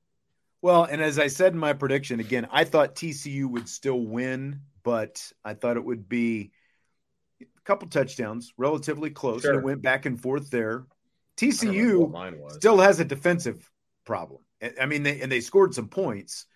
Well, 0.62 0.84
and 0.86 1.02
as 1.02 1.20
I 1.20 1.28
said 1.28 1.54
in 1.54 1.60
my 1.60 1.74
prediction, 1.74 2.20
again, 2.20 2.48
I 2.52 2.64
thought 2.64 2.96
TCU 2.96 3.46
would 3.50 3.70
still 3.70 4.00
win, 4.00 4.62
but 4.84 5.32
I 5.46 5.54
thought 5.54 5.78
it 5.78 5.86
would 5.86 6.10
be 6.10 6.52
a 7.42 7.46
couple 7.64 7.88
touchdowns, 7.90 8.54
relatively 8.58 9.12
close. 9.12 9.44
Sure. 9.44 9.52
And 9.52 9.60
it 9.60 9.66
went 9.66 9.82
back 9.82 10.06
and 10.06 10.20
forth 10.20 10.50
there. 10.50 10.86
TCU 11.38 12.54
still 12.56 12.80
has 12.80 13.00
a 13.00 13.06
defensive 13.06 13.70
problem. 14.06 14.42
I 14.82 14.88
mean, 14.88 15.04
they 15.04 15.22
and 15.22 15.32
they 15.32 15.42
scored 15.42 15.76
some 15.76 15.88
points, 15.88 16.48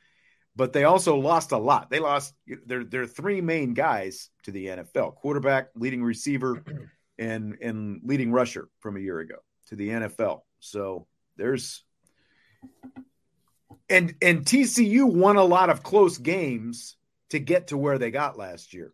but 0.55 0.73
they 0.73 0.83
also 0.83 1.17
lost 1.17 1.51
a 1.51 1.57
lot. 1.57 1.89
They 1.89 1.99
lost 1.99 2.33
their 2.65 2.83
their 2.83 3.05
three 3.05 3.41
main 3.41 3.73
guys 3.73 4.29
to 4.43 4.51
the 4.51 4.67
NFL: 4.67 5.15
quarterback, 5.15 5.69
leading 5.75 6.03
receiver, 6.03 6.63
and 7.19 7.57
and 7.61 8.01
leading 8.03 8.31
rusher 8.31 8.67
from 8.79 8.97
a 8.97 8.99
year 8.99 9.19
ago 9.19 9.35
to 9.67 9.75
the 9.75 9.89
NFL. 9.89 10.41
So 10.59 11.07
there's 11.37 11.83
and 13.89 14.15
and 14.21 14.45
TCU 14.45 15.11
won 15.11 15.37
a 15.37 15.43
lot 15.43 15.69
of 15.69 15.83
close 15.83 16.17
games 16.17 16.95
to 17.29 17.39
get 17.39 17.67
to 17.67 17.77
where 17.77 17.97
they 17.97 18.11
got 18.11 18.37
last 18.37 18.73
year 18.73 18.93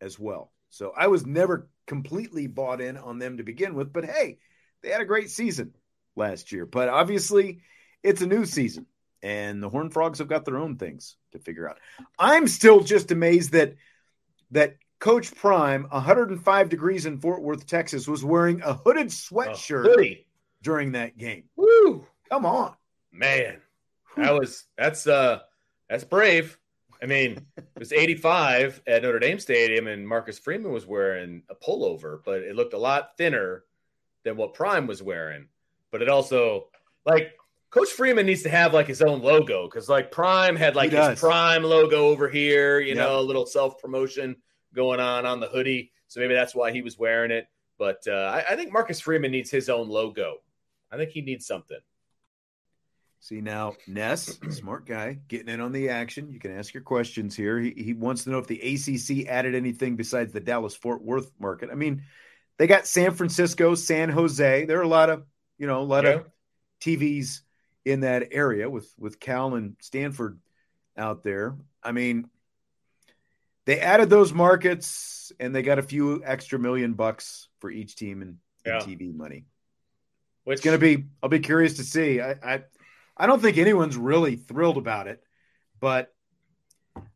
as 0.00 0.18
well. 0.18 0.52
So 0.70 0.92
I 0.96 1.06
was 1.06 1.24
never 1.24 1.68
completely 1.86 2.46
bought 2.46 2.80
in 2.80 2.96
on 2.96 3.18
them 3.18 3.36
to 3.36 3.42
begin 3.42 3.74
with, 3.74 3.92
but 3.92 4.04
hey, 4.04 4.38
they 4.82 4.90
had 4.90 5.00
a 5.00 5.06
great 5.06 5.30
season 5.30 5.74
last 6.16 6.52
year. 6.52 6.66
But 6.66 6.88
obviously, 6.88 7.60
it's 8.02 8.22
a 8.22 8.26
new 8.26 8.44
season, 8.44 8.86
and 9.24 9.62
the 9.62 9.70
Horned 9.70 9.94
Frogs 9.94 10.18
have 10.18 10.28
got 10.28 10.44
their 10.44 10.58
own 10.58 10.76
things 10.76 11.16
to 11.32 11.38
figure 11.38 11.68
out. 11.68 11.78
I'm 12.18 12.46
still 12.46 12.80
just 12.80 13.10
amazed 13.10 13.52
that 13.52 13.74
that 14.50 14.76
Coach 15.00 15.34
Prime, 15.34 15.84
105 15.90 16.68
degrees 16.68 17.06
in 17.06 17.18
Fort 17.18 17.42
Worth, 17.42 17.66
Texas, 17.66 18.06
was 18.06 18.22
wearing 18.22 18.60
a 18.60 18.74
hooded 18.74 19.08
sweatshirt 19.08 19.86
Hoodie. 19.86 20.26
during 20.62 20.92
that 20.92 21.16
game. 21.16 21.44
Woo! 21.56 22.06
Come 22.28 22.44
on. 22.44 22.74
Man, 23.10 23.62
that 24.16 24.34
was 24.34 24.66
that's 24.76 25.06
uh 25.06 25.40
that's 25.88 26.04
brave. 26.04 26.58
I 27.02 27.06
mean, 27.06 27.46
it 27.56 27.78
was 27.78 27.92
85 27.92 28.82
at 28.86 29.02
Notre 29.02 29.18
Dame 29.18 29.38
Stadium, 29.38 29.86
and 29.86 30.06
Marcus 30.06 30.38
Freeman 30.38 30.70
was 30.70 30.86
wearing 30.86 31.42
a 31.48 31.54
pullover, 31.54 32.20
but 32.24 32.42
it 32.42 32.56
looked 32.56 32.74
a 32.74 32.78
lot 32.78 33.16
thinner 33.16 33.64
than 34.22 34.36
what 34.36 34.54
Prime 34.54 34.86
was 34.86 35.02
wearing. 35.02 35.48
But 35.90 36.02
it 36.02 36.08
also, 36.08 36.68
like, 37.04 37.34
Coach 37.74 37.90
Freeman 37.90 38.24
needs 38.24 38.44
to 38.44 38.48
have 38.48 38.72
like 38.72 38.86
his 38.86 39.02
own 39.02 39.20
logo 39.20 39.66
because, 39.68 39.88
like, 39.88 40.12
Prime 40.12 40.54
had 40.54 40.76
like 40.76 40.92
his. 40.92 41.18
Prime 41.18 41.64
logo 41.64 42.06
over 42.06 42.28
here, 42.28 42.78
you 42.78 42.94
Yep. 42.94 42.96
know, 42.96 43.18
a 43.18 43.20
little 43.20 43.46
self 43.46 43.80
promotion 43.80 44.36
going 44.72 45.00
on 45.00 45.26
on 45.26 45.40
the 45.40 45.48
hoodie. 45.48 45.90
So 46.06 46.20
maybe 46.20 46.34
that's 46.34 46.54
why 46.54 46.70
he 46.70 46.82
was 46.82 46.96
wearing 46.98 47.32
it. 47.32 47.48
But 47.76 48.04
uh, 48.06 48.12
I, 48.46 48.52
I 48.52 48.56
think 48.56 48.72
Marcus 48.72 49.00
Freeman 49.00 49.32
needs 49.32 49.50
his 49.50 49.68
own 49.68 49.88
logo. 49.88 50.36
I 50.92 50.96
think 50.96 51.10
he 51.10 51.20
needs 51.20 51.46
something. 51.46 51.80
See 53.18 53.40
now, 53.40 53.74
Ness, 53.88 54.38
smart 54.50 54.86
guy, 54.86 55.18
getting 55.26 55.48
in 55.48 55.60
on 55.60 55.72
the 55.72 55.88
action. 55.88 56.30
You 56.30 56.38
can 56.38 56.56
ask 56.56 56.72
your 56.72 56.84
questions 56.84 57.34
here. 57.34 57.58
He, 57.58 57.72
he 57.76 57.92
wants 57.92 58.22
to 58.24 58.30
know 58.30 58.38
if 58.38 58.46
the 58.46 58.60
ACC 58.60 59.26
added 59.28 59.56
anything 59.56 59.96
besides 59.96 60.32
the 60.32 60.38
Dallas 60.40 60.76
Fort 60.76 61.02
Worth 61.02 61.32
market. 61.40 61.70
I 61.72 61.74
mean, 61.74 62.04
they 62.58 62.68
got 62.68 62.86
San 62.86 63.10
Francisco, 63.12 63.74
San 63.74 64.10
Jose. 64.10 64.64
There 64.66 64.78
are 64.78 64.82
a 64.82 64.86
lot 64.88 65.10
of 65.10 65.24
you 65.58 65.66
know 65.66 65.80
a 65.80 65.82
lot 65.82 66.04
Yeah. 66.04 66.10
of 66.10 66.26
TVs 66.80 67.40
in 67.84 68.00
that 68.00 68.28
area 68.32 68.68
with 68.68 68.92
with 68.98 69.20
Cal 69.20 69.54
and 69.54 69.76
Stanford 69.80 70.38
out 70.96 71.22
there. 71.22 71.56
I 71.82 71.92
mean, 71.92 72.28
they 73.66 73.80
added 73.80 74.10
those 74.10 74.32
markets 74.32 75.32
and 75.40 75.54
they 75.54 75.62
got 75.62 75.78
a 75.78 75.82
few 75.82 76.22
extra 76.24 76.58
million 76.58 76.94
bucks 76.94 77.48
for 77.60 77.70
each 77.70 77.96
team 77.96 78.22
in, 78.22 78.38
in 78.64 78.72
TV 78.80 79.14
money. 79.14 79.46
Which 80.44 80.56
It's 80.56 80.64
going 80.64 80.78
to 80.78 80.96
be. 80.96 81.06
I'll 81.22 81.30
be 81.30 81.40
curious 81.40 81.74
to 81.74 81.84
see. 81.84 82.20
I, 82.20 82.32
I, 82.32 82.62
I 83.16 83.26
don't 83.26 83.40
think 83.40 83.56
anyone's 83.56 83.96
really 83.96 84.36
thrilled 84.36 84.76
about 84.76 85.08
it, 85.08 85.22
but 85.80 86.12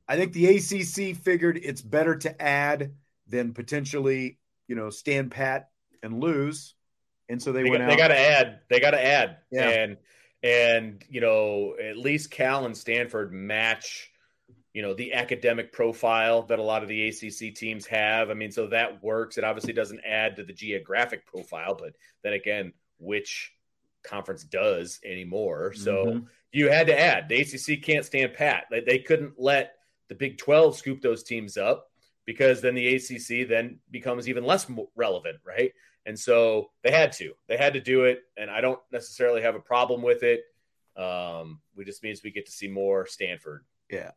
I 0.09 0.17
think 0.17 0.33
the 0.33 0.47
ACC 0.57 1.17
figured 1.17 1.61
it's 1.63 1.83
better 1.83 2.17
to 2.17 2.41
add 2.41 2.95
than 3.27 3.53
potentially, 3.53 4.39
you 4.67 4.77
know, 4.77 4.89
stand 4.89 5.31
pat 5.31 5.69
and 6.03 6.21
lose, 6.21 6.75
and 7.29 7.43
so 7.43 7.53
they, 7.53 7.65
they, 7.65 7.71
went 7.71 7.83
got, 7.83 7.91
out. 7.91 7.91
they 7.91 7.97
got 7.97 8.09
to 8.09 8.19
add. 8.19 8.61
They 8.71 8.81
got 8.81 8.91
to 8.93 9.05
add. 9.05 9.37
Yeah. 9.51 9.69
And 9.69 9.97
and 10.43 11.03
you 11.09 11.21
know 11.21 11.75
at 11.83 11.97
least 11.97 12.31
Cal 12.31 12.67
and 12.67 12.77
Stanford 12.77 13.33
match. 13.33 14.11
You 14.75 14.83
know 14.83 14.95
the 14.95 15.15
academic 15.15 15.73
profile 15.73 16.43
that 16.43 16.59
a 16.59 16.63
lot 16.63 16.83
of 16.83 16.89
the 16.89 17.09
ACC 17.09 17.55
teams 17.55 17.87
have. 17.87 18.31
I 18.31 18.35
mean, 18.35 18.53
so 18.53 18.69
that 18.69 19.03
works. 19.03 19.37
It 19.37 19.45
obviously 19.45 19.73
doesn't 19.73 20.05
add 20.07 20.37
to 20.37 20.45
the 20.45 20.53
geographic 20.53 21.27
profile, 21.27 21.75
but 21.75 21.95
then 22.23 22.35
again, 22.35 22.73
which 22.99 23.53
conference 24.05 24.45
does 24.45 25.01
anymore? 25.05 25.73
So 25.73 26.05
Mhm. 26.07 26.29
you 26.53 26.69
had 26.69 26.87
to 26.87 26.99
add. 26.99 27.29
The 27.29 27.41
ACC 27.41 27.83
can't 27.83 28.05
stand 28.05 28.35
pat. 28.35 28.67
They, 28.71 28.81
they 28.81 28.99
couldn't 29.01 29.35
let 29.39 29.75
the 30.09 30.15
Big 30.15 30.39
12 30.39 30.77
scoop 30.77 31.03
those 31.03 31.25
teams 31.25 31.57
up 31.57 31.91
because 32.25 32.61
then 32.61 32.75
the 32.75 32.95
ACC 32.95 33.49
then 33.49 33.81
becomes 33.91 34.29
even 34.29 34.45
less 34.45 34.71
relevant, 34.95 35.39
right? 35.45 35.73
And 36.07 36.19
so 36.19 36.71
they 36.83 36.91
had 36.91 37.13
to. 37.13 37.33
They 37.49 37.57
had 37.57 37.75
to 37.75 37.81
do 37.81 38.05
it, 38.05 38.23
and 38.37 38.51
I 38.51 38.61
don't 38.61 38.81
necessarily 38.91 39.43
have 39.43 39.55
a 39.55 39.61
problem 39.61 40.03
with 40.03 40.23
it. 40.23 40.43
Um, 40.97 41.61
we 41.77 41.85
just 41.85 42.03
means 42.03 42.23
we 42.23 42.31
get 42.31 42.47
to 42.47 42.53
see 42.53 42.69
more 42.69 43.07
Stanford. 43.07 43.65
Yeah. 43.91 44.11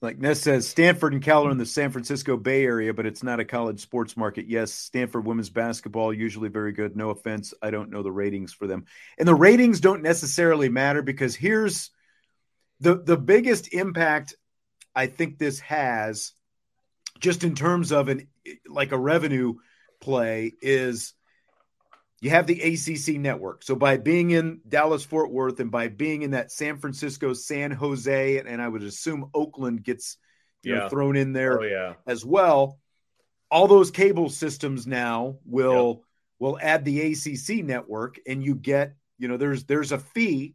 Like 0.00 0.18
Ness 0.18 0.40
says, 0.40 0.66
Stanford 0.66 1.12
and 1.12 1.22
Cal 1.22 1.46
are 1.46 1.50
in 1.50 1.58
the 1.58 1.66
San 1.66 1.90
Francisco 1.90 2.36
Bay 2.36 2.64
Area, 2.64 2.92
but 2.92 3.06
it's 3.06 3.22
not 3.22 3.40
a 3.40 3.44
college 3.44 3.80
sports 3.80 4.16
market. 4.16 4.46
Yes, 4.48 4.72
Stanford 4.72 5.24
women's 5.24 5.50
basketball 5.50 6.12
usually 6.12 6.48
very 6.48 6.72
good. 6.72 6.96
No 6.96 7.10
offense, 7.10 7.54
I 7.62 7.70
don't 7.70 7.90
know 7.90 8.02
the 8.02 8.10
ratings 8.10 8.52
for 8.52 8.66
them, 8.66 8.86
and 9.18 9.28
the 9.28 9.34
ratings 9.34 9.80
don't 9.80 10.02
necessarily 10.02 10.68
matter 10.68 11.02
because 11.02 11.34
here's 11.34 11.90
the 12.80 12.96
the 13.02 13.16
biggest 13.16 13.72
impact 13.72 14.34
I 14.94 15.06
think 15.06 15.38
this 15.38 15.60
has, 15.60 16.32
just 17.20 17.44
in 17.44 17.54
terms 17.54 17.92
of 17.92 18.08
an 18.08 18.28
like 18.68 18.92
a 18.92 18.98
revenue 18.98 19.54
play, 20.00 20.52
is 20.60 21.14
you 22.20 22.30
have 22.30 22.46
the 22.46 22.60
ACC 22.60 23.20
network. 23.20 23.62
So 23.62 23.76
by 23.76 23.98
being 23.98 24.30
in 24.30 24.60
Dallas 24.66 25.04
Fort 25.04 25.30
Worth 25.30 25.60
and 25.60 25.70
by 25.70 25.88
being 25.88 26.22
in 26.22 26.30
that 26.32 26.50
San 26.50 26.78
Francisco, 26.78 27.34
San 27.34 27.70
Jose, 27.70 28.38
and, 28.38 28.48
and 28.48 28.62
I 28.62 28.68
would 28.68 28.82
assume 28.82 29.30
Oakland 29.34 29.84
gets 29.84 30.16
you 30.62 30.74
know, 30.74 30.88
thrown 30.88 31.16
in 31.16 31.32
there 31.32 31.60
Oh 31.60 31.64
yeah, 31.64 31.94
as 32.06 32.24
well. 32.24 32.78
All 33.50 33.68
those 33.68 33.90
cable 33.90 34.28
systems 34.28 34.86
now 34.86 35.38
will 35.44 36.02
will 36.38 36.58
add 36.60 36.84
the 36.84 37.12
ACC 37.12 37.64
network, 37.64 38.18
and 38.26 38.42
you 38.42 38.54
get 38.54 38.94
you 39.18 39.28
know 39.28 39.36
there's 39.36 39.64
there's 39.64 39.92
a 39.92 39.98
fee 39.98 40.54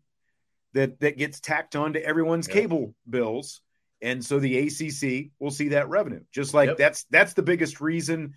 that 0.73 0.99
that 0.99 1.17
gets 1.17 1.39
tacked 1.39 1.75
on 1.75 1.93
to 1.93 2.03
everyone's 2.03 2.47
Yep. 2.47 2.57
cable 2.57 2.95
bills, 3.09 3.61
and 4.01 4.23
so 4.23 4.39
the 4.39 4.57
ACC 4.57 5.31
will 5.39 5.51
see 5.51 5.69
that 5.69 5.89
revenue. 5.89 6.21
Just 6.31 6.53
like 6.53 6.69
Yep. 6.69 6.77
that's 6.77 7.03
that's 7.05 7.33
the 7.33 7.43
biggest 7.43 7.79
reason 7.79 8.33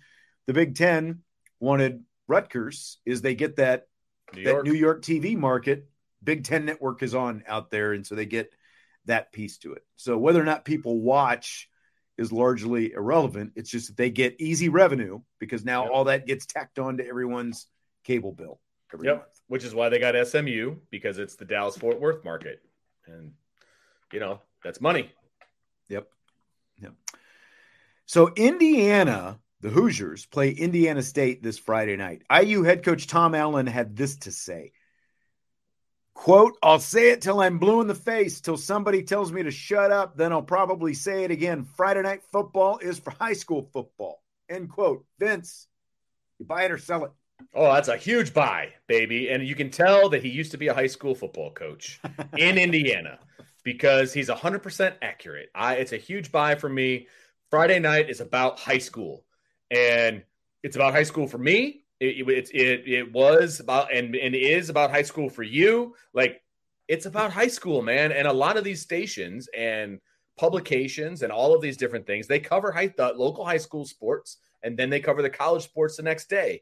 the 0.47 0.53
Big 0.53 0.75
Ten 0.75 1.21
wanted 1.59 2.03
Rutgers 2.27 2.97
is 3.05 3.21
they 3.21 3.35
get 3.35 3.57
that 3.57 3.87
New 4.33 4.43
that 4.43 4.49
York. 4.51 4.65
New 4.65 4.73
York 4.73 5.01
TV 5.01 5.35
market. 5.37 5.87
Big 6.23 6.43
Ten 6.43 6.65
network 6.65 7.03
is 7.03 7.13
on 7.13 7.43
out 7.47 7.69
there, 7.69 7.93
and 7.93 8.05
so 8.05 8.15
they 8.15 8.25
get 8.25 8.51
that 9.05 9.31
piece 9.31 9.57
to 9.59 9.73
it. 9.73 9.83
So 9.97 10.17
whether 10.17 10.41
or 10.41 10.45
not 10.45 10.65
people 10.65 10.99
watch 11.01 11.69
is 12.17 12.31
largely 12.31 12.93
irrelevant. 12.93 13.51
It's 13.55 13.69
just 13.69 13.87
that 13.87 13.97
they 13.97 14.09
get 14.09 14.39
easy 14.39 14.69
revenue 14.69 15.19
because 15.39 15.63
now 15.65 15.83
Yep. 15.83 15.91
all 15.91 16.03
that 16.05 16.25
gets 16.25 16.45
tacked 16.45 16.79
on 16.79 16.97
to 16.97 17.05
everyone's 17.07 17.67
cable 18.03 18.31
bill 18.31 18.59
every 18.93 19.07
Yep. 19.07 19.17
month. 19.17 19.29
which 19.47 19.63
is 19.63 19.75
why 19.75 19.89
they 19.89 19.99
got 19.99 20.15
SMU 20.15 20.77
because 20.89 21.19
it's 21.19 21.35
the 21.35 21.45
Dallas 21.45 21.77
Fort 21.77 21.99
Worth 21.99 22.23
market, 22.23 22.63
and 23.05 23.33
you 24.11 24.19
know 24.19 24.41
that's 24.63 24.81
money. 24.81 25.11
Yep. 25.89 26.09
Yep. 26.79 26.93
So 28.07 28.33
Indiana, 28.35 29.39
the 29.61 29.69
Hoosiers 29.69 30.25
play 30.25 30.51
Indiana 30.51 31.01
State 31.01 31.41
this 31.41 31.57
Friday 31.57 31.95
night. 31.95 32.23
IU 32.31 32.63
head 32.63 32.83
coach 32.83 33.07
Tom 33.07 33.35
Allen 33.35 33.67
had 33.67 33.95
this 33.95 34.17
to 34.17 34.31
say. 34.31 34.71
Quote, 36.13 36.57
I'll 36.63 36.79
say 36.79 37.11
it 37.11 37.21
till 37.21 37.41
I'm 37.41 37.59
blue 37.59 37.81
in 37.81 37.87
the 37.87 37.93
face, 37.93 38.39
till 38.39 38.57
somebody 38.57 39.03
tells 39.03 39.33
me 39.33 39.43
to 39.43 39.51
shut 39.51 39.91
up, 39.91 40.15
then 40.15 40.31
I'll 40.31 40.41
probably 40.41 40.93
say 40.93 41.25
it 41.25 41.31
again. 41.31 41.65
Friday 41.75 42.03
night 42.03 42.23
football 42.31 42.77
is 42.77 42.99
for 42.99 43.11
high 43.11 43.33
school 43.33 43.69
football. 43.73 44.23
End 44.49 44.69
quote. 44.69 45.05
Vince, 45.19 45.67
you 46.39 46.45
buy 46.45 46.63
it 46.63 46.71
or 46.71 46.77
sell 46.77 47.05
it. 47.05 47.11
Oh, 47.53 47.73
that's 47.73 47.89
a 47.89 47.97
huge 47.97 48.33
buy, 48.33 48.69
baby. 48.87 49.29
And 49.29 49.45
you 49.45 49.55
can 49.55 49.69
tell 49.69 50.09
that 50.09 50.23
he 50.23 50.29
used 50.29 50.51
to 50.51 50.57
be 50.57 50.67
a 50.67 50.73
high 50.73 50.87
school 50.87 51.15
football 51.15 51.51
coach 51.51 51.99
in 52.37 52.57
Indiana 52.57 53.19
because 53.63 54.13
he's 54.13 54.29
100% 54.29 54.93
accurate. 55.01 55.49
I, 55.53 55.75
it's 55.75 55.91
a 55.91 55.97
huge 55.97 56.31
buy 56.31 56.55
for 56.55 56.69
me. 56.69 57.07
Friday 57.51 57.79
night 57.79 58.09
is 58.09 58.21
about 58.21 58.59
high 58.59 58.77
school, 58.77 59.24
and 59.75 60.23
it's 60.63 60.75
about 60.75 60.93
high 60.93 61.03
school 61.03 61.27
for 61.27 61.37
me. 61.37 61.81
It, 61.99 62.27
it, 62.27 62.49
it, 62.53 62.87
it 62.87 63.13
was 63.13 63.59
about 63.59 63.93
and, 63.93 64.15
and 64.15 64.35
is 64.35 64.69
about 64.69 64.91
high 64.91 65.03
school 65.03 65.29
for 65.29 65.43
you. 65.43 65.95
Like, 66.13 66.41
it's 66.87 67.05
about 67.05 67.31
high 67.31 67.47
school, 67.47 67.81
man. 67.81 68.11
And 68.11 68.27
a 68.27 68.33
lot 68.33 68.57
of 68.57 68.63
these 68.63 68.81
stations 68.81 69.49
and 69.57 69.99
publications 70.37 71.23
and 71.23 71.31
all 71.31 71.55
of 71.55 71.61
these 71.61 71.77
different 71.77 72.05
things, 72.05 72.27
they 72.27 72.39
cover 72.39 72.71
high, 72.71 72.93
the 72.95 73.13
local 73.13 73.45
high 73.45 73.57
school 73.57 73.85
sports 73.85 74.37
and 74.63 74.77
then 74.77 74.89
they 74.89 74.99
cover 74.99 75.21
the 75.21 75.29
college 75.29 75.63
sports 75.63 75.97
the 75.97 76.03
next 76.03 76.29
day 76.29 76.61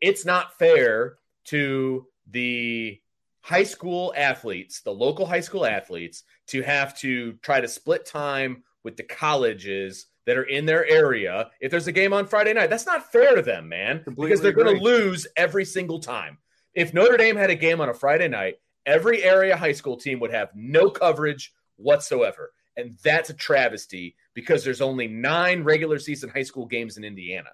it's 0.00 0.24
not 0.24 0.58
fair 0.58 1.16
to 1.44 2.06
the 2.30 3.00
high 3.40 3.62
school 3.62 4.12
athletes, 4.16 4.80
the 4.80 4.92
local 4.92 5.26
high 5.26 5.40
school 5.40 5.64
athletes, 5.64 6.24
to 6.48 6.62
have 6.62 6.98
to 6.98 7.34
try 7.42 7.60
to 7.60 7.68
split 7.68 8.04
time 8.04 8.62
with 8.82 8.96
the 8.96 9.02
colleges 9.02 10.06
that 10.26 10.36
are 10.36 10.42
in 10.42 10.66
their 10.66 10.86
area 10.86 11.50
if 11.60 11.70
there's 11.70 11.86
a 11.86 11.92
game 11.92 12.12
on 12.12 12.26
Friday 12.26 12.52
night. 12.52 12.68
That's 12.68 12.86
not 12.86 13.10
fair 13.10 13.36
to 13.36 13.42
them, 13.42 13.68
man, 13.68 14.02
Completely 14.02 14.30
because 14.30 14.42
they're 14.42 14.52
going 14.52 14.76
to 14.76 14.82
lose 14.82 15.26
every 15.36 15.64
single 15.64 16.00
time. 16.00 16.38
If 16.74 16.92
Notre 16.92 17.16
Dame 17.16 17.36
had 17.36 17.50
a 17.50 17.54
game 17.54 17.80
on 17.80 17.88
a 17.88 17.94
Friday 17.94 18.28
night, 18.28 18.56
every 18.84 19.22
area 19.22 19.56
high 19.56 19.72
school 19.72 19.96
team 19.96 20.20
would 20.20 20.32
have 20.32 20.50
no 20.54 20.90
coverage 20.90 21.54
whatsoever. 21.76 22.52
And 22.76 22.98
that's 23.02 23.30
a 23.30 23.34
travesty 23.34 24.16
because 24.34 24.62
there's 24.62 24.82
only 24.82 25.08
nine 25.08 25.64
regular 25.64 25.98
season 25.98 26.28
high 26.28 26.42
school 26.42 26.66
games 26.66 26.98
in 26.98 27.04
Indiana, 27.04 27.48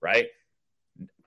right? 0.00 0.28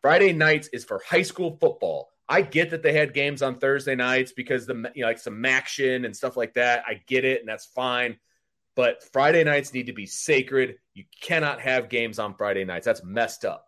Friday 0.02 0.34
nights 0.34 0.68
is 0.74 0.84
for 0.84 1.02
high 1.08 1.22
school 1.22 1.58
football. 1.60 2.10
I 2.28 2.41
get 2.41 2.72
that 2.72 2.82
they 2.82 2.93
had 2.93 3.14
games 3.14 3.43
on 3.43 3.60
Thursday 3.60 3.96
nights 3.96 4.32
because 4.32 4.66
the 4.66 4.91
you 4.96 5.02
know 5.02 5.08
like 5.08 5.20
some 5.20 5.46
action 5.46 6.06
and 6.06 6.16
stuff 6.16 6.36
like 6.36 6.56
that. 6.56 6.84
I 6.88 7.02
get 7.06 7.24
it, 7.24 7.39
and 7.39 7.48
that's 7.48 7.66
fine. 7.66 8.18
But 8.76 9.04
Friday 9.12 9.44
nights 9.44 9.74
need 9.74 9.88
to 9.88 9.94
be 9.94 10.06
sacred. 10.06 10.76
You 10.94 11.06
cannot 11.22 11.62
have 11.62 11.90
games 11.90 12.20
on 12.20 12.36
Friday 12.36 12.66
nights. 12.66 12.86
That's 12.86 13.04
messed 13.04 13.46
up. 13.46 13.68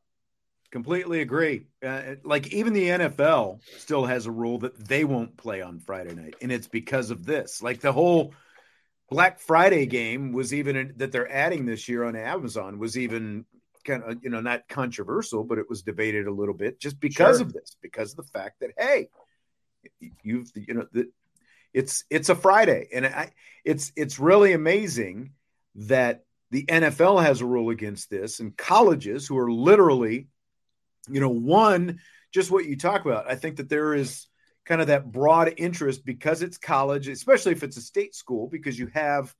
Completely 0.69 1.21
agree. 1.21 1.67
Uh, 1.85 2.15
like 2.23 2.53
even 2.53 2.73
the 2.73 2.89
NFL 2.89 3.61
still 3.77 4.05
has 4.05 4.25
a 4.25 4.31
rule 4.31 4.59
that 4.59 4.77
they 4.77 5.05
won't 5.05 5.37
play 5.37 5.61
on 5.61 5.79
Friday 5.79 6.13
night, 6.13 6.35
and 6.41 6.51
it's 6.51 6.67
because 6.67 7.09
of 7.09 7.25
this. 7.25 7.61
Like 7.61 7.79
the 7.79 7.93
whole 7.93 8.33
Black 9.09 9.39
Friday 9.39 9.85
game 9.85 10.33
was 10.33 10.53
even 10.53 10.93
that 10.97 11.13
they're 11.13 11.31
adding 11.31 11.65
this 11.65 11.87
year 11.87 12.03
on 12.03 12.17
Amazon 12.17 12.79
was 12.79 12.97
even 12.97 13.45
kind 13.85 14.03
of 14.03 14.17
you 14.21 14.29
know 14.29 14.41
not 14.41 14.67
controversial, 14.67 15.45
but 15.45 15.57
it 15.57 15.69
was 15.69 15.83
debated 15.83 16.27
a 16.27 16.33
little 16.33 16.53
bit 16.53 16.79
just 16.81 16.99
because 16.99 17.37
sure. 17.37 17.47
of 17.47 17.53
this, 17.53 17.77
because 17.81 18.11
of 18.11 18.17
the 18.17 18.31
fact 18.31 18.59
that 18.59 18.71
hey, 18.77 19.07
you've 20.21 20.51
you 20.53 20.73
know 20.73 20.85
that 20.91 21.07
it's 21.77 22.05
it's 22.09 22.29
a 22.29 22.35
Friday, 22.35 22.87
and 22.91 23.05
I 23.05 23.31
it's 23.63 23.91
it's 23.95 24.17
really 24.19 24.53
amazing 24.53 25.33
that 25.75 26.23
the 26.49 26.65
NFL 26.65 27.23
has 27.23 27.41
a 27.41 27.45
rule 27.45 27.69
against 27.69 28.09
this, 28.09 28.39
and 28.39 28.57
colleges 28.57 29.27
who 29.27 29.37
are 29.37 29.51
literally, 29.51 30.27
you 31.07 31.19
know, 31.19 31.29
one 31.29 31.99
just 32.33 32.49
what 32.49 32.65
you 32.65 32.77
talk 32.77 33.05
about. 33.05 33.29
I 33.29 33.35
think 33.35 33.57
that 33.57 33.69
there 33.69 33.93
is 33.93 34.25
kind 34.65 34.81
of 34.81 34.87
that 34.87 35.11
broad 35.11 35.53
interest 35.57 36.03
because 36.03 36.41
it's 36.41 36.57
college, 36.57 37.07
especially 37.07 37.51
if 37.51 37.61
it's 37.61 37.77
a 37.77 37.81
state 37.81 38.15
school, 38.15 38.47
because 38.47 38.77
you 38.79 38.87
have 38.95 39.35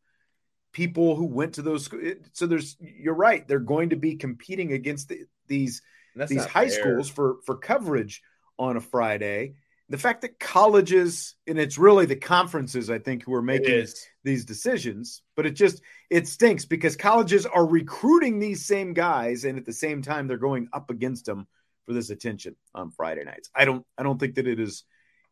people 0.74 1.16
who 1.16 1.26
went 1.26 1.56
to 1.56 1.64
those 1.64 1.90
so 2.34 2.46
there's 2.46 2.78
you're 2.80 3.16
right 3.16 3.48
they're 3.48 3.58
going 3.58 3.90
to 3.90 3.96
be 3.96 4.16
competing 4.16 4.74
against 4.74 5.10
the, 5.10 5.22
these 5.48 5.82
these 6.28 6.46
high 6.46 6.70
fair. 6.70 6.80
schools 6.82 7.10
for 7.10 7.38
for 7.46 7.56
coverage 7.56 8.22
on 8.60 8.78
a 8.78 8.82
friday 8.82 9.56
the 9.90 9.98
fact 9.98 10.22
that 10.22 10.40
colleges 10.40 11.36
and 11.48 11.58
it's 11.58 11.78
really 11.78 12.06
the 12.06 12.16
conferences 12.16 12.90
i 12.90 13.00
think 13.00 13.24
who 13.24 13.34
are 13.34 13.42
making 13.42 13.86
these 14.24 14.46
decisions 14.46 15.22
but 15.36 15.46
it 15.46 15.52
just 15.52 15.82
it 16.10 16.28
stinks 16.28 16.66
because 16.66 16.96
colleges 16.96 17.46
are 17.46 17.66
recruiting 17.66 18.40
these 18.40 18.66
same 18.66 18.94
guys 18.94 19.46
and 19.46 19.58
at 19.58 19.66
the 19.66 19.74
same 19.74 20.02
time 20.02 20.28
they're 20.28 20.38
going 20.38 20.68
up 20.74 20.90
against 20.90 21.26
them 21.26 21.48
for 21.86 21.94
this 21.94 22.10
attention 22.10 22.56
on 22.76 22.92
friday 22.92 23.24
nights 23.24 23.50
i 23.56 23.66
don't 23.66 23.86
i 23.98 24.04
don't 24.04 24.20
think 24.20 24.36
that 24.36 24.48
it 24.48 24.60
is 24.60 24.84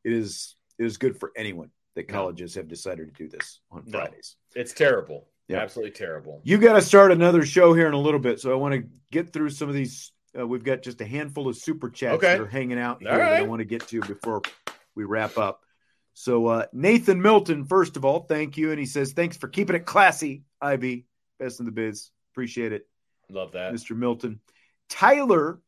it 0.03 0.14
is 0.14 0.56
it 0.78 0.86
is 0.86 0.97
good 0.97 1.20
for 1.20 1.32
anyone 1.36 1.70
that 1.95 2.08
colleges 2.08 2.56
no. 2.56 2.62
have 2.62 2.68
decided 2.68 3.08
to 3.08 3.24
do 3.24 3.30
this 3.30 3.62
on 3.72 3.84
Fridays. 3.86 4.36
No, 4.56 4.62
it's 4.62 4.74
terrible. 4.74 5.28
Yeah. 5.47 5.60
Absolutely 5.60 5.91
terrible. 5.91 6.41
You 6.43 6.58
got 6.58 6.74
to 6.74 6.82
start 6.82 7.12
another 7.12 7.45
show 7.45 7.74
here 7.74 7.88
in 7.88 7.93
a 7.93 7.99
little 7.99 8.20
bit. 8.20 8.39
So 8.39 8.51
I 8.51 8.56
want 8.56 8.74
to 8.74 8.84
get 9.12 9.32
through 9.32 9.51
some 9.51 9.70
of 9.70 9.76
these. 9.76 10.12
Uh, 10.38 10.46
we've 10.48 10.64
got 10.64 10.82
just 10.82 11.02
a 11.02 11.06
handful 11.06 11.48
of 11.48 11.56
super 11.56 11.90
chats 11.90 12.16
okay. 12.16 12.34
that 12.34 12.42
are 12.42 12.48
hanging 12.48 12.80
out 12.80 13.02
here 13.02 13.18
that 13.18 13.34
I 13.34 13.44
want 13.44 13.60
to 13.60 13.66
get 13.66 13.88
to 13.88 14.02
before 14.02 14.42
we 14.96 15.04
wrap 15.04 15.38
up. 15.38 15.62
So 16.14 16.48
uh, 16.48 16.66
Nathan 16.72 17.22
Milton, 17.22 17.66
first 17.66 17.98
of 17.98 18.06
all, 18.06 18.22
thank 18.22 18.58
you. 18.58 18.72
And 18.72 18.80
he 18.80 18.86
says, 18.86 19.14
thanks 19.14 19.38
for 19.38 19.48
keeping 19.48 19.76
it 19.76 19.86
classy, 19.86 20.44
IB. 20.62 21.06
Best 21.40 21.60
in 21.60 21.66
the 21.66 21.72
biz. 21.72 22.10
Appreciate 22.34 22.72
it. 22.72 22.88
Love 23.30 23.52
that. 23.52 23.74
Mr. 23.74 23.96
Milton. 23.96 24.40
Tyler, 24.90 25.60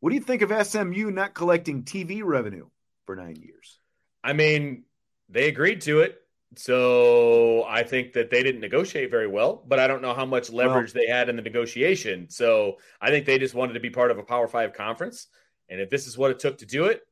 what 0.00 0.10
do 0.10 0.14
you 0.14 0.22
think 0.22 0.42
of 0.42 0.66
SMU 0.66 1.10
not 1.10 1.34
collecting 1.34 1.82
TV 1.82 2.22
revenue 2.24 2.68
for 3.06 3.16
nine 3.16 3.36
years? 3.36 3.80
I 4.22 4.34
mean, 4.34 4.84
they 5.28 5.48
agreed 5.48 5.80
to 5.82 6.00
it. 6.00 6.20
So 6.56 7.64
I 7.68 7.82
think 7.82 8.14
that 8.14 8.30
they 8.30 8.42
didn't 8.42 8.62
negotiate 8.62 9.10
very 9.10 9.26
well, 9.26 9.62
but 9.66 9.78
I 9.78 9.86
don't 9.86 10.02
know 10.02 10.14
how 10.14 10.24
much 10.24 10.50
leverage 10.50 10.94
well, 10.94 11.04
they 11.04 11.12
had 11.12 11.28
in 11.28 11.36
the 11.36 11.42
negotiation. 11.42 12.30
So 12.30 12.78
I 13.00 13.10
think 13.10 13.26
they 13.26 13.38
just 13.38 13.54
wanted 13.54 13.74
to 13.74 13.80
be 13.80 13.90
part 13.90 14.10
of 14.10 14.18
a 14.18 14.22
Power 14.22 14.48
Five 14.48 14.72
conference. 14.72 15.26
And 15.68 15.80
if 15.80 15.90
this 15.90 16.06
is 16.06 16.16
what 16.16 16.30
it 16.30 16.38
took 16.38 16.58
to 16.58 16.66
do 16.66 16.86
it, 16.86 17.02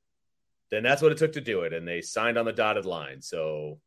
then 0.71 0.83
that's 0.83 1.03
what 1.03 1.13
it 1.13 1.19
took 1.19 1.33
to 1.33 1.41
do 1.41 1.61
it. 1.63 1.75
And 1.75 1.87
they 1.87 2.01
signed 2.01 2.39
on 2.39 2.47
the 2.47 2.53
dotted 2.53 2.87
line. 2.87 3.21
So 3.21 3.79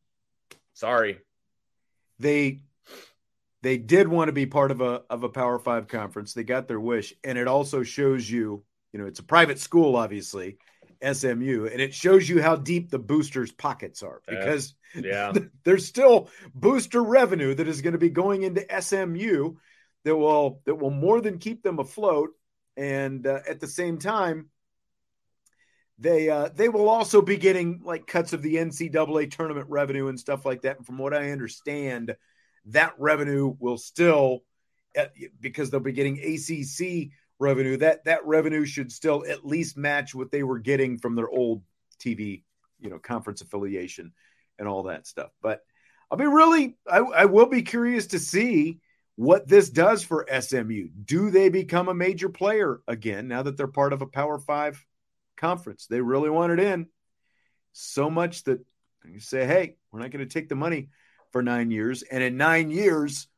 sorry. 0.72 1.18
They 2.18 2.60
they 3.62 3.76
did 3.76 4.08
want 4.08 4.28
to 4.28 4.32
be 4.32 4.46
part 4.46 4.70
of 4.70 4.80
a 4.80 5.02
of 5.10 5.24
a 5.24 5.28
Power 5.28 5.58
Five 5.58 5.88
conference. 5.88 6.32
They 6.32 6.44
got 6.44 6.68
their 6.68 6.80
wish. 6.80 7.12
And 7.24 7.36
it 7.36 7.48
also 7.48 7.82
shows 7.82 8.30
you, 8.30 8.62
you 8.92 9.00
know, 9.00 9.06
it's 9.06 9.20
a 9.20 9.24
private 9.24 9.58
school, 9.58 9.96
obviously. 9.96 10.58
SMU, 11.02 11.66
and 11.66 11.80
it 11.80 11.94
shows 11.94 12.28
you 12.28 12.42
how 12.42 12.56
deep 12.56 12.90
the 12.90 12.98
boosters' 12.98 13.52
pockets 13.52 14.02
are 14.02 14.20
because 14.28 14.74
yeah, 14.94 15.32
there's 15.64 15.86
still 15.86 16.28
booster 16.54 17.02
revenue 17.02 17.54
that 17.54 17.68
is 17.68 17.82
going 17.82 17.92
to 17.92 17.98
be 17.98 18.10
going 18.10 18.42
into 18.42 18.66
SMU 18.80 19.54
that 20.04 20.16
will 20.16 20.60
that 20.66 20.76
will 20.76 20.90
more 20.90 21.20
than 21.20 21.38
keep 21.38 21.62
them 21.62 21.78
afloat, 21.78 22.30
and 22.76 23.26
uh, 23.26 23.40
at 23.48 23.60
the 23.60 23.66
same 23.66 23.98
time, 23.98 24.50
they 25.98 26.28
uh, 26.28 26.48
they 26.54 26.68
will 26.68 26.88
also 26.88 27.22
be 27.22 27.36
getting 27.36 27.80
like 27.84 28.06
cuts 28.06 28.32
of 28.32 28.42
the 28.42 28.56
NCAA 28.56 29.30
tournament 29.30 29.66
revenue 29.68 30.08
and 30.08 30.18
stuff 30.18 30.44
like 30.44 30.62
that. 30.62 30.78
And 30.78 30.86
from 30.86 30.98
what 30.98 31.14
I 31.14 31.30
understand, 31.30 32.16
that 32.66 32.94
revenue 32.98 33.54
will 33.58 33.78
still 33.78 34.42
uh, 34.98 35.06
because 35.40 35.70
they'll 35.70 35.80
be 35.80 35.92
getting 35.92 36.18
ACC 36.18 37.10
revenue, 37.40 37.76
that 37.78 38.04
that 38.04 38.26
revenue 38.26 38.64
should 38.64 38.92
still 38.92 39.24
at 39.28 39.46
least 39.46 39.76
match 39.76 40.14
what 40.14 40.30
they 40.30 40.42
were 40.42 40.58
getting 40.58 40.98
from 40.98 41.14
their 41.14 41.28
old 41.28 41.62
TV, 41.98 42.42
you 42.78 42.90
know, 42.90 42.98
conference 42.98 43.40
affiliation 43.40 44.12
and 44.58 44.68
all 44.68 44.84
that 44.84 45.06
stuff. 45.06 45.30
But 45.42 45.60
I'll 46.10 46.18
be 46.18 46.26
really, 46.26 46.76
I, 46.90 46.98
I 46.98 47.24
will 47.24 47.46
be 47.46 47.62
curious 47.62 48.08
to 48.08 48.18
see 48.18 48.80
what 49.16 49.48
this 49.48 49.70
does 49.70 50.02
for 50.02 50.26
SMU. 50.40 50.88
Do 51.04 51.30
they 51.30 51.48
become 51.48 51.88
a 51.88 51.94
major 51.94 52.28
player 52.28 52.80
again 52.86 53.28
now 53.28 53.42
that 53.42 53.56
they're 53.56 53.66
part 53.66 53.92
of 53.92 54.02
a 54.02 54.06
Power 54.06 54.38
Five 54.38 54.84
conference? 55.36 55.86
They 55.86 56.00
really 56.00 56.30
want 56.30 56.52
it 56.52 56.60
in 56.60 56.86
so 57.72 58.10
much 58.10 58.44
that 58.44 58.60
you 59.04 59.20
say, 59.20 59.46
hey, 59.46 59.76
we're 59.90 60.00
not 60.00 60.10
going 60.10 60.26
to 60.26 60.32
take 60.32 60.48
the 60.48 60.56
money 60.56 60.88
for 61.32 61.42
nine 61.42 61.70
years. 61.70 62.02
And 62.02 62.22
in 62.22 62.36
nine 62.36 62.70
years, 62.70 63.28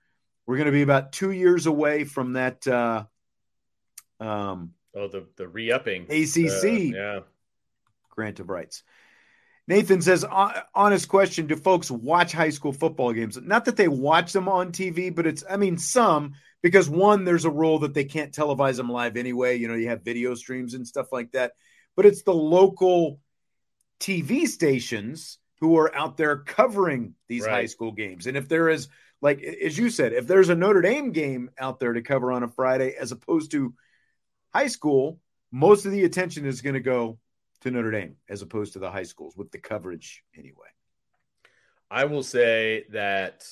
we're 0.46 0.56
going 0.56 0.66
to 0.66 0.72
be 0.72 0.82
about 0.82 1.12
two 1.12 1.30
years 1.30 1.66
away 1.66 2.04
from 2.04 2.34
that 2.34 2.66
uh, 2.66 3.04
um, 4.22 4.72
oh, 4.94 5.08
the 5.08 5.26
the 5.36 5.48
re-upping 5.48 6.04
ACC, 6.04 6.64
uh, 6.64 6.96
yeah, 6.96 7.20
grant 8.10 8.40
of 8.40 8.48
rights. 8.48 8.82
Nathan 9.68 10.02
says, 10.02 10.24
honest 10.74 11.08
question: 11.08 11.46
Do 11.46 11.56
folks 11.56 11.90
watch 11.90 12.32
high 12.32 12.50
school 12.50 12.72
football 12.72 13.12
games? 13.12 13.38
Not 13.40 13.64
that 13.66 13.76
they 13.76 13.88
watch 13.88 14.32
them 14.32 14.48
on 14.48 14.72
TV, 14.72 15.14
but 15.14 15.26
it's, 15.26 15.44
I 15.48 15.56
mean, 15.56 15.78
some 15.78 16.34
because 16.62 16.88
one, 16.88 17.24
there's 17.24 17.44
a 17.44 17.50
rule 17.50 17.80
that 17.80 17.94
they 17.94 18.04
can't 18.04 18.32
televise 18.32 18.76
them 18.76 18.90
live 18.90 19.16
anyway. 19.16 19.56
You 19.56 19.68
know, 19.68 19.74
you 19.74 19.88
have 19.88 20.02
video 20.02 20.34
streams 20.34 20.74
and 20.74 20.86
stuff 20.86 21.12
like 21.12 21.32
that. 21.32 21.52
But 21.96 22.06
it's 22.06 22.22
the 22.22 22.34
local 22.34 23.20
TV 24.00 24.46
stations 24.46 25.38
who 25.60 25.78
are 25.78 25.94
out 25.94 26.16
there 26.16 26.38
covering 26.38 27.14
these 27.28 27.44
right. 27.44 27.52
high 27.52 27.66
school 27.66 27.92
games. 27.92 28.26
And 28.26 28.36
if 28.36 28.48
there 28.48 28.68
is, 28.68 28.88
like 29.20 29.42
as 29.42 29.78
you 29.78 29.90
said, 29.90 30.12
if 30.12 30.26
there's 30.26 30.48
a 30.48 30.56
Notre 30.56 30.82
Dame 30.82 31.12
game 31.12 31.50
out 31.56 31.78
there 31.78 31.92
to 31.92 32.02
cover 32.02 32.32
on 32.32 32.42
a 32.42 32.48
Friday, 32.48 32.96
as 32.98 33.12
opposed 33.12 33.52
to 33.52 33.74
high 34.54 34.68
school, 34.68 35.18
most 35.50 35.86
of 35.86 35.92
the 35.92 36.04
attention 36.04 36.46
is 36.46 36.62
going 36.62 36.74
to 36.74 36.80
go 36.80 37.18
to 37.62 37.70
Notre 37.70 37.90
Dame 37.90 38.16
as 38.28 38.42
opposed 38.42 38.72
to 38.74 38.78
the 38.78 38.90
high 38.90 39.02
schools 39.04 39.36
with 39.36 39.50
the 39.50 39.58
coverage 39.58 40.22
anyway. 40.36 40.68
I 41.90 42.06
will 42.06 42.22
say 42.22 42.86
that 42.92 43.44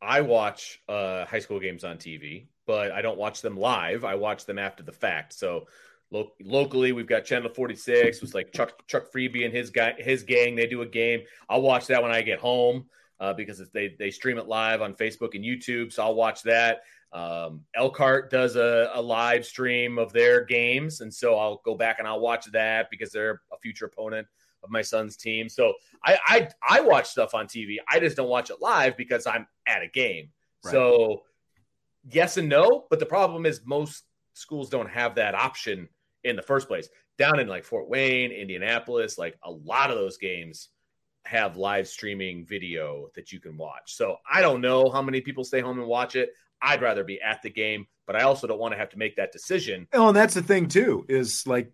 I 0.00 0.20
watch 0.20 0.80
uh, 0.88 1.24
high 1.24 1.38
school 1.40 1.58
games 1.58 1.84
on 1.84 1.96
TV, 1.96 2.46
but 2.66 2.92
I 2.92 3.02
don't 3.02 3.18
watch 3.18 3.40
them 3.40 3.56
live. 3.56 4.04
I 4.04 4.14
watch 4.14 4.44
them 4.44 4.58
after 4.58 4.82
the 4.82 4.92
fact. 4.92 5.32
So 5.32 5.66
lo- 6.10 6.32
locally, 6.40 6.92
we've 6.92 7.06
got 7.06 7.24
Channel 7.24 7.48
46. 7.48 8.22
It's 8.22 8.34
like 8.34 8.52
Chuck 8.52 8.86
Chuck 8.86 9.10
Freeby 9.10 9.44
and 9.44 9.54
his 9.54 9.70
guy, 9.70 9.94
his 9.98 10.22
gang. 10.22 10.54
They 10.54 10.66
do 10.66 10.82
a 10.82 10.86
game. 10.86 11.22
I'll 11.48 11.62
watch 11.62 11.86
that 11.86 12.02
when 12.02 12.12
I 12.12 12.22
get 12.22 12.38
home 12.38 12.86
uh, 13.20 13.32
because 13.32 13.58
they 13.70 13.96
they 13.98 14.10
stream 14.10 14.38
it 14.38 14.46
live 14.46 14.82
on 14.82 14.94
Facebook 14.94 15.34
and 15.34 15.44
YouTube. 15.44 15.92
So 15.92 16.02
I'll 16.02 16.14
watch 16.14 16.42
that. 16.42 16.82
Um, 17.12 17.64
Elkhart 17.74 18.30
does 18.30 18.56
a, 18.56 18.90
a, 18.92 19.00
live 19.00 19.46
stream 19.46 19.98
of 19.98 20.12
their 20.12 20.44
games, 20.44 21.00
and 21.00 21.12
so 21.12 21.36
I'll 21.38 21.62
go 21.64 21.74
back 21.74 21.98
and 21.98 22.06
I'll 22.06 22.20
watch 22.20 22.44
that 22.52 22.90
because 22.90 23.10
they're 23.10 23.40
a 23.50 23.58
future 23.58 23.86
opponent 23.86 24.26
of 24.62 24.70
my 24.70 24.82
son's 24.82 25.16
team. 25.16 25.48
So 25.48 25.72
I 26.04 26.18
I, 26.26 26.48
I 26.68 26.80
watch 26.82 27.06
stuff 27.08 27.34
on 27.34 27.46
TV. 27.46 27.76
I 27.88 27.98
just 27.98 28.16
don't 28.16 28.28
watch 28.28 28.50
it 28.50 28.60
live 28.60 28.96
because 28.96 29.26
I'm 29.26 29.46
at 29.66 29.82
a 29.82 29.88
game. 29.88 30.28
Right. 30.64 30.72
So 30.72 31.22
yes 32.10 32.36
and 32.36 32.48
no, 32.48 32.84
but 32.90 32.98
the 32.98 33.06
problem 33.06 33.46
is 33.46 33.62
most 33.64 34.04
schools 34.34 34.68
don't 34.68 34.90
have 34.90 35.14
that 35.14 35.34
option 35.34 35.88
in 36.24 36.36
the 36.36 36.42
first 36.42 36.68
place. 36.68 36.88
Down 37.16 37.40
in 37.40 37.48
like 37.48 37.64
Fort 37.64 37.88
Wayne, 37.88 38.30
Indianapolis, 38.32 39.18
like 39.18 39.38
a 39.42 39.50
lot 39.50 39.90
of 39.90 39.96
those 39.96 40.18
games 40.18 40.68
have 41.24 41.56
live 41.56 41.88
streaming 41.88 42.44
video 42.46 43.08
that 43.14 43.32
you 43.32 43.40
can 43.40 43.56
watch. 43.56 43.94
So 43.94 44.16
I 44.30 44.40
don't 44.40 44.60
know 44.60 44.88
how 44.88 45.02
many 45.02 45.20
people 45.20 45.44
stay 45.44 45.60
home 45.60 45.78
and 45.78 45.88
watch 45.88 46.16
it. 46.16 46.30
I'd 46.60 46.82
rather 46.82 47.04
be 47.04 47.20
at 47.20 47.42
the 47.42 47.50
game, 47.50 47.86
but 48.06 48.16
I 48.16 48.22
also 48.22 48.46
don't 48.46 48.58
want 48.58 48.72
to 48.72 48.78
have 48.78 48.90
to 48.90 48.98
make 48.98 49.16
that 49.16 49.32
decision. 49.32 49.86
Oh, 49.92 50.08
and 50.08 50.16
that's 50.16 50.34
the 50.34 50.42
thing 50.42 50.68
too, 50.68 51.04
is 51.08 51.46
like 51.46 51.72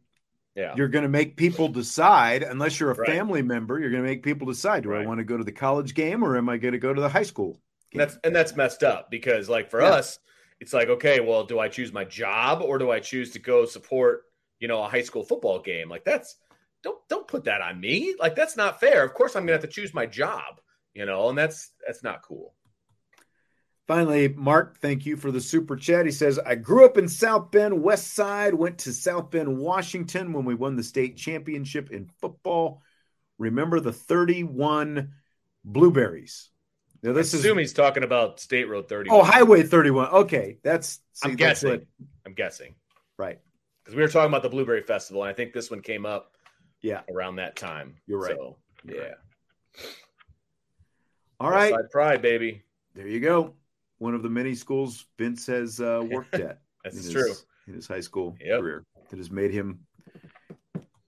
yeah. 0.55 0.75
You're 0.77 0.89
going 0.89 1.03
to 1.03 1.09
make 1.09 1.37
people 1.37 1.69
decide, 1.69 2.45
unless 2.45 2.79
you're 2.79 2.93
a 2.93 2.95
right. 2.95 3.11
family 3.11 3.43
member, 3.43 3.79
you're 3.79 3.91
going 3.91 4.03
to 4.03 4.09
make 4.09 4.23
people 4.23 4.47
decide, 4.47 4.85
do 4.85 4.91
right. 4.91 5.03
I 5.03 5.07
want 5.07 5.19
to 5.19 5.25
go 5.25 5.37
to 5.37 5.43
the 5.45 5.53
college 5.53 5.95
game 5.95 6.23
or 6.23 6.37
am 6.37 6.49
I 6.49 6.59
going 6.59 6.73
to 6.73 6.79
go 6.79 6.95
to 6.95 7.01
the 7.01 7.09
high 7.09 7.25
school? 7.25 7.61
And 7.93 8.01
that's 8.01 8.19
and 8.25 8.35
that's 8.35 8.57
messed 8.57 8.83
up 8.83 9.11
because 9.11 9.49
like 9.49 9.71
for 9.71 9.81
yeah. 9.81 9.91
us, 9.91 10.19
it's 10.61 10.73
like, 10.73 10.89
okay, 10.89 11.21
well, 11.21 11.45
do 11.45 11.59
I 11.59 11.69
choose 11.69 11.93
my 11.93 12.05
job 12.05 12.63
or 12.63 12.79
do 12.79 12.91
I 12.91 13.01
choose 13.01 13.33
to 13.33 13.39
go 13.39 13.67
support, 13.67 14.23
you 14.59 14.69
know, 14.69 14.83
a 14.83 14.89
high 14.89 15.03
school 15.03 15.25
football 15.25 15.61
game? 15.61 15.89
Like 15.89 16.05
that's 16.05 16.37
don't 16.83 16.99
don't 17.09 17.27
put 17.27 17.45
that 17.45 17.61
on 17.61 17.81
me. 17.81 18.15
Like 18.19 18.37
that's 18.37 18.57
not 18.57 18.81
fair. 18.81 19.05
Of 19.05 19.15
course 19.15 19.35
I'm 19.35 19.47
going 19.47 19.59
to 19.59 19.63
have 19.63 19.71
to 19.71 19.81
choose 19.81 19.95
my 19.95 20.07
job, 20.07 20.61
you 20.93 21.07
know, 21.07 21.29
and 21.29 21.39
that's 21.39 21.71
that's 21.87 22.03
not 22.03 22.23
cool. 22.23 22.55
Finally, 23.87 24.29
Mark, 24.29 24.79
thank 24.79 25.05
you 25.05 25.17
for 25.17 25.31
the 25.31 25.41
super 25.41 25.77
chat. 25.77 26.07
He 26.07 26.13
says, 26.13 26.39
I 26.39 26.55
grew 26.55 26.87
up 26.87 26.97
in 26.97 27.07
South 27.07 27.51
Bend, 27.51 27.83
West 27.83 28.15
Side, 28.15 28.55
went 28.55 28.79
to 28.79 28.93
South 28.93 29.31
Bend, 29.31 29.59
Washington 29.59 30.33
when 30.33 30.47
we 30.47 30.55
won 30.55 30.77
the 30.77 30.83
state 30.83 31.19
championship 31.19 31.91
in 31.91 32.09
football. 32.19 32.81
Remember 33.39 33.81
the 33.81 33.93
31 33.93 35.13
blueberries. 35.65 36.49
Now, 37.03 37.13
this 37.13 37.35
I 37.35 37.39
assume 37.39 37.59
is, 37.59 37.71
he's 37.71 37.73
talking 37.75 38.05
about 38.05 38.41
State 38.41 38.71
Road 38.71 38.89
31. 38.89 39.21
Oh, 39.21 39.23
Highway 39.23 39.63
31. 39.63 40.09
Okay. 40.09 40.57
That's, 40.63 41.01
see, 41.13 41.29
I'm 41.29 41.37
guessing. 41.37 41.71
What, 41.71 41.83
I'm 42.25 42.33
guessing. 42.33 42.75
Right. 43.19 43.39
Because 43.85 43.97
we 43.97 44.01
were 44.01 44.09
talking 44.09 44.31
about 44.31 44.43
the 44.43 44.49
Blueberry 44.49 44.81
Festival, 44.81 45.25
and 45.25 45.31
I 45.31 45.35
think 45.35 45.53
this 45.53 45.71
one 45.71 45.83
came 45.83 46.07
up 46.07 46.31
yeah 46.81 47.03
around 47.13 47.37
that 47.37 47.57
time. 47.57 47.97
You're 48.07 48.21
right. 48.21 48.35
So, 48.35 48.57
yeah. 48.87 49.15
All 51.39 51.51
right. 51.51 51.75
Side 51.75 51.91
pride, 51.91 52.23
baby. 52.23 52.63
There 52.95 53.07
you 53.07 53.21
go. 53.21 53.53
One 54.05 54.15
of 54.15 54.23
the 54.23 54.29
many 54.29 54.55
schools 54.55 55.07
Vince 55.19 55.47
has 55.47 55.81
uh, 55.81 56.03
worked 56.11 56.35
at. 56.35 56.59
That's 56.85 57.07
in 57.07 57.11
true. 57.11 57.29
His, 57.29 57.47
in 57.67 57.73
his 57.73 57.89
high 57.89 58.03
school 58.03 58.37
yep. 58.39 58.61
career 58.61 58.85
that 59.09 59.17
has 59.17 59.31
made 59.31 59.51
him 59.51 59.81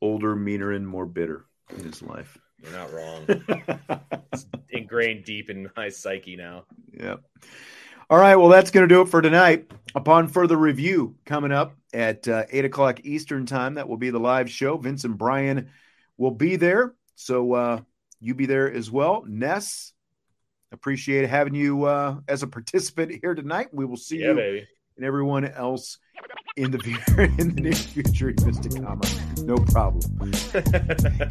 older, 0.01 0.35
meaner, 0.35 0.73
and 0.73 0.89
more 0.89 1.05
bitter 1.05 1.45
in 1.77 1.85
his 1.85 2.01
life. 2.01 2.39
You're 2.63 2.73
not 2.73 2.91
wrong. 2.95 3.27
it's 4.33 4.47
ingrained 4.71 5.27
deep 5.27 5.51
in 5.51 5.69
my 5.77 5.91
psyche 5.91 6.37
now. 6.37 6.65
Yep. 6.99 7.21
All 8.09 8.19
right. 8.19 8.37
Well, 8.37 8.49
that's 8.49 8.71
going 8.71 8.89
to 8.89 8.95
do 8.95 9.03
it 9.03 9.11
for 9.11 9.21
tonight. 9.21 9.71
Upon 9.95 10.27
further 10.27 10.57
review 10.57 11.17
coming 11.27 11.53
up 11.53 11.77
at 11.93 12.27
uh, 12.27 12.45
8 12.51 12.65
o'clock 12.65 13.01
Eastern 13.05 13.45
Time, 13.45 13.75
that 13.75 13.91
will 13.91 13.99
be 13.99 14.09
the 14.09 14.19
live 14.19 14.51
show. 14.51 14.79
Vince 14.79 15.05
and 15.05 15.19
Brian 15.19 15.69
will 16.17 16.31
be 16.31 16.57
there. 16.57 16.95
So 17.15 17.53
uh, 17.53 17.81
you 18.21 18.35
be 18.35 18.47
there 18.47 18.73
as 18.73 18.91
well. 18.91 19.23
Ness, 19.29 19.93
appreciate 20.73 21.29
having 21.29 21.55
you 21.55 21.85
uh, 21.85 22.17
as 22.29 22.43
a 22.43 22.47
participant 22.47 23.13
here 23.21 23.35
tonight. 23.35 23.69
We 23.73 23.85
will 23.85 23.97
see 23.97 24.19
yeah, 24.19 24.29
you 24.29 24.35
baby. 24.35 24.69
and 24.97 25.05
everyone 25.05 25.45
else 25.45 25.99
in 26.57 26.71
the 26.71 27.35
in 27.39 27.55
the 27.55 27.61
near 27.61 27.73
future. 27.73 28.29
A 28.29 28.81
comma, 28.81 29.05
no 29.43 29.57
problem. 29.57 30.03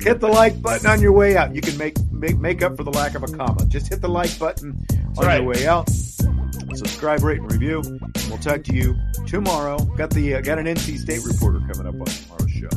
hit 0.02 0.20
the 0.20 0.30
like 0.32 0.62
button 0.62 0.88
on 0.88 1.02
your 1.02 1.12
way 1.12 1.36
out. 1.36 1.56
You 1.56 1.62
can 1.62 1.78
make 1.78 1.98
make 2.12 2.38
make 2.38 2.62
up 2.62 2.78
for 2.78 2.84
the 2.84 2.92
lack 2.92 3.16
of 3.16 3.24
a 3.24 3.28
comma. 3.28 3.66
Just 3.68 3.88
hit 3.88 4.02
the 4.02 4.10
like 4.10 4.38
button 4.40 4.86
That's 4.88 5.20
on 5.20 5.26
right. 5.26 5.42
your 5.42 5.50
way 5.50 5.68
out. 5.68 5.90
Subscribe, 6.74 7.24
rate, 7.24 7.40
and 7.40 7.52
review. 7.52 7.82
And 7.86 8.16
we'll 8.28 8.38
talk 8.38 8.64
to 8.64 8.74
you 8.74 8.96
tomorrow. 9.28 9.78
Got 9.98 10.10
the 10.10 10.36
uh, 10.36 10.42
got 10.42 10.60
an 10.60 10.66
NC 10.66 10.98
State 10.98 11.24
reporter 11.26 11.60
coming 11.60 11.88
up 11.88 11.96
on 11.96 12.06
tomorrow's 12.06 12.52
show. 12.52 12.70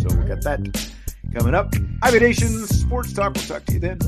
So 0.00 0.16
we 0.16 0.26
got 0.26 0.42
that 0.42 0.88
coming 1.34 1.54
up. 1.54 1.72
IB 2.02 2.18
Nation 2.18 2.66
Sports 2.66 3.12
Talk. 3.12 3.34
We'll 3.34 3.44
talk 3.44 3.64
to 3.66 3.72
you 3.74 3.78
then. 3.78 3.98